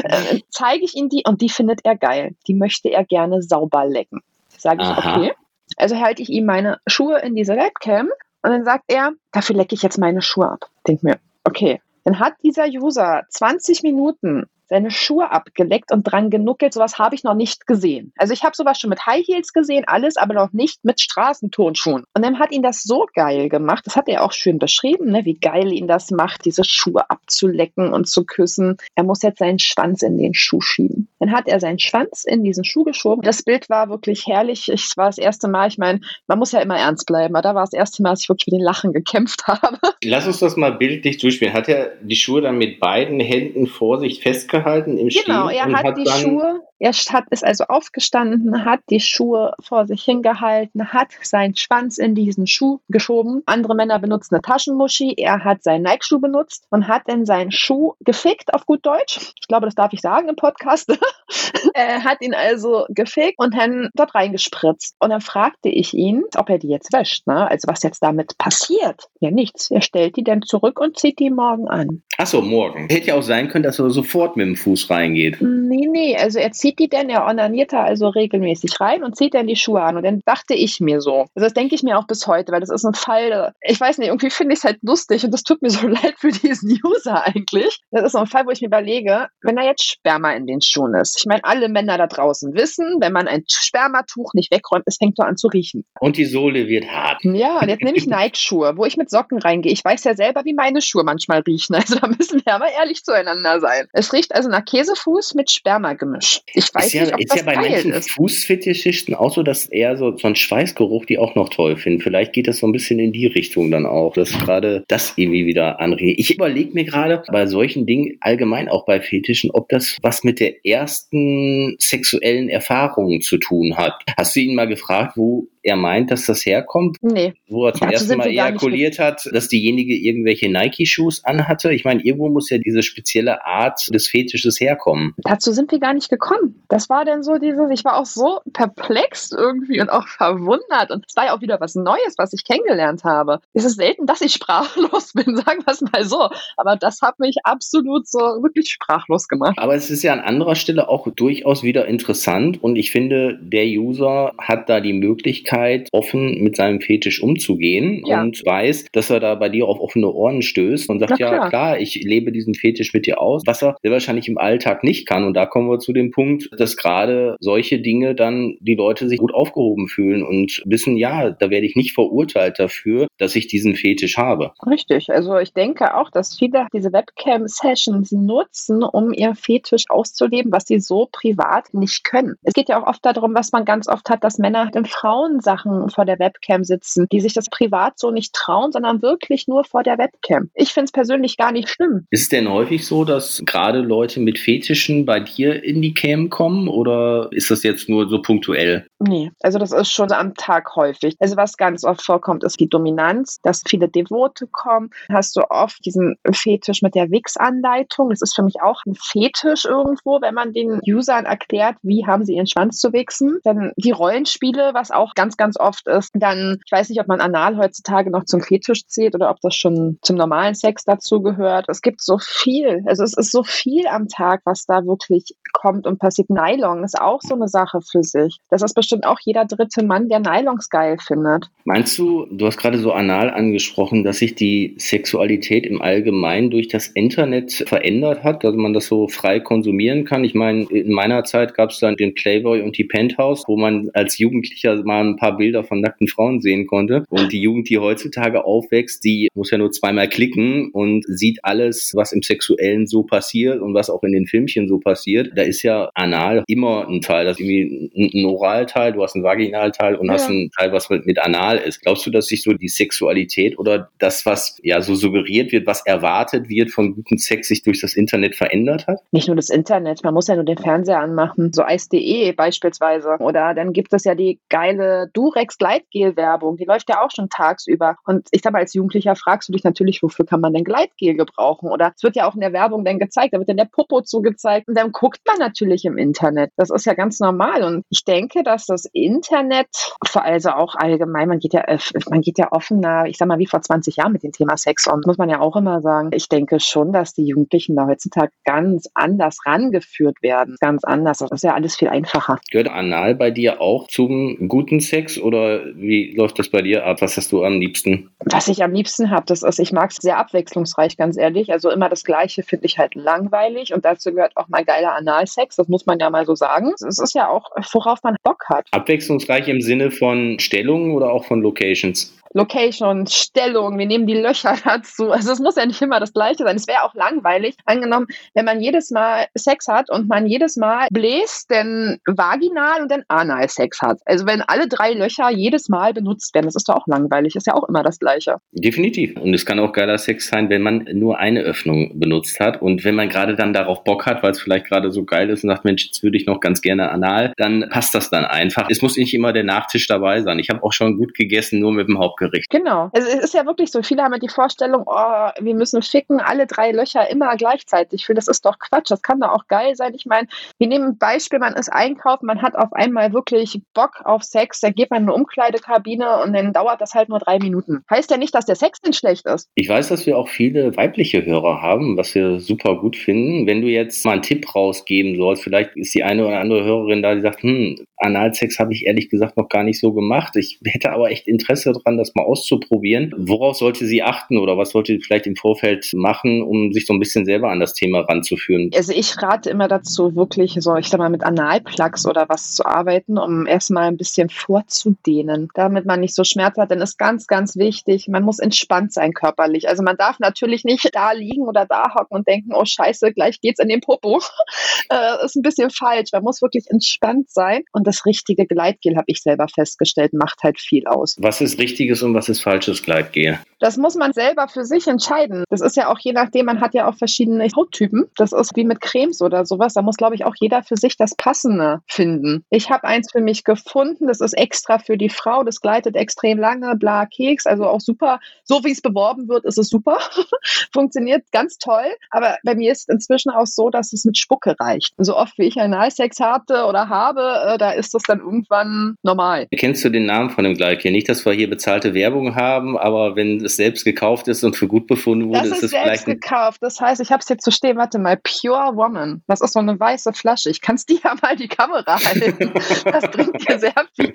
äh, 0.03 0.41
zeige 0.51 0.85
ich 0.85 0.97
ihm 0.97 1.09
die 1.09 1.23
und 1.25 1.43
die 1.43 1.49
findet 1.49 1.85
er 1.85 1.97
geil. 1.97 2.35
Die 2.49 2.55
möchte 2.55 2.89
er 2.89 3.05
gerne 3.05 3.41
sauber 3.41 3.87
lecken. 3.87 4.19
Sage 4.59 4.83
ich, 4.83 4.89
Aha. 4.89 5.19
okay. 5.19 5.33
Also 5.77 5.95
halte 6.01 6.23
ich 6.23 6.29
ihm 6.29 6.47
meine 6.47 6.81
Schuhe 6.89 7.21
in 7.21 7.37
diese 7.37 7.55
Webcam 7.55 8.09
und 8.43 8.51
dann 8.51 8.65
sagt 8.65 8.85
er, 8.89 9.13
dafür 9.33 9.57
lecke 9.57 9.75
ich 9.75 9.83
jetzt 9.83 9.99
meine 9.99 10.23
Schuhe 10.23 10.51
ab. 10.51 10.71
Denk 10.87 11.03
mir, 11.03 11.19
okay. 11.45 11.81
Dann 12.05 12.19
hat 12.19 12.35
dieser 12.43 12.67
User 12.67 13.23
20 13.29 13.83
Minuten 13.83 14.47
seine 14.71 14.91
Schuhe 14.91 15.31
abgeleckt 15.31 15.93
und 15.93 16.05
dran 16.05 16.31
genuckelt. 16.31 16.73
Sowas 16.73 16.99
habe 16.99 17.15
ich 17.15 17.25
noch 17.25 17.35
nicht 17.35 17.67
gesehen. 17.67 18.13
Also 18.17 18.33
ich 18.33 18.45
habe 18.45 18.57
sowas 18.57 18.79
schon 18.79 18.89
mit 18.89 19.05
High 19.05 19.27
Heels 19.27 19.53
gesehen, 19.53 19.85
alles, 19.87 20.17
aber 20.17 20.33
noch 20.33 20.53
nicht 20.53 20.85
mit 20.85 21.01
Straßenturnschuhen. 21.01 22.05
Und 22.15 22.25
dann 22.25 22.39
hat 22.39 22.53
ihn 22.53 22.63
das 22.63 22.85
so 22.85 23.07
geil 23.15 23.49
gemacht. 23.49 23.85
Das 23.87 23.97
hat 23.97 24.09
er 24.09 24.25
auch 24.25 24.33
schön 24.33 24.59
beschrieben, 24.59 25.11
ne, 25.11 25.25
wie 25.25 25.35
geil 25.35 25.73
ihn 25.73 25.89
das 25.89 26.11
macht, 26.11 26.45
diese 26.45 26.65
Schuhe 26.65 27.11
abzulecken 27.11 27.93
und 27.93 28.09
zu 28.09 28.25
küssen. 28.25 28.77
Er 28.95 29.05
muss 29.05 29.23
jetzt 29.23 29.41
seinen 29.41 29.59
Schwanz 29.59 30.03
in 30.03 30.17
den 30.17 30.35
Schuh 30.35 30.61
schieben. 30.61 31.09
Dann 31.19 31.33
hat 31.33 31.49
er 31.49 31.59
seinen 31.59 31.81
Schwanz 31.81 32.25
in 32.25 32.45
diesen 32.45 32.65
Schuh 32.65 32.85
geschoben. 32.85 33.23
Das 33.23 33.43
Bild 33.43 33.69
war 33.69 33.91
wirklich 33.91 34.27
herrlich. 34.27 34.69
Es 34.69 34.97
war 34.97 35.07
das 35.07 35.19
erste 35.19 35.49
Mal, 35.49 35.69
ich 35.69 35.79
meine, 35.79 36.01
man 36.29 36.39
muss 36.39 36.53
ja 36.53 36.61
immer 36.61 36.79
ernst 36.79 37.07
bleiben, 37.07 37.35
aber 37.35 37.43
da 37.43 37.55
war 37.57 37.65
das 37.65 37.73
erste 37.73 38.03
Mal, 38.03 38.11
dass 38.11 38.23
ich 38.23 38.29
wirklich 38.29 38.47
mit 38.47 38.61
den 38.61 38.65
Lachen 38.65 38.93
gekämpft 38.93 39.45
habe. 39.49 39.79
Lass 40.05 40.29
uns 40.29 40.39
das 40.39 40.57
mal 40.57 40.73
bildlich 40.73 41.19
durchspielen. 41.19 41.55
Hat 41.55 41.69
er 41.69 41.93
die 42.01 42.17
Schuhe 42.17 42.41
dann 42.41 42.57
mit 42.57 42.79
beiden 42.79 43.19
Händen 43.19 43.67
vor 43.67 43.99
sich 43.99 44.21
festgehalten? 44.21 44.60
Festgehalten 44.61 44.99
im 44.99 45.09
Genau, 45.09 45.49
er 45.49 45.67
hat, 45.67 45.85
hat 45.85 45.97
die 45.97 46.07
Schuhe 46.07 46.61
Er 46.79 46.93
hat, 46.93 47.25
ist 47.31 47.45
also 47.45 47.65
aufgestanden, 47.65 48.65
hat 48.65 48.81
die 48.89 49.01
Schuhe 49.01 49.55
vor 49.63 49.87
sich 49.87 50.03
hingehalten, 50.03 50.93
hat 50.93 51.09
seinen 51.23 51.55
Schwanz 51.55 51.99
in 51.99 52.15
diesen 52.15 52.47
Schuh 52.47 52.81
geschoben. 52.89 53.43
Andere 53.47 53.75
Männer 53.75 53.99
benutzen 53.99 54.35
eine 54.35 54.43
Taschenmuschi. 54.43 55.15
Er 55.19 55.45
hat 55.45 55.63
seinen 55.63 55.83
Nike-Schuh 55.83 56.21
benutzt 56.21 56.65
und 56.71 56.89
hat 56.89 57.03
dann 57.07 57.27
seinen 57.27 57.53
Schuh 57.53 57.93
gefickt, 58.01 58.55
auf 58.55 58.65
gut 58.65 58.85
Deutsch. 58.87 59.19
Ich 59.41 59.49
glaube, 59.49 59.67
das 59.67 59.75
darf 59.75 59.93
ich 59.93 60.01
sagen 60.01 60.29
im 60.29 60.37
Podcast. 60.37 60.91
er 61.75 62.03
hat 62.05 62.23
ihn 62.23 62.35
also 62.35 62.87
gefickt 62.89 63.39
und 63.39 63.55
dann 63.55 63.91
dort 63.95 64.15
reingespritzt. 64.15 64.97
Und 65.01 65.11
dann 65.11 65.21
fragte 65.21 65.69
ich 65.69 65.93
ihn, 65.93 66.25
ob 66.37 66.49
er 66.49 66.59
die 66.59 66.69
jetzt 66.69 66.93
wäscht. 66.93 67.27
Ne? 67.27 67.49
Also 67.51 67.69
was 67.69 67.83
jetzt 67.83 68.03
damit 68.03 68.39
passiert. 68.39 69.09
Ja, 69.21 69.31
nichts. 69.31 69.71
Er 69.71 69.83
stellt 69.83 70.17
die 70.17 70.25
dann 70.25 70.43
zurück 70.43 70.81
und 70.81 70.99
zieht 70.99 71.19
die 71.19 71.31
morgen 71.31 71.69
an. 71.69 72.03
Achso, 72.17 72.41
morgen. 72.41 72.89
Hätte 72.89 73.09
ja 73.09 73.15
auch 73.15 73.23
sein 73.23 73.49
können, 73.49 73.65
dass 73.65 73.79
er 73.79 73.91
sofort 73.91 74.37
mit 74.37 74.47
dem 74.51 74.57
Fuß 74.57 74.91
reingeht. 74.91 75.41
Nee, 75.41 75.89
nee. 75.91 76.17
Also 76.17 76.39
er 76.39 76.53
zieht 76.53 76.79
die 76.79 76.89
dann, 76.89 77.09
er 77.09 77.27
onaniert 77.27 77.73
da 77.73 77.83
also 77.83 78.09
regelmäßig 78.09 78.81
rein 78.81 79.03
und 79.03 79.17
zieht 79.17 79.35
dann 79.35 79.47
die 79.47 79.57
Schuhe 79.57 79.83
an. 79.83 79.97
Und 79.97 80.05
dann 80.05 80.21
dachte 80.25 80.55
ich 80.55 80.81
mir 80.81 81.01
so. 81.01 81.27
Also 81.35 81.47
das 81.47 81.55
denke 81.55 81.75
ich 81.75 81.83
mir 81.83 81.99
auch 81.99 82.07
bis 82.07 82.27
heute, 82.27 82.53
weil 82.53 82.61
das 82.61 82.71
ist 82.71 82.85
ein 82.85 82.95
Fall, 82.95 83.53
ich 83.63 83.81
weiß 83.81 83.99
nicht, 83.99 84.09
irgendwie 84.09 84.31
finde 84.31 84.55
ich 84.55 84.61
es 84.61 84.65
halt 84.65 84.79
lustig 84.83 85.25
und 85.25 85.33
das 85.33 85.43
tut 85.43 85.63
mir 85.63 85.71
so 85.71 85.87
leid 85.87 86.15
für 86.19 86.31
diesen 86.31 86.79
User 86.85 87.25
eigentlich. 87.25 87.81
Das 87.91 88.05
ist 88.05 88.13
so 88.13 88.19
ein 88.19 88.27
Fall, 88.27 88.47
wo 88.47 88.51
ich 88.51 88.61
mir 88.61 88.69
überlege, 88.69 89.29
wenn 89.43 89.57
da 89.57 89.63
jetzt 89.63 89.85
Sperma 89.85 90.33
in 90.33 90.47
den 90.47 90.61
Schuhen 90.61 90.95
ist. 90.95 91.19
Ich 91.19 91.27
meine, 91.27 91.45
alle 91.45 91.69
Männer 91.69 91.99
da 91.99 92.07
draußen 92.07 92.55
wissen, 92.55 92.97
wenn 93.01 93.13
man 93.13 93.29
ein 93.29 93.45
Spermatuch 93.49 94.35
nicht 94.35 94.51
wegräumt, 94.53 94.85
es 94.87 94.97
fängt 94.97 95.17
so 95.17 95.23
an 95.23 95.37
zu 95.37 95.49
riechen. 95.49 95.85
Und 96.01 96.17
die 96.17 96.25
Sohle 96.25 96.69
wird 96.69 96.87
hart. 96.87 97.23
Ja, 97.23 97.61
und 97.61 97.69
jetzt 97.69 97.83
nehme 97.83 97.97
ich 97.97 98.07
Nike-Schuhe, 98.07 98.77
wo 98.77 98.85
ich 98.85 98.97
mit 98.97 99.11
Socken 99.11 99.39
reingehe. 99.39 99.73
Ich 99.73 99.85
weiß 99.85 100.05
ja 100.05 100.15
selber, 100.15 100.45
wie 100.45 100.55
meine 100.55 100.83
Schuhe 100.83 101.05
manchmal 101.05 101.41
riechen. 101.41 101.77
Also 101.81 101.99
da 101.99 102.09
müssen 102.09 102.43
wir 102.45 102.55
aber 102.55 102.71
ehrlich 102.71 103.05
zueinander 103.05 103.59
sein. 103.61 103.87
Es 103.93 104.13
riecht 104.13 104.35
also 104.35 104.40
nach 104.49 104.65
Käsefuß 104.65 105.35
mit 105.35 105.51
Spermagemisch. 105.51 106.41
Ich 106.55 106.75
weiß 106.75 106.87
ist 106.87 106.93
ja, 106.95 107.03
nicht, 107.03 107.15
ob 107.15 107.21
ist 107.21 107.31
das 107.31 107.41
ja 107.41 107.45
bei 107.45 107.57
manchen 107.57 107.93
ist. 107.93 108.11
Fußfetischisten 108.13 109.15
auch 109.15 109.33
so, 109.35 109.43
dass 109.43 109.67
eher 109.67 109.97
so, 109.97 110.17
so 110.17 110.27
ein 110.27 110.37
Schweißgeruch 110.37 111.07
die 111.07 111.19
auch 111.19 111.35
noch 111.35 111.49
toll 111.49 111.77
finden. 111.77 112.01
Vielleicht 112.01 112.33
geht 112.33 112.49
das 112.49 112.59
so 112.59 112.67
ein 112.67 112.73
bisschen 112.73 112.99
in 112.99 113.13
die 113.13 113.27
Richtung 113.27 113.71
dann 113.71 113.87
auch, 113.87 114.15
dass 114.15 114.31
gerade 114.39 114.85
das 114.89 115.15
irgendwie 115.17 115.47
wieder 115.47 115.81
anregt. 115.81 116.19
Ich 116.19 116.35
überlege 116.35 116.73
mir 116.73 116.85
gerade 116.85 117.23
bei 117.31 117.47
solchen 117.47 117.87
Dingen 117.87 118.17
allgemein 118.21 118.69
auch 118.69 118.85
bei 118.85 119.01
Fetischen, 119.01 119.51
ob 119.51 119.69
das 119.69 119.99
was 120.03 120.25
mit 120.25 120.41
der 120.41 120.65
ersten 120.65 121.77
sexuellen 121.79 122.49
Erfahrung 122.49 123.21
zu 123.21 123.39
tun 123.39 123.77
hat. 123.77 123.95
Hast 124.17 124.37
du 124.37 124.41
ihn 124.41 124.55
mal 124.55 124.69
gefragt, 124.69 125.17
wo 125.17 125.49
er 125.63 125.77
meint, 125.77 126.11
dass 126.11 126.27
das 126.27 126.47
herkommt? 126.47 126.97
Nee. 127.03 127.35
Wo 127.49 127.67
er 127.67 127.75
zum 127.75 127.89
Dazu 127.91 128.05
ersten 128.05 128.17
Mal 128.19 128.29
ejakuliert 128.29 128.99
hat, 128.99 129.29
dass 129.33 129.49
diejenige 129.49 129.95
irgendwelche 129.95 130.51
Nike-Shoes 130.51 131.25
anhatte? 131.25 131.73
Ich 131.73 131.85
meine, 131.85 132.03
irgendwo 132.03 132.29
muss 132.29 132.51
ja 132.51 132.59
diese 132.59 132.83
spezielle 132.83 133.45
Art 133.45 133.89
des 133.93 134.09
Fetisches 134.09 134.20
herkommen. 134.29 135.15
Dazu 135.19 135.53
sind 135.53 135.71
wir 135.73 135.79
gar 135.81 135.95
nicht 135.95 136.09
gekommen. 136.11 136.63
Das 136.69 136.89
war 136.89 137.05
dann 137.05 137.23
so 137.23 137.39
dieses, 137.39 137.71
ich 137.71 137.85
war 137.85 137.97
auch 137.97 138.07
so 138.07 138.41
perplex 138.53 139.33
irgendwie 139.33 139.81
und 139.81 139.91
auch 139.91 140.07
verwundert. 140.07 140.91
Und 140.91 141.05
es 141.09 141.17
war 141.17 141.27
ja 141.27 141.37
auch 141.37 141.41
wieder 141.41 141.61
was 141.61 141.75
Neues, 141.75 142.15
was 142.19 142.33
ich 142.33 142.45
kennengelernt 142.45 143.05
habe. 143.05 143.41
Es 143.55 143.65
ist 143.65 143.77
selten, 143.77 144.07
dass 144.07 144.21
ich 144.21 144.33
sprachlos 144.33 145.13
bin, 145.15 145.37
sagen 145.37 145.63
wir 145.65 145.73
es 145.73 145.81
mal 145.81 146.05
so. 146.05 146.29
Aber 146.57 146.77
das 146.77 147.01
hat 147.03 147.19
mich 147.19 147.37
absolut 147.45 148.09
so 148.09 148.19
wirklich 148.19 148.71
sprachlos 148.71 149.29
gemacht. 149.29 149.55
Aber 149.59 149.75
es 149.75 149.91
ist 149.91 150.03
ja 150.03 150.13
an 150.13 150.21
anderer 150.21 150.55
Stelle 150.55 150.89
auch 150.89 151.07
durchaus 151.15 151.63
wieder 151.63 151.87
interessant 151.87 152.63
und 152.63 152.77
ich 152.77 152.91
finde, 152.91 153.39
der 153.41 153.65
User 153.67 154.33
hat 154.39 154.69
da 154.69 154.81
die 154.81 154.93
Möglichkeit, 154.93 155.89
offen 155.93 156.43
mit 156.43 156.57
seinem 156.57 156.81
Fetisch 156.81 157.23
umzugehen 157.23 158.03
Ja. 158.07 158.21
und 158.23 158.43
weiß, 158.45 158.87
dass 158.93 159.11
er 159.11 159.21
da 159.21 159.35
bei 159.35 159.49
dir 159.49 159.67
auf 159.67 159.79
offene 159.81 160.09
Ohren 160.11 160.43
stößt 160.43 160.89
und 160.89 161.01
sagt, 161.01 161.13
Na 161.13 161.17
ja 161.19 161.29
klar. 161.29 161.49
klar, 161.49 161.81
ich 161.81 162.03
lebe 162.05 162.33
diesen 162.33 162.55
Fetisch 162.55 162.93
mit 162.95 163.07
dir 163.07 163.21
aus, 163.21 163.43
was 163.47 163.63
er 163.63 163.77
sehr 163.83 163.91
wahrscheinlich 164.11 164.29
im 164.29 164.39
Alltag 164.39 164.83
nicht 164.83 165.07
kann. 165.07 165.25
Und 165.25 165.35
da 165.35 165.47
kommen 165.47 165.71
wir 165.71 165.79
zu 165.79 165.93
dem 165.93 166.11
Punkt, 166.11 166.49
dass 166.59 166.77
gerade 166.77 167.37
solche 167.39 167.81
Dinge 167.81 168.17
dann 168.17 168.57
die 168.61 168.75
Leute 168.75 169.09
sich 169.09 169.19
gut 169.19 169.33
aufgehoben 169.33 169.87
fühlen 169.87 170.25
und 170.25 170.63
wissen, 170.65 170.97
ja, 170.97 171.31
da 171.31 171.49
werde 171.51 171.67
ich 171.67 171.77
nicht 171.77 171.93
verurteilt 171.93 172.59
dafür, 172.59 173.07
dass 173.19 173.37
ich 173.37 173.47
diesen 173.47 173.77
Fetisch 173.77 174.17
habe. 174.17 174.51
Richtig. 174.67 175.11
Also 175.11 175.39
ich 175.39 175.53
denke 175.53 175.97
auch, 175.97 176.11
dass 176.11 176.37
viele 176.37 176.67
diese 176.73 176.93
Webcam-Sessions 176.93 178.11
nutzen, 178.11 178.83
um 178.83 179.13
ihr 179.13 179.35
Fetisch 179.37 179.85
auszuleben, 179.89 180.51
was 180.51 180.65
sie 180.67 180.81
so 180.81 181.09
privat 181.11 181.73
nicht 181.73 182.03
können. 182.03 182.35
Es 182.43 182.55
geht 182.55 182.69
ja 182.69 182.83
auch 182.83 182.89
oft 182.89 183.05
darum, 183.07 183.35
was 183.35 183.53
man 183.53 183.65
ganz 183.65 183.87
oft 183.87 184.11
hat, 184.11 184.25
dass 184.25 184.39
Männer 184.39 184.71
in 184.75 184.87
Frauensachen 184.87 185.89
vor 185.91 186.05
der 186.05 186.19
Webcam 186.19 186.65
sitzen, 186.65 187.07
die 187.13 187.21
sich 187.21 187.35
das 187.35 187.49
privat 187.49 187.99
so 187.99 188.11
nicht 188.11 188.33
trauen, 188.33 188.73
sondern 188.73 189.03
wirklich 189.03 189.47
nur 189.47 189.63
vor 189.63 189.85
der 189.85 189.99
Webcam. 189.99 190.51
Ich 190.55 190.73
finde 190.73 190.87
es 190.87 190.93
persönlich 190.93 191.37
gar 191.37 191.53
nicht 191.53 191.69
schlimm. 191.69 192.07
Ist 192.11 192.23
es 192.23 192.29
denn 192.29 192.51
häufig 192.51 192.87
so, 192.87 193.05
dass 193.05 193.43
gerade 193.47 193.81
Leute 193.81 194.00
mit 194.17 194.39
Fetischen 194.39 195.05
bei 195.05 195.21
dir 195.21 195.63
in 195.63 195.83
die 195.83 195.95
Cam 195.95 196.31
kommen 196.31 196.69
oder 196.69 197.29
ist 197.33 197.51
das 197.51 197.63
jetzt 197.63 197.89
nur 197.89 198.09
so 198.09 198.23
punktuell? 198.23 198.87
Nee, 198.99 199.31
also 199.41 199.59
das 199.59 199.73
ist 199.73 199.91
schon 199.91 200.13
am 200.13 200.35
Tag 200.35 200.77
häufig. 200.77 201.15
Also 201.19 201.37
was 201.37 201.57
ganz 201.57 201.85
oft 201.85 202.03
vorkommt, 202.03 202.45
ist 202.45 202.61
die 202.61 202.69
Dominanz, 202.69 203.41
dass 203.43 203.63
viele 203.67 203.89
Devote 203.89 204.47
kommen. 204.51 204.91
Hast 205.11 205.37
du 205.37 205.43
oft 205.49 205.85
diesen 205.85 206.17
Fetisch 206.33 206.83
mit 206.83 206.95
der 206.95 207.11
Wix-Anleitung. 207.11 208.11
Das 208.11 208.23
ist 208.23 208.35
für 208.35 208.43
mich 208.43 208.61
auch 208.63 208.83
ein 208.87 208.95
Fetisch 208.95 209.65
irgendwo, 209.65 210.21
wenn 210.21 210.35
man 210.35 210.53
den 210.53 210.81
Usern 210.87 211.25
erklärt, 211.25 211.77
wie 211.83 212.07
haben 212.07 212.25
sie 212.25 212.35
ihren 212.35 212.47
Schwanz 212.47 212.79
zu 212.79 212.93
wichsen. 212.93 213.39
Dann 213.45 213.73
die 213.77 213.91
Rollenspiele, 213.91 214.73
was 214.75 214.91
auch 214.91 215.15
ganz, 215.15 215.37
ganz 215.37 215.59
oft 215.59 215.87
ist. 215.89 216.11
Dann, 216.15 216.59
ich 216.65 216.73
weiß 216.73 216.89
nicht, 216.89 217.01
ob 217.01 217.09
man 217.09 217.21
Anal 217.21 217.57
heutzutage 217.57 218.11
noch 218.11 218.25
zum 218.25 218.41
Fetisch 218.41 218.87
zählt 218.87 219.15
oder 219.15 219.31
ob 219.31 219.41
das 219.41 219.55
schon 219.55 219.99
zum 220.03 220.17
normalen 220.17 220.55
Sex 220.55 220.85
dazu 220.85 221.23
gehört. 221.23 221.67
Es 221.69 221.81
gibt 221.81 222.03
so 222.03 222.19
viel. 222.19 222.83
Also 222.87 223.05
es 223.05 223.17
ist 223.17 223.33
so 223.33 223.43
viel 223.43 223.87
am 223.91 224.09
Tag, 224.09 224.43
was 224.45 224.67
da 224.67 224.85
wirklich 224.85 225.35
kommt 225.53 225.87
und 225.87 225.99
passiert. 225.99 226.31
Nylon 226.31 226.85
ist 226.85 227.01
auch 227.01 227.21
so 227.23 227.35
eine 227.35 227.49
Sache 227.49 227.81
für 227.81 228.03
sich. 228.03 228.39
Das 228.49 228.63
ist 228.63 228.75
bestimmt 228.75 229.07
auch 229.07 229.19
jeder 229.23 229.45
dritte 229.45 229.85
Mann, 229.85 230.09
der 230.09 230.21
Nylons 230.21 230.69
geil 230.71 230.97
findet. 231.05 231.47
Meinst 231.65 231.99
du, 231.99 232.27
du 232.31 232.47
hast 232.47 232.57
gerade 232.57 232.79
so 232.79 232.93
anal 232.93 233.31
angesprochen, 233.31 234.05
dass 234.05 234.19
sich 234.19 234.35
die 234.35 234.75
Sexualität 234.79 235.67
im 235.67 235.83
Allgemeinen 235.83 236.51
durch 236.51 236.69
das 236.69 236.89
Internet 236.89 237.53
verändert 237.67 238.25
hat, 238.25 238.45
dass 238.45 238.55
man 238.55 238.73
das 238.73 238.87
so 238.87 239.09
frei 239.09 239.41
konsumieren 239.41 240.05
kann? 240.05 240.25
Ich 240.25 240.35
meine, 240.35 240.65
in 240.65 240.93
meiner 240.93 241.25
Zeit 241.25 241.55
gab 241.55 241.71
es 241.71 241.81
dann 241.81 241.97
den 241.97 242.15
Playboy 242.15 242.63
und 242.63 242.79
die 242.79 242.85
Penthouse, 242.85 243.45
wo 243.47 243.57
man 243.57 243.91
als 243.95 244.19
Jugendlicher 244.19 244.83
mal 244.85 245.05
ein 245.05 245.17
paar 245.17 245.37
Bilder 245.37 245.65
von 245.65 245.81
nackten 245.81 246.09
Frauen 246.09 246.41
sehen 246.41 246.67
konnte. 246.67 247.05
Und 247.09 247.33
die 247.33 247.41
Jugend, 247.41 247.69
die 247.69 247.79
heutzutage 247.79 248.45
aufwächst, 248.45 249.05
die 249.05 249.29
muss 249.35 249.51
ja 249.51 249.59
nur 249.59 249.71
zweimal 249.73 250.09
klicken 250.09 250.71
und 250.73 251.05
sieht 251.07 251.41
alles, 251.43 251.93
was 251.95 252.13
im 252.13 252.23
Sexuellen 252.23 252.87
so 252.87 253.03
passiert 253.03 253.61
und 253.61 253.75
was 253.75 253.80
auch 253.89 254.03
in 254.03 254.13
den 254.13 254.27
Filmchen 254.27 254.69
so 254.69 254.79
passiert. 254.79 255.31
Da 255.37 255.43
ist 255.43 255.63
ja 255.63 255.89
anal 255.95 256.43
immer 256.47 256.89
ein 256.89 257.01
Teil. 257.01 257.25
Das 257.25 257.39
ist 257.39 257.47
irgendwie 257.47 257.91
ein, 257.97 258.11
ein 258.21 258.27
Oralteil, 258.27 258.93
du 258.93 259.03
hast 259.03 259.15
einen 259.15 259.25
Vaginalteil 259.25 259.95
und 259.95 260.09
Ja. 260.09 260.15
hast 260.15 260.29
einen 260.29 260.51
Teil, 260.51 260.73
was 260.73 260.91
mit, 260.91 261.07
mit 261.07 261.19
anal 261.19 261.57
ist. 261.59 261.81
Glaubst 261.81 262.05
du, 262.07 262.11
dass 262.11 262.27
sich 262.27 262.43
so 262.43 262.53
die 262.53 262.69
Sexualität 262.69 263.59
oder 263.59 263.89
das, 263.99 264.27
was 264.27 264.59
ja 264.63 264.81
so 264.81 264.95
suggeriert 264.95 265.53
wird, 265.53 265.67
was 265.67 265.87
erwartet 265.87 266.49
wird 266.49 266.71
von 266.71 266.95
gutem 266.95 267.19
Sex, 267.19 267.49
sich 267.49 267.63
durch 267.63 267.81
das 267.81 267.95
Internet 267.95 268.35
verändert 268.35 268.87
hat? 268.87 268.99
Nicht 269.13 269.29
nur 269.29 269.37
das 269.37 269.49
Internet, 269.51 270.03
man 270.05 270.15
muss 270.15 270.27
ja 270.27 270.35
nur 270.35 270.45
den 270.45 270.59
Fernseher 270.59 270.99
anmachen, 271.01 271.53
so 271.53 271.63
Eis.de 271.63 272.33
beispielsweise. 272.33 273.17
Oder 273.21 273.55
dann 273.55 273.73
gibt 273.73 273.93
es 273.93 274.05
ja 274.05 274.15
die 274.15 274.41
geile 274.49 275.09
Durex 275.13 275.59
Gleitgel-Werbung, 275.59 276.57
die 276.57 276.65
läuft 276.65 276.89
ja 276.89 277.03
auch 277.05 277.11
schon 277.15 277.29
tagsüber. 277.29 277.97
Und 278.05 278.29
ich 278.33 278.43
sag 278.43 278.53
mal, 278.53 278.61
als 278.61 278.75
Jugendlicher 278.75 279.15
fragst 279.17 279.49
du 279.49 279.53
dich 279.53 279.65
natürlich, 279.65 280.03
wofür 280.03 280.25
kann 280.27 280.41
man 280.41 280.53
denn 280.53 280.65
Gleitgel 280.65 281.15
gebrauchen? 281.15 281.71
Oder 281.71 281.93
es 281.97 282.03
wird 282.03 282.17
ja 282.17 282.29
auch 282.29 282.35
in 282.35 282.41
der 282.41 282.53
Werbung 282.53 282.85
dann 282.85 282.99
gezeigt, 282.99 283.35
da 283.35 283.39
wird 283.39 283.49
dann 283.49 283.57
der 283.57 283.69
Popo 283.71 284.03
zugezeigt 284.03 284.69
und 284.69 284.77
dann 284.77 284.93
guckt 284.93 285.21
man 285.27 285.39
natürlich 285.39 285.85
im 285.85 285.99
Internet. 285.99 286.51
Das 286.57 286.71
ist 286.71 286.87
ja 286.87 286.95
ganz 286.95 287.21
normal. 287.21 287.63
Und 287.63 287.85
ich 287.91 288.05
denke, 288.05 288.43
dass 288.43 288.67
das 288.67 288.87
Internet, 288.93 289.69
also 290.15 290.51
auch 290.51 290.75
allgemein, 290.75 291.29
man 291.29 291.39
geht 291.39 291.55
ja, 291.55 291.65
man 292.09 292.21
geht 292.21 292.39
ja 292.39 292.53
offener, 292.53 293.07
ich 293.07 293.19
sag 293.19 293.29
mal, 293.29 293.39
wie 293.39 293.47
vor 293.47 293.63
20 293.63 293.97
Jahren 293.97 294.13
mit 294.13 294.23
dem 294.23 294.33
Thema 294.33 294.57
Sex 294.57 294.87
um, 294.87 295.01
muss 295.07 295.19
man 295.19 295.29
ja 295.29 295.41
auch 295.41 295.57
immer 295.57 295.81
sagen. 295.81 296.11
Ich 296.13 296.29
denke 296.29 296.61
schon, 296.61 296.93
dass 296.93 297.15
die 297.15 297.25
Jugendlichen 297.25 297.77
da 297.77 297.87
heutzutage 297.87 298.33
ganz 298.45 298.89
anders 298.95 299.39
rangeführt 299.47 300.23
werden. 300.23 300.57
Ganz 300.61 300.85
anders. 300.85 301.19
Das 301.19 301.31
ist 301.31 301.45
ja 301.45 301.55
alles 301.55 301.77
viel 301.77 301.89
einfacher. 301.89 302.39
Gehört 302.51 302.69
anal 302.69 303.15
bei 303.15 303.31
dir 303.31 303.61
auch 303.61 303.89
zum 303.89 304.49
guten 304.49 304.81
Sex 304.81 305.19
oder 305.19 305.65
wie 305.75 306.15
läuft 306.17 306.39
das 306.39 306.49
bei 306.49 306.63
dir 306.63 306.87
ab? 306.87 307.01
Was 307.01 307.17
hast 307.17 307.33
du 307.33 307.45
am 307.45 307.61
liebsten? 307.61 308.11
Was 308.25 308.49
ich 308.49 308.63
am 308.63 308.73
liebsten 308.73 309.11
habe, 309.11 309.27
das 309.27 309.43
ist, 309.43 309.59
ich 309.59 309.73
mag 309.73 309.91
es 309.91 309.97
sehr 309.97 310.19
abwechslungsreich, 310.19 310.97
ganz 310.97 311.17
ehrlich. 311.17 311.53
Also 311.53 311.71
immer 311.71 311.89
das 311.89 312.05
Gleiche 312.05 312.43
finde 312.43 312.67
ich 312.67 312.79
halt 312.79 312.95
langweilig 312.95 313.60
und 313.69 313.85
dazu 313.85 314.13
gehört 314.13 314.37
auch 314.37 314.49
mal 314.49 314.65
geiler 314.65 314.95
Analsex, 314.95 315.57
das 315.57 315.69
muss 315.69 315.87
man 315.87 315.99
ja 315.99 316.11
mal 316.11 316.25
so 316.25 316.35
sagen. 316.35 316.73
Es 316.75 316.99
ist 316.99 317.15
ja 317.15 317.29
auch, 317.29 317.51
worauf 317.73 318.03
man 318.03 318.17
Bock 318.23 318.45
hat. 318.49 318.67
Abwechslungsreich 318.73 319.49
im 319.49 319.61
Sinne 319.61 319.91
von 319.91 320.39
Stellungen 320.39 320.93
oder 320.93 321.13
auch 321.13 321.25
von 321.25 321.43
Locations? 321.43 322.20
Location, 322.33 323.07
Stellung, 323.07 323.79
wir 323.79 323.87
nehmen 323.87 324.07
die 324.07 324.15
Löcher 324.15 324.57
dazu. 324.65 325.11
Also 325.11 325.33
es 325.33 325.41
muss 325.41 325.57
ja 325.57 325.67
nicht 325.67 325.83
immer 325.83 326.01
das 326.01 326.13
Gleiche 326.13 326.45
sein. 326.45 326.57
Es 326.57 326.67
wäre 326.67 326.85
auch 326.85 326.95
langweilig, 326.95 327.57
angenommen, 327.65 328.07
wenn 328.35 328.45
man 328.45 328.61
jedes 328.61 328.91
Mal 328.91 329.27
Sex 329.35 329.69
hat 329.69 329.91
und 329.91 330.09
man 330.09 330.27
jedes 330.27 330.57
Mal 330.57 330.89
bläst, 330.91 331.51
denn 331.51 331.99
vaginal 332.07 332.83
und 332.83 332.91
dann 332.91 333.05
anal 333.09 333.49
Sex 333.49 333.81
hat. 333.83 333.99
Also 334.05 334.27
wenn 334.27 334.43
alle 334.43 334.69
drei 334.69 334.93
Löcher 334.93 335.31
jedes 335.31 335.69
Mal 335.69 335.93
benutzt 335.93 336.35
werden, 336.35 336.47
das 336.47 336.57
ist 336.57 336.69
doch 336.69 336.77
auch 336.77 336.87
langweilig. 336.87 337.37
Ist 337.37 337.47
ja 337.47 337.55
auch 337.55 337.69
immer 337.69 337.83
das 337.83 337.99
Gleiche. 337.99 338.37
Definitiv. 338.53 339.17
Und 339.17 339.35
es 339.35 339.45
kann 339.45 339.59
auch 339.59 339.73
geiler 339.73 339.99
Sex 339.99 340.29
sein, 340.29 340.51
wenn 340.51 340.63
man 340.63 340.89
nur 340.93 341.19
eine 341.19 341.41
Öffnung 341.41 341.99
benutzt 341.99 342.41
hat 342.41 342.63
und 342.63 342.85
wenn 342.85 342.95
man 342.95 343.09
gerade 343.09 343.35
dann 343.35 343.53
darauf 343.53 343.85
Bock 343.85 344.07
hat, 344.07 344.23
weil 344.23 344.33
es 344.33 344.41
vielleicht 344.41 344.67
gerade 344.67 344.91
so 344.91 345.05
geil 345.05 345.31
ist 345.31 345.45
und 345.45 345.51
sagt, 345.51 345.65
Mensch, 345.65 345.87
jetzt 345.87 346.03
würde 346.03 346.17
ich 346.17 346.27
noch 346.27 346.41
ganz 346.41 346.61
gerne 346.61 346.91
anal, 346.91 347.33
dann 347.37 347.69
passt 347.71 347.95
das 347.95 348.11
dann 348.11 348.25
einfach. 348.25 348.67
Es 348.69 348.83
muss 348.83 348.97
nicht 348.97 349.15
immer 349.15 349.33
der 349.33 349.45
Nachtisch 349.45 349.87
dabei 349.87 350.23
sein. 350.23 350.39
Ich 350.39 350.51
habe 350.51 350.63
auch 350.63 350.73
schon 350.73 350.97
gut 350.97 351.15
gegessen, 351.15 351.61
nur 351.61 351.73
mit 351.73 351.89
dem 351.89 351.99
Hauptgericht. 352.21 352.51
Genau. 352.51 352.91
Also 352.93 353.09
es 353.09 353.25
ist 353.25 353.35
ja 353.35 353.47
wirklich 353.47 353.71
so. 353.71 353.83
Viele 353.83 354.03
haben 354.03 354.13
ja 354.13 354.19
die 354.19 354.29
Vorstellung, 354.29 354.85
oh, 354.87 355.31
wir 355.41 355.55
müssen 355.55 355.83
ficken, 355.83 356.21
alle 356.21 356.47
drei 356.47 356.73
Löcher 356.73 357.11
immer 357.11 357.37
gleichzeitig. 357.37 358.01
Ich 358.01 358.07
finde, 358.07 358.19
das 358.19 358.29
ist 358.29 358.45
doch 358.45 358.59
Quatsch. 358.59 358.91
Das 358.91 359.03
kann 359.03 359.21
doch 359.21 359.31
auch 359.31 359.47
geil 359.49 359.75
sein. 359.75 359.95
Ich 359.95 360.07
meine, 360.07 360.29
wir 360.59 360.67
nehmen 360.67 360.91
ein 360.91 360.99
Beispiel, 360.99 361.39
man 361.39 361.55
ist 361.55 361.73
einkaufen, 361.73 362.27
man 362.27 362.43
hat 362.43 362.57
auf 362.57 362.73
einmal 362.73 363.13
wirklich 363.13 363.61
Bock 363.75 364.03
auf 364.05 364.23
Sex, 364.23 364.61
dann 364.61 364.75
geht 364.75 364.91
man 364.91 365.03
in 365.03 365.09
eine 365.09 365.15
Umkleidekabine 365.15 366.23
und 366.23 366.33
dann 366.33 366.53
dauert 366.53 366.81
das 366.81 366.95
halt 366.95 367.09
nur 367.09 367.19
drei 367.19 367.39
Minuten. 367.39 367.83
Heißt 367.91 368.11
ja 368.11 368.17
nicht, 368.17 368.35
dass 368.35 368.47
der 368.47 368.57
Sex 368.57 368.81
denn 368.81 368.93
schlecht 368.93 369.27
ist. 369.27 369.49
Ich 369.55 369.69
weiß, 369.69 369.89
dass 369.89 370.07
wir 370.07 370.17
auch 370.17 370.29
viele 370.29 370.77
weibliche 370.77 371.25
Hörer 371.25 371.63
haben, 371.63 371.97
was 371.97 372.15
wir 372.15 372.41
super 372.41 372.77
gut 372.77 372.97
finden. 372.97 373.47
Wenn 373.47 373.63
du 373.63 373.69
jetzt 373.69 374.05
mal 374.05 374.13
einen 374.13 374.23
Tipp 374.23 374.55
rausgeben 374.55 375.17
sollst, 375.17 375.43
vielleicht 375.43 375.77
ist 375.77 375.95
die 375.95 376.03
eine 376.03 376.27
oder 376.27 376.41
andere 376.41 376.65
Hörerin 376.65 377.03
da, 377.03 377.15
die 377.15 377.21
sagt, 377.21 377.43
hm, 377.43 377.77
Analsex 377.97 378.59
habe 378.59 378.73
ich 378.73 378.87
ehrlich 378.87 379.09
gesagt 379.09 379.37
noch 379.37 379.49
gar 379.49 379.63
nicht 379.63 379.79
so 379.81 379.93
gemacht. 379.93 380.37
Ich 380.37 380.59
hätte 380.65 380.93
aber 380.93 381.11
echt 381.11 381.27
Interesse 381.27 381.73
daran, 381.73 381.99
das 381.99 382.10
mal 382.17 382.25
auszuprobieren. 382.25 383.15
Worauf 383.17 383.57
sollte 383.57 383.87
sie 383.87 384.03
achten 384.03 384.39
oder 384.39 384.57
was 384.57 384.71
sollte 384.71 384.93
sie 384.93 385.01
vielleicht 385.01 385.27
im 385.27 385.37
Vorfeld 385.37 385.91
machen, 385.95 386.43
um 386.43 386.73
sich 386.73 386.87
so 386.87 386.93
ein 386.93 386.99
bisschen 386.99 387.25
selber 387.25 387.51
an 387.51 387.61
das 387.61 387.75
Thema 387.75 388.01
ranzuführen? 388.01 388.71
Also 388.75 388.93
ich 388.93 389.21
rate 389.21 389.51
immer 389.51 389.69
dazu, 389.69 390.15
wirklich 390.15 390.57
so, 390.59 390.77
ich 390.77 390.89
sag 390.89 390.99
mal, 390.99 391.11
mit 391.11 391.25
Analplugs 391.25 392.07
oder 392.07 392.29
was 392.29 392.55
zu 392.55 392.65
arbeiten, 392.65 393.19
um 393.19 393.47
erstmal 393.47 393.85
ein 393.85 393.97
bisschen 393.97 394.29
vorzudehnen, 394.29 395.49
damit 395.55 395.87
man 395.87 396.01
nicht 396.01 396.15
so 396.15 396.25
Schmerz 396.25 396.57
hat. 396.57 396.71
Denn 396.71 396.81
ist 396.81 396.99
ganz, 396.99 397.27
ganz 397.27 397.57
wichtig, 397.57 398.09
man 398.09 398.23
muss 398.23 398.39
entspannt 398.39 398.93
sein 398.93 399.13
körperlich. 399.13 399.69
Also 399.69 399.83
man 399.83 399.97
darf 399.97 400.19
natürlich 400.19 400.65
nicht 400.65 400.89
da 400.93 401.13
liegen 401.13 401.43
oder 401.43 401.67
da 401.67 401.95
hocken 401.95 402.17
und 402.17 402.29
denken, 402.29 402.53
oh 402.55 402.65
scheiße, 402.65 403.13
gleich 403.13 403.41
geht's 403.41 403.61
in 403.61 403.69
den 403.69 403.81
Popo. 403.81 404.21
äh, 404.91 405.25
ist 405.25 405.37
ein 405.37 405.43
bisschen 405.43 405.71
falsch. 405.71 406.11
Man 406.13 406.23
muss 406.23 406.43
wirklich 406.43 406.65
entspannt 406.69 407.31
sein 407.31 407.63
und 407.73 407.87
das 407.87 408.07
richtige 408.07 408.47
Gleitgel, 408.47 408.97
habe 408.97 409.05
ich 409.07 409.23
selber 409.23 409.47
festgestellt, 409.49 410.13
macht 410.13 410.43
halt 410.43 410.61
viel 410.61 410.87
aus. 410.87 411.17
Was 411.19 411.41
ist 411.41 411.59
richtiges 411.59 412.00
und 412.03 412.15
was 412.15 412.29
ist 412.29 412.41
falsches 412.41 412.83
Gleitgel? 412.83 413.39
Das 413.61 413.77
muss 413.77 413.95
man 413.95 414.13
selber 414.15 414.49
für 414.49 414.65
sich 414.65 414.87
entscheiden. 414.89 415.45
Das 415.51 415.61
ist 415.61 415.77
ja 415.77 415.93
auch 415.93 415.99
je 415.99 416.13
nachdem, 416.13 416.47
man 416.47 416.63
hat 416.63 416.73
ja 416.73 416.89
auch 416.89 416.95
verschiedene 416.95 417.47
Hauttypen. 417.55 418.07
Das 418.17 418.33
ist 418.33 418.57
wie 418.57 418.65
mit 418.65 418.81
Cremes 418.81 419.21
oder 419.21 419.45
sowas. 419.45 419.75
Da 419.75 419.83
muss, 419.83 419.97
glaube 419.97 420.15
ich, 420.15 420.25
auch 420.25 420.35
jeder 420.39 420.63
für 420.63 420.77
sich 420.77 420.97
das 420.97 421.15
Passende 421.15 421.81
finden. 421.87 422.43
Ich 422.49 422.71
habe 422.71 422.85
eins 422.85 423.13
für 423.13 423.21
mich 423.21 423.45
gefunden. 423.45 424.07
Das 424.07 424.23
ist 424.23 424.33
extra 424.33 424.79
für 424.79 424.97
die 424.97 425.11
Frau. 425.11 425.45
Das 425.45 425.61
gleitet 425.61 425.95
extrem 425.95 426.39
lange. 426.39 426.75
Bla 426.77 427.05
Keks. 427.05 427.47
Also 427.47 427.67
auch 427.67 427.81
super. 427.81 428.19
So 428.45 428.65
wie 428.65 428.73
es 428.73 428.81
beworben 428.81 429.29
wird, 429.29 429.45
ist 429.45 429.59
es 429.59 429.69
super. 429.69 429.99
Funktioniert 430.73 431.25
ganz 431.31 431.59
toll. 431.59 431.85
Aber 432.11 432.39
bei 432.43 432.55
mir 432.55 432.73
ist 432.73 432.89
es 432.89 432.95
inzwischen 432.95 433.31
auch 433.31 433.47
so, 433.47 433.69
dass 433.69 433.93
es 433.93 434.07
mit 434.07 434.17
Spucke 434.17 434.57
reicht. 434.59 434.95
So 434.97 435.17
oft 435.17 435.37
wie 435.37 435.45
ich 435.45 435.61
Analsex 435.61 436.19
hatte 436.19 436.65
oder 436.65 436.89
habe, 436.89 437.43
äh, 437.47 437.59
da 437.59 437.73
ist 437.73 437.93
das 437.93 438.03
dann 438.05 438.21
irgendwann 438.21 438.97
normal. 439.03 439.49
Kennst 439.55 439.85
du 439.85 439.91
den 439.91 440.07
Namen 440.07 440.31
von 440.31 440.45
dem 440.45 440.55
Gleitgel? 440.55 440.93
Nicht, 440.93 441.11
dass 441.11 441.27
wir 441.27 441.33
hier 441.35 441.51
bezahlte 441.51 441.90
Werbung 441.95 442.35
haben, 442.35 442.79
aber 442.79 443.17
wenn 443.17 443.45
es 443.45 443.57
selbst 443.57 443.85
gekauft 443.85 444.29
ist 444.29 444.45
und 444.45 444.57
für 444.57 444.69
gut 444.69 444.87
befunden 444.87 445.29
wurde, 445.29 445.49
das 445.49 445.49
ist, 445.49 445.57
ist 445.57 445.63
es 445.63 445.71
selbst 445.71 445.85
vielleicht 445.85 446.07
ein 446.09 446.21
gekauft. 446.21 446.63
Das 446.63 446.81
heißt, 446.81 447.01
ich 447.01 447.11
habe 447.11 447.21
es 447.21 447.29
jetzt 447.29 447.45
zu 447.45 447.51
stehen. 447.51 447.77
Warte 447.77 447.99
mal, 447.99 448.17
Pure 448.17 448.77
Woman. 448.77 449.23
Das 449.27 449.41
ist 449.41 449.53
so 449.53 449.59
eine 449.59 449.79
weiße 449.79 450.13
Flasche. 450.13 450.51
Ich 450.51 450.61
kann 450.61 450.77
es 450.77 450.87
dir 450.87 450.99
ja 451.05 451.15
mal 451.21 451.37
die 451.37 451.49
Kamera 451.49 451.99
halten. 452.03 452.53
Das 452.85 453.11
bringt 453.11 453.49
dir 453.49 453.59
sehr 453.59 453.75
viel. 453.95 454.13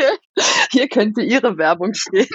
Hier 0.72 0.88
könnte 0.88 1.22
Ihre 1.22 1.58
Werbung 1.58 1.94
stehen. 1.94 2.28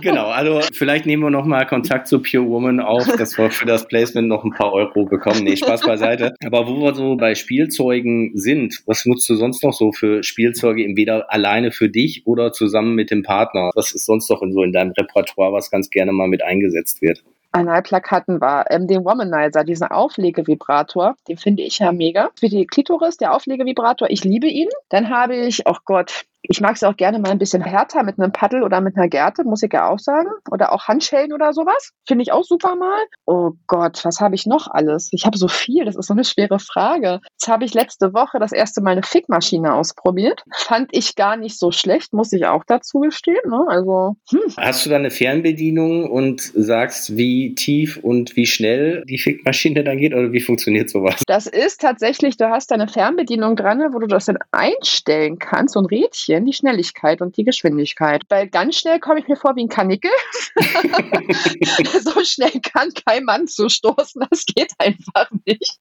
Genau, 0.00 0.26
also 0.28 0.60
vielleicht 0.72 1.06
nehmen 1.06 1.22
wir 1.22 1.30
nochmal 1.30 1.66
Kontakt 1.66 2.08
zu 2.08 2.22
Pure 2.22 2.48
Woman 2.48 2.80
auf, 2.80 3.06
dass 3.18 3.36
wir 3.36 3.50
für 3.50 3.66
das 3.66 3.86
Placement 3.86 4.28
noch 4.28 4.44
ein 4.44 4.50
paar 4.50 4.72
Euro 4.72 5.04
bekommen. 5.04 5.44
Nee, 5.44 5.56
Spaß 5.56 5.82
beiseite. 5.82 6.34
Aber 6.44 6.66
wo 6.66 6.80
wir 6.80 6.94
so 6.94 7.16
bei 7.16 7.34
Spielzeugen 7.34 8.32
sind, 8.34 8.82
was 8.86 9.04
nutzt 9.06 9.28
du 9.28 9.34
sonst 9.34 9.62
noch 9.62 9.72
so 9.72 9.92
für 9.92 10.22
Spielzeuge, 10.22 10.84
entweder 10.84 11.32
alleine 11.32 11.72
für 11.72 11.88
dich 11.88 12.26
oder 12.26 12.52
zusammen 12.52 12.94
mit 12.94 13.10
dem 13.10 13.22
Partner? 13.22 13.70
Was 13.74 13.94
ist 13.94 14.06
sonst 14.06 14.30
noch 14.30 14.42
in 14.42 14.52
so 14.52 14.62
in 14.62 14.72
deinem 14.76 14.92
Repertoire, 14.92 15.52
was 15.52 15.70
ganz 15.70 15.90
gerne 15.90 16.12
mal 16.12 16.28
mit 16.28 16.44
eingesetzt 16.44 17.02
wird? 17.02 17.24
Analplug 17.52 18.10
hatten 18.10 18.40
war 18.40 18.70
ähm, 18.70 18.86
den 18.86 19.04
Womanizer, 19.04 19.64
diesen 19.64 19.86
Auflegevibrator. 19.86 21.16
Den 21.26 21.38
finde 21.38 21.62
ich 21.62 21.78
ja 21.78 21.90
mega. 21.90 22.30
Für 22.38 22.48
die 22.48 22.66
Klitoris, 22.66 23.16
der 23.16 23.34
Auflegevibrator, 23.34 24.10
ich 24.10 24.24
liebe 24.24 24.46
ihn. 24.46 24.68
Dann 24.90 25.08
habe 25.08 25.36
ich, 25.36 25.62
oh 25.66 25.76
Gott, 25.84 26.26
ich 26.48 26.60
mag 26.60 26.76
es 26.76 26.82
auch 26.82 26.96
gerne 26.96 27.18
mal 27.18 27.30
ein 27.30 27.38
bisschen 27.38 27.62
härter 27.62 28.02
mit 28.02 28.18
einem 28.18 28.32
Paddel 28.32 28.62
oder 28.62 28.80
mit 28.80 28.96
einer 28.96 29.08
Gerte, 29.08 29.44
muss 29.44 29.62
ich 29.62 29.72
ja 29.72 29.88
auch 29.88 29.98
sagen. 29.98 30.28
Oder 30.50 30.72
auch 30.72 30.88
Handschellen 30.88 31.32
oder 31.32 31.52
sowas. 31.52 31.92
Finde 32.06 32.22
ich 32.22 32.32
auch 32.32 32.44
super 32.44 32.76
mal. 32.76 33.04
Oh 33.26 33.52
Gott, 33.66 34.04
was 34.04 34.20
habe 34.20 34.34
ich 34.34 34.46
noch 34.46 34.68
alles? 34.68 35.08
Ich 35.12 35.26
habe 35.26 35.38
so 35.38 35.48
viel, 35.48 35.84
das 35.84 35.96
ist 35.96 36.06
so 36.06 36.14
eine 36.14 36.24
schwere 36.24 36.58
Frage. 36.58 37.20
Jetzt 37.32 37.48
habe 37.48 37.64
ich 37.64 37.74
letzte 37.74 38.14
Woche 38.14 38.38
das 38.38 38.52
erste 38.52 38.80
Mal 38.80 38.92
eine 38.92 39.02
Fickmaschine 39.02 39.74
ausprobiert. 39.74 40.44
Fand 40.54 40.88
ich 40.92 41.14
gar 41.16 41.36
nicht 41.36 41.58
so 41.58 41.70
schlecht, 41.70 42.12
muss 42.12 42.32
ich 42.32 42.46
auch 42.46 42.64
dazu 42.66 43.00
gestehen. 43.00 43.36
Ne? 43.48 43.64
Also, 43.68 44.16
hm. 44.30 44.54
Hast 44.56 44.86
du 44.86 44.90
da 44.90 44.96
eine 44.96 45.10
Fernbedienung 45.10 46.10
und 46.10 46.40
sagst, 46.54 47.16
wie 47.16 47.54
tief 47.54 47.98
und 48.02 48.36
wie 48.36 48.46
schnell 48.46 49.04
die 49.08 49.18
Fickmaschine 49.18 49.84
dann 49.84 49.98
geht 49.98 50.14
oder 50.14 50.32
wie 50.32 50.40
funktioniert 50.40 50.90
sowas? 50.90 51.22
Das 51.26 51.46
ist 51.46 51.80
tatsächlich, 51.80 52.36
du 52.36 52.48
hast 52.48 52.70
da 52.70 52.74
eine 52.74 52.88
Fernbedienung 52.88 53.56
dran, 53.56 53.80
wo 53.92 53.98
du 53.98 54.06
das 54.06 54.26
dann 54.26 54.38
einstellen 54.52 55.38
kannst, 55.38 55.74
so 55.74 55.80
ein 55.80 55.86
Rädchen, 55.86 56.35
die 56.44 56.52
Schnelligkeit 56.52 57.22
und 57.22 57.36
die 57.36 57.44
Geschwindigkeit. 57.44 58.22
Weil 58.28 58.48
ganz 58.48 58.76
schnell 58.76 59.00
komme 59.00 59.20
ich 59.20 59.28
mir 59.28 59.36
vor 59.36 59.56
wie 59.56 59.64
ein 59.64 59.68
Kanickel. 59.68 60.10
so 62.00 62.24
schnell 62.24 62.60
kann 62.72 62.90
kein 63.06 63.24
Mann 63.24 63.46
zustoßen, 63.46 64.26
das 64.30 64.44
geht 64.46 64.72
einfach 64.78 65.30
nicht. 65.46 65.78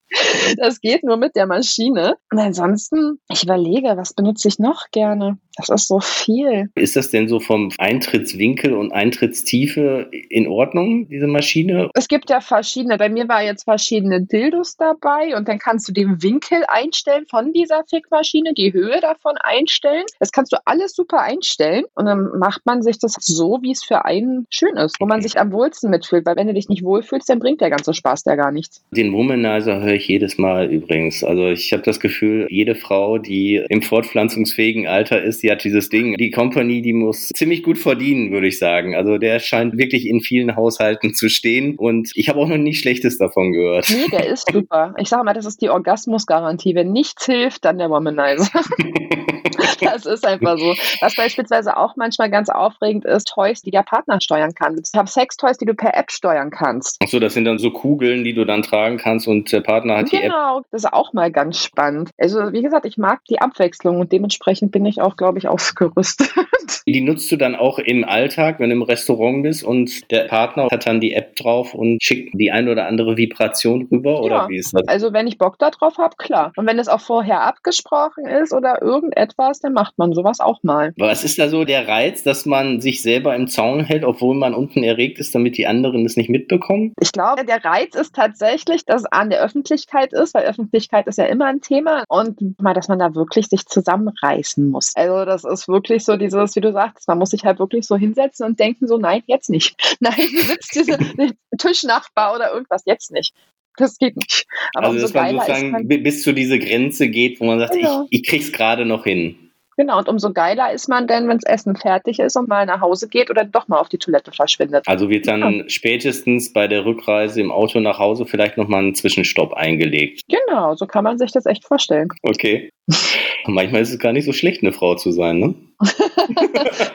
Das 0.58 0.80
geht 0.80 1.04
nur 1.04 1.18
mit 1.18 1.36
der 1.36 1.48
Maschine. 1.48 2.16
Und 2.32 2.40
ansonsten, 2.40 3.20
ich 3.30 3.44
überlege, 3.44 3.98
was 3.98 4.14
benutze 4.14 4.48
ich 4.48 4.60
noch 4.60 4.92
gerne? 4.92 5.38
Das 5.58 5.70
ist 5.70 5.88
so 5.88 6.00
viel. 6.00 6.70
Ist 6.76 6.96
das 6.96 7.12
denn 7.12 7.30
so 7.30 7.40
vom 7.40 7.72
Eintrittswinkel 7.78 8.74
und 8.74 8.92
Eintrittstiefe 8.92 10.10
in 10.30 10.48
Ordnung, 10.48 11.08
diese 11.08 11.28
Maschine? 11.28 11.90
Es 11.94 12.08
gibt 12.08 12.30
ja 12.30 12.42
verschiedene. 12.42 12.98
Bei 12.98 13.10
mir 13.10 13.28
war 13.30 13.42
jetzt 13.42 13.64
verschiedene 13.64 14.22
Dildos 14.22 14.76
dabei 14.76 15.36
und 15.38 15.48
dann 15.48 15.60
kannst 15.60 15.88
du 15.88 15.94
den 15.94 16.22
Winkel 16.22 16.64
einstellen 16.68 17.26
von 17.30 17.54
dieser 17.54 17.84
Fickmaschine, 17.90 18.54
die 18.54 18.74
Höhe 18.74 19.00
davon 19.00 19.38
einstellen. 19.38 20.04
Das 20.20 20.32
kannst 20.32 20.45
du 20.52 20.58
alles 20.66 20.94
super 20.94 21.22
einstellen 21.22 21.86
und 21.96 22.06
dann 22.06 22.30
macht 22.40 22.66
man 22.66 22.82
sich 22.82 23.00
das 23.00 23.16
so, 23.20 23.60
wie 23.62 23.72
es 23.72 23.84
für 23.84 24.06
einen 24.06 24.46
schön 24.50 24.76
ist, 24.78 24.96
wo 25.00 25.06
man 25.06 25.22
sich 25.22 25.40
am 25.40 25.52
wohlsten 25.52 25.90
mitfühlt. 25.90 26.26
Weil 26.26 26.36
wenn 26.36 26.48
du 26.48 26.54
dich 26.54 26.70
nicht 26.70 26.84
wohlfühlst, 26.84 27.30
dann 27.30 27.40
bringt 27.40 27.62
der 27.62 27.70
ganze 27.70 27.94
Spaß 27.94 28.24
da 28.24 28.36
gar 28.36 28.52
nichts. 28.52 28.84
Den 28.92 29.14
Womanizer 29.14 29.82
höre 29.82 29.94
ich 29.94 30.08
jedes 30.08 30.38
Mal 30.38 30.72
übrigens. 30.72 31.24
Also 31.24 31.48
ich 31.48 31.72
habe 31.74 31.84
das 31.84 32.00
Gefühl, 32.00 32.48
jede 32.50 32.76
Frau, 32.76 33.18
die 33.18 33.64
im 33.70 33.82
fortpflanzungsfähigen 33.82 34.88
Alter 34.88 35.22
ist, 35.22 35.44
die 35.44 35.52
hat 35.52 35.64
dieses 35.64 35.90
Ding. 35.90 36.18
Die 36.18 36.32
Company, 36.32 36.82
die 36.82 36.94
muss 36.94 37.30
ziemlich 37.30 37.64
gut 37.64 37.78
verdienen, 37.78 38.32
würde 38.32 38.48
ich 38.48 38.60
sagen. 38.60 38.96
Also 38.96 39.18
der 39.18 39.40
scheint 39.40 39.78
wirklich 39.78 40.08
in 40.08 40.22
vielen 40.22 40.56
Haushalten 40.56 41.14
zu 41.14 41.30
stehen 41.30 41.76
und 41.76 42.12
ich 42.16 42.30
habe 42.30 42.40
auch 42.40 42.48
noch 42.48 42.58
nicht 42.58 42.80
Schlechtes 42.80 43.18
davon 43.18 43.54
gehört. 43.54 43.88
Nee, 43.90 44.08
der 44.12 44.28
ist 44.28 44.52
super. 44.52 44.94
Ich 44.98 45.10
sage 45.10 45.24
mal, 45.24 45.34
das 45.34 45.46
ist 45.46 45.62
die 45.62 45.70
Orgasmusgarantie. 45.70 46.76
Wenn 46.76 46.92
nichts 46.92 47.26
hilft, 47.26 47.66
dann 47.66 47.78
der 47.78 47.90
Womanizer. 47.90 48.62
das 49.82 50.06
ist 50.06 50.26
einfach 50.36 50.58
so. 50.58 50.74
Was 51.02 51.16
beispielsweise 51.16 51.78
auch 51.78 51.96
manchmal 51.96 52.30
ganz 52.30 52.50
aufregend 52.50 53.06
ist, 53.06 53.28
Toys, 53.28 53.62
die 53.62 53.72
der 53.72 53.84
Partner 53.84 54.20
steuern 54.22 54.54
kann. 54.54 54.76
Ich 54.82 54.98
habe 54.98 55.10
Sex-Toys, 55.10 55.58
die 55.58 55.66
du 55.66 55.74
per 55.74 55.96
App 55.96 56.12
steuern 56.12 56.50
kannst. 56.50 56.98
Achso, 57.02 57.20
das 57.20 57.34
sind 57.34 57.46
dann 57.46 57.58
so 57.58 57.72
Kugeln, 57.72 58.24
die 58.24 58.34
du 58.34 58.46
dann 58.46 58.62
tragen 58.62 58.98
kannst 58.98 59.28
und 59.28 59.52
der 59.52 59.62
Partner 59.62 59.98
hat 59.98 60.10
genau, 60.10 60.12
die 60.12 60.26
App. 60.26 60.32
Genau, 60.32 60.62
das 60.72 60.84
ist 60.84 60.94
auch 60.94 61.14
mal 61.14 61.32
ganz 61.32 61.60
spannend. 61.60 62.12
Also 62.18 62.52
wie 62.52 62.62
gesagt, 62.62 62.86
ich 62.86 62.98
mag 62.98 63.22
die 63.30 63.40
Abwechslung 63.40 64.00
und 64.00 64.12
dementsprechend 64.12 64.72
bin 64.72 64.86
ich 64.86 65.02
auch, 65.02 65.16
glaube 65.18 65.40
ich, 65.40 65.48
ausgerüstet. 65.48 66.30
Die 66.88 67.02
nutzt 67.02 67.32
du 67.32 67.36
dann 67.36 67.56
auch 67.56 67.80
im 67.80 68.04
Alltag, 68.04 68.60
wenn 68.60 68.70
du 68.70 68.76
im 68.76 68.82
Restaurant 68.84 69.44
bist 69.44 69.64
und 69.64 70.12
der 70.12 70.26
Partner 70.26 70.68
hat 70.72 70.86
dann 70.86 71.00
die 71.00 71.14
App 71.14 71.36
drauf 71.36 71.74
und 71.74 72.04
schickt 72.04 72.34
die 72.34 72.52
ein 72.52 72.68
oder 72.68 72.88
andere 72.88 73.18
Vibration 73.18 73.88
rüber 73.92 74.22
oder 74.22 74.36
Ja. 74.36 74.50
wie 74.50 74.58
ist 74.58 74.74
das? 74.74 74.88
Also 74.88 75.14
wenn 75.14 75.28
ich 75.28 75.38
Bock 75.38 75.58
darauf 75.58 75.98
habe, 75.98 76.16
klar. 76.18 76.52
Und 76.56 76.68
wenn 76.68 76.80
es 76.80 76.88
auch 76.88 77.02
vorher 77.02 77.42
abgesprochen 77.42 78.26
ist 78.26 78.54
oder 78.54 78.82
irgendetwas, 78.82 79.60
dann 79.60 79.74
macht 79.74 79.98
man 79.98 80.14
sowas 80.16 80.40
auch 80.40 80.64
mal. 80.64 80.94
Was 80.98 81.24
ist 81.24 81.38
da 81.38 81.50
so 81.50 81.66
der 81.66 81.88
Reiz, 81.88 82.24
dass 82.24 82.46
man 82.46 82.82
sich 82.82 83.02
selber 83.02 83.36
im 83.36 83.48
Zaun 83.48 83.84
hält, 83.84 84.04
obwohl 84.04 84.36
man 84.36 84.54
unten 84.54 84.84
erregt 84.84 85.20
ist, 85.20 85.36
damit 85.36 85.58
die 85.58 85.68
anderen 85.68 86.06
es 86.06 86.18
nicht 86.18 86.30
mitbekommen? 86.30 86.94
Ich 87.00 87.12
glaube, 87.12 87.46
der 87.46 87.64
Reiz 87.64 87.96
ist 87.96 88.16
tatsächlich, 88.16 88.86
dass 88.86 89.02
es 89.02 89.12
an 89.12 89.30
der 89.30 89.42
Öffentlichkeit 89.42 90.14
ist, 90.14 90.34
weil 90.34 90.46
Öffentlichkeit 90.46 91.08
ist 91.08 91.18
ja 91.18 91.26
immer 91.26 91.46
ein 91.46 91.62
Thema 91.62 92.04
und 92.08 92.60
mal, 92.62 92.74
dass 92.74 92.88
man 92.88 93.00
da 93.00 93.14
wirklich 93.16 93.48
sich 93.48 93.66
zusammenreißen 93.66 94.68
muss. 94.68 94.94
Also 94.96 95.26
das 95.26 95.44
ist 95.44 95.68
wirklich 95.68 96.06
so 96.06 96.18
dieses, 96.18 96.56
wie 96.56 96.62
du 96.62 96.72
sagst, 96.72 97.08
man 97.08 97.18
muss 97.18 97.32
sich 97.32 97.44
halt 97.44 97.60
wirklich 97.60 97.86
so 97.86 97.96
hinsetzen 97.96 98.46
und 98.46 98.60
denken 98.60 98.88
so, 98.88 98.98
nein, 98.98 99.22
jetzt 99.28 99.50
nicht. 99.50 99.76
Nein, 100.00 100.14
du 100.18 100.42
sitzt 100.42 100.76
diese 100.76 100.98
Tischnachbar 101.58 102.36
oder 102.36 102.54
irgendwas, 102.54 102.84
jetzt 102.86 103.12
nicht. 103.12 103.34
Das 103.78 103.98
geht 103.98 104.16
nicht. 104.16 104.46
Aber 104.74 104.88
also, 104.88 105.02
dass 105.02 105.14
man 105.14 105.32
sozusagen 105.32 105.72
man, 105.72 105.88
bis 105.88 106.24
zu 106.24 106.34
diese 106.34 106.60
Grenze 106.60 107.10
geht, 107.10 107.40
wo 107.40 107.46
man 107.46 107.60
sagt, 107.60 107.74
genau. 107.74 108.08
ich, 108.10 108.22
ich 108.22 108.28
krieg's 108.28 108.52
gerade 108.52 108.86
noch 108.86 109.04
hin. 109.04 109.45
Genau, 109.78 109.98
und 110.00 110.08
umso 110.08 110.32
geiler 110.32 110.72
ist 110.72 110.88
man 110.88 111.08
denn, 111.08 111.28
wenn 111.28 111.38
das 111.38 111.52
Essen 111.52 111.76
fertig 111.76 112.20
ist 112.20 112.36
und 112.38 112.48
mal 112.48 112.66
nach 112.66 112.82
Hause 112.82 113.10
geht 113.10 113.30
oder 113.30 113.44
doch 113.44 113.68
mal 113.68 113.80
auf 113.80 113.90
die 113.90 113.98
Toilette 113.98 114.32
verschwindet. 114.32 114.88
Also 114.88 115.10
wird 115.10 115.28
dann 115.28 115.42
ja. 115.42 115.64
spätestens 115.68 116.54
bei 116.54 116.68
der 116.68 116.86
Rückreise 116.86 117.42
im 117.42 117.52
Auto 117.52 117.80
nach 117.80 118.00
Hause 118.00 118.26
vielleicht 118.26 118.58
nochmal 118.58 118.84
ein 118.84 118.96
Zwischenstopp 118.96 119.54
eingelegt. 119.54 120.22
Genau, 120.30 120.76
so 120.76 120.86
kann 120.86 121.04
man 121.04 121.18
sich 121.18 121.32
das 121.32 121.46
echt 121.46 121.66
vorstellen. 121.66 122.08
Okay. 122.22 122.70
Manchmal 123.48 123.82
ist 123.82 123.92
es 123.92 124.00
gar 124.00 124.14
nicht 124.14 124.26
so 124.26 124.34
schlecht, 124.34 124.64
eine 124.64 124.72
Frau 124.72 124.96
zu 124.96 125.12
sein, 125.12 125.40
ne? 125.40 125.56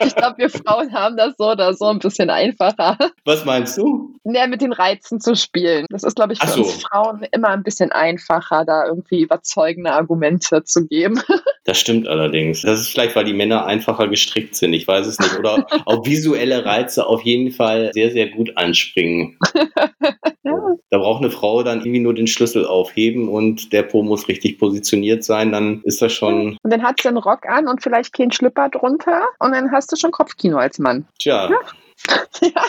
ich 0.05 0.15
glaube, 0.15 0.37
wir 0.37 0.49
Frauen 0.49 0.91
haben 0.91 1.15
das 1.15 1.35
so 1.37 1.51
oder 1.51 1.73
so 1.73 1.85
ein 1.85 1.99
bisschen 1.99 2.29
einfacher. 2.29 2.97
Was 3.25 3.45
meinst 3.45 3.77
du? 3.77 4.15
Ja, 4.23 4.47
mit 4.47 4.61
den 4.61 4.73
Reizen 4.73 5.19
zu 5.19 5.35
spielen. 5.35 5.85
Das 5.89 6.03
ist, 6.03 6.15
glaube 6.15 6.33
ich, 6.33 6.39
für 6.39 6.47
so. 6.47 6.63
uns 6.63 6.83
Frauen 6.83 7.25
immer 7.31 7.49
ein 7.49 7.63
bisschen 7.63 7.91
einfacher, 7.91 8.65
da 8.65 8.85
irgendwie 8.87 9.21
überzeugende 9.21 9.93
Argumente 9.93 10.63
zu 10.63 10.87
geben. 10.87 11.21
Das 11.63 11.79
stimmt 11.79 12.07
allerdings. 12.07 12.63
Das 12.63 12.79
ist 12.79 12.89
vielleicht, 12.89 13.15
weil 13.15 13.25
die 13.25 13.33
Männer 13.33 13.65
einfacher 13.65 14.07
gestrickt 14.07 14.55
sind. 14.55 14.73
Ich 14.73 14.87
weiß 14.87 15.05
es 15.05 15.19
nicht. 15.19 15.37
Oder 15.37 15.67
auch 15.85 16.05
visuelle 16.05 16.65
Reize 16.65 17.05
auf 17.05 17.21
jeden 17.21 17.51
Fall 17.51 17.91
sehr, 17.93 18.11
sehr 18.11 18.29
gut 18.29 18.57
anspringen. 18.57 19.37
ja. 20.43 20.75
Da 20.89 20.97
braucht 20.97 21.21
eine 21.21 21.29
Frau 21.29 21.61
dann 21.61 21.81
irgendwie 21.81 21.99
nur 21.99 22.15
den 22.15 22.27
Schlüssel 22.27 22.65
aufheben 22.65 23.29
und 23.29 23.73
der 23.73 23.83
Po 23.83 24.01
muss 24.01 24.27
richtig 24.27 24.57
positioniert 24.57 25.23
sein. 25.23 25.51
Dann 25.51 25.81
ist 25.83 26.01
das 26.01 26.13
schon. 26.13 26.57
Und 26.63 26.73
dann 26.73 26.81
hat 26.81 26.99
sie 27.01 27.09
einen 27.09 27.17
Rock 27.17 27.47
an 27.47 27.67
und 27.67 27.83
vielleicht 27.83 28.13
keinen 28.13 28.31
Schlüpper 28.31 28.69
drunter 28.69 29.21
und 29.37 29.51
dann 29.51 29.71
hast 29.71 29.91
du 29.91 29.95
schon 29.97 30.11
Kopfkino 30.11 30.57
als 30.57 30.79
Mann. 30.79 31.07
Tja. 31.19 31.49
Ja. 31.49 31.59
ja. 32.41 32.65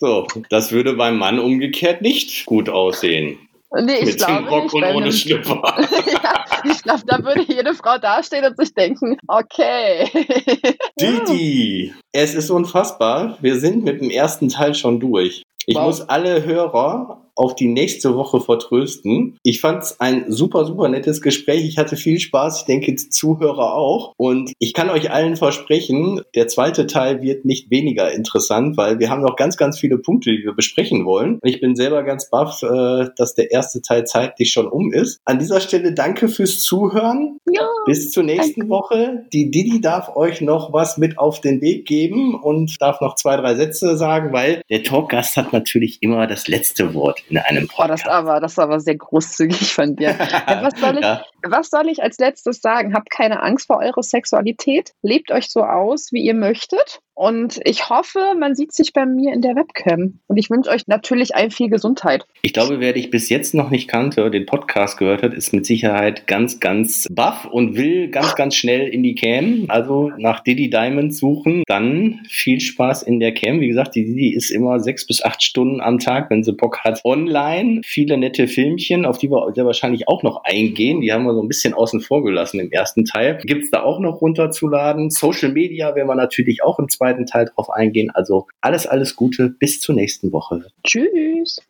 So, 0.00 0.26
das 0.50 0.70
würde 0.70 0.94
beim 0.94 1.16
Mann 1.16 1.40
umgekehrt 1.40 2.02
nicht 2.02 2.46
gut 2.46 2.68
aussehen. 2.68 3.38
Nee, 3.70 3.98
ich 3.98 4.06
Mit 4.06 4.16
glaube 4.18 4.48
Rock 4.48 4.64
nicht, 4.64 4.74
und 4.74 4.84
ohne 4.84 5.12
Schlüpper. 5.12 5.62
ja, 6.22 6.44
ich 6.64 6.82
glaube, 6.82 7.02
da 7.06 7.22
würde 7.22 7.42
jede 7.42 7.74
Frau 7.74 7.98
dastehen 7.98 8.44
und 8.46 8.56
sich 8.56 8.72
denken, 8.72 9.18
okay. 9.26 10.08
Didi, 11.00 11.94
es 12.12 12.34
ist 12.34 12.50
unfassbar. 12.50 13.36
Wir 13.40 13.60
sind 13.60 13.84
mit 13.84 14.00
dem 14.00 14.10
ersten 14.10 14.48
Teil 14.48 14.74
schon 14.74 15.00
durch. 15.00 15.42
Ich 15.66 15.76
wow. 15.76 15.84
muss 15.84 16.00
alle 16.00 16.44
Hörer 16.44 17.27
auf 17.38 17.54
die 17.54 17.68
nächste 17.68 18.16
Woche 18.16 18.40
vertrösten. 18.40 19.38
Ich 19.42 19.60
fand 19.60 19.84
es 19.84 20.00
ein 20.00 20.30
super, 20.30 20.64
super 20.64 20.88
nettes 20.88 21.22
Gespräch. 21.22 21.64
Ich 21.64 21.78
hatte 21.78 21.96
viel 21.96 22.18
Spaß. 22.18 22.60
Ich 22.60 22.66
denke, 22.66 22.92
die 22.92 23.08
Zuhörer 23.08 23.74
auch. 23.74 24.12
Und 24.16 24.52
ich 24.58 24.74
kann 24.74 24.90
euch 24.90 25.10
allen 25.10 25.36
versprechen, 25.36 26.20
der 26.34 26.48
zweite 26.48 26.86
Teil 26.86 27.22
wird 27.22 27.44
nicht 27.44 27.70
weniger 27.70 28.12
interessant, 28.12 28.76
weil 28.76 28.98
wir 28.98 29.10
haben 29.10 29.22
noch 29.22 29.36
ganz, 29.36 29.56
ganz 29.56 29.78
viele 29.78 29.98
Punkte, 29.98 30.30
die 30.30 30.44
wir 30.44 30.52
besprechen 30.52 31.04
wollen. 31.04 31.38
Und 31.40 31.48
ich 31.48 31.60
bin 31.60 31.76
selber 31.76 32.02
ganz 32.02 32.28
baff, 32.28 32.62
äh, 32.62 33.06
dass 33.16 33.34
der 33.34 33.52
erste 33.52 33.82
Teil 33.82 34.04
zeitlich 34.04 34.52
schon 34.52 34.66
um 34.66 34.92
ist. 34.92 35.20
An 35.24 35.38
dieser 35.38 35.60
Stelle 35.60 35.92
danke 35.92 36.28
fürs 36.28 36.60
Zuhören. 36.60 37.38
Ja, 37.50 37.68
Bis 37.86 38.10
zur 38.10 38.24
nächsten 38.24 38.60
danke. 38.60 38.74
Woche. 38.74 39.24
Die 39.32 39.50
Didi 39.50 39.80
darf 39.80 40.16
euch 40.16 40.40
noch 40.40 40.72
was 40.72 40.98
mit 40.98 41.18
auf 41.18 41.40
den 41.40 41.60
Weg 41.60 41.86
geben 41.86 42.34
und 42.34 42.80
darf 42.80 43.00
noch 43.00 43.14
zwei, 43.14 43.36
drei 43.36 43.54
Sätze 43.54 43.96
sagen, 43.96 44.32
weil 44.32 44.62
der 44.70 44.82
Talkgast 44.82 45.36
hat 45.36 45.52
natürlich 45.52 45.98
immer 46.02 46.26
das 46.26 46.48
letzte 46.48 46.94
Wort 46.94 47.22
in 47.28 47.38
einem 47.38 47.68
Podcast. 47.68 48.04
Oh, 48.06 48.08
das, 48.08 48.14
aber, 48.14 48.40
das 48.40 48.52
ist 48.52 48.58
aber 48.58 48.80
sehr 48.80 48.96
großzügig 48.96 49.74
von 49.74 49.96
dir. 49.96 50.18
was, 50.18 50.80
soll 50.80 50.96
ich, 50.96 51.02
ja. 51.02 51.24
Was 51.42 51.70
soll 51.70 51.88
ich 51.88 52.02
als 52.02 52.18
letztes 52.18 52.60
sagen? 52.60 52.94
Habt 52.94 53.10
keine 53.10 53.42
Angst 53.42 53.66
vor 53.66 53.78
eurer 53.78 54.02
Sexualität. 54.02 54.92
Lebt 55.02 55.30
euch 55.30 55.48
so 55.48 55.62
aus, 55.62 56.12
wie 56.12 56.22
ihr 56.22 56.34
möchtet. 56.34 57.00
Und 57.18 57.58
ich 57.64 57.90
hoffe, 57.90 58.34
man 58.38 58.54
sieht 58.54 58.72
sich 58.72 58.92
bei 58.92 59.04
mir 59.04 59.32
in 59.32 59.42
der 59.42 59.56
Webcam. 59.56 60.20
Und 60.28 60.36
ich 60.36 60.50
wünsche 60.50 60.70
euch 60.70 60.86
natürlich 60.86 61.34
ein 61.34 61.50
viel 61.50 61.68
Gesundheit. 61.68 62.24
Ich 62.42 62.52
glaube, 62.52 62.78
wer 62.78 62.92
dich 62.92 63.10
bis 63.10 63.28
jetzt 63.28 63.54
noch 63.54 63.70
nicht 63.70 63.88
kannte, 63.88 64.30
den 64.30 64.46
Podcast 64.46 64.98
gehört 64.98 65.24
hat, 65.24 65.34
ist 65.34 65.52
mit 65.52 65.66
Sicherheit 65.66 66.28
ganz, 66.28 66.60
ganz 66.60 67.08
baff 67.10 67.44
und 67.44 67.76
will 67.76 68.08
ganz, 68.08 68.36
ganz 68.36 68.54
schnell 68.54 68.86
in 68.86 69.02
die 69.02 69.16
Cam. 69.16 69.64
Also 69.66 70.12
nach 70.16 70.44
Diddy 70.44 70.70
Diamond 70.70 71.12
suchen. 71.12 71.64
Dann 71.66 72.20
viel 72.28 72.60
Spaß 72.60 73.02
in 73.02 73.18
der 73.18 73.34
Cam. 73.34 73.60
Wie 73.60 73.66
gesagt, 73.66 73.96
die 73.96 74.04
Diddy 74.04 74.32
ist 74.32 74.50
immer 74.50 74.78
sechs 74.78 75.04
bis 75.04 75.20
acht 75.20 75.42
Stunden 75.42 75.80
am 75.80 75.98
Tag, 75.98 76.30
wenn 76.30 76.44
sie 76.44 76.52
Bock 76.52 76.84
hat, 76.84 77.00
online. 77.04 77.80
Viele 77.84 78.16
nette 78.16 78.46
Filmchen, 78.46 79.04
auf 79.04 79.18
die 79.18 79.28
wir 79.28 79.52
sehr 79.56 79.66
wahrscheinlich 79.66 80.06
auch 80.06 80.22
noch 80.22 80.44
eingehen. 80.44 81.00
Die 81.00 81.12
haben 81.12 81.26
wir 81.28 81.34
so 81.34 81.42
ein 81.42 81.48
bisschen 81.48 81.74
außen 81.74 82.00
vor 82.00 82.22
gelassen 82.22 82.60
im 82.60 82.70
ersten 82.70 83.04
Teil. 83.04 83.38
Gibt 83.44 83.64
es 83.64 83.70
da 83.70 83.82
auch 83.82 84.00
noch 84.00 84.20
runterzuladen. 84.20 85.10
Social 85.10 85.52
Media 85.52 85.94
werden 85.94 86.08
wir 86.08 86.14
natürlich 86.14 86.62
auch 86.62 86.78
im 86.78 86.88
zweiten 86.88 87.08
zweiten 87.08 87.26
Teil 87.26 87.46
drauf 87.54 87.70
eingehen. 87.70 88.10
Also 88.10 88.46
alles, 88.60 88.86
alles 88.86 89.16
Gute. 89.16 89.48
Bis 89.48 89.80
zur 89.80 89.94
nächsten 89.94 90.32
Woche. 90.32 90.66
Tschüss. 90.84 91.60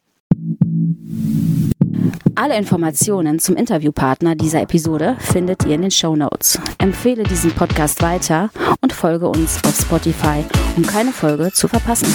Alle 2.34 2.56
Informationen 2.56 3.38
zum 3.38 3.56
Interviewpartner 3.56 4.36
dieser 4.36 4.62
Episode 4.62 5.16
findet 5.18 5.66
ihr 5.66 5.74
in 5.74 5.82
den 5.82 5.90
Show 5.90 6.14
Notes. 6.14 6.60
Empfehle 6.78 7.24
diesen 7.24 7.50
Podcast 7.50 8.00
weiter 8.02 8.50
und 8.80 8.92
folge 8.92 9.28
uns 9.28 9.62
auf 9.64 9.74
Spotify, 9.76 10.44
um 10.76 10.84
keine 10.84 11.10
Folge 11.10 11.50
zu 11.52 11.66
verpassen. 11.66 12.14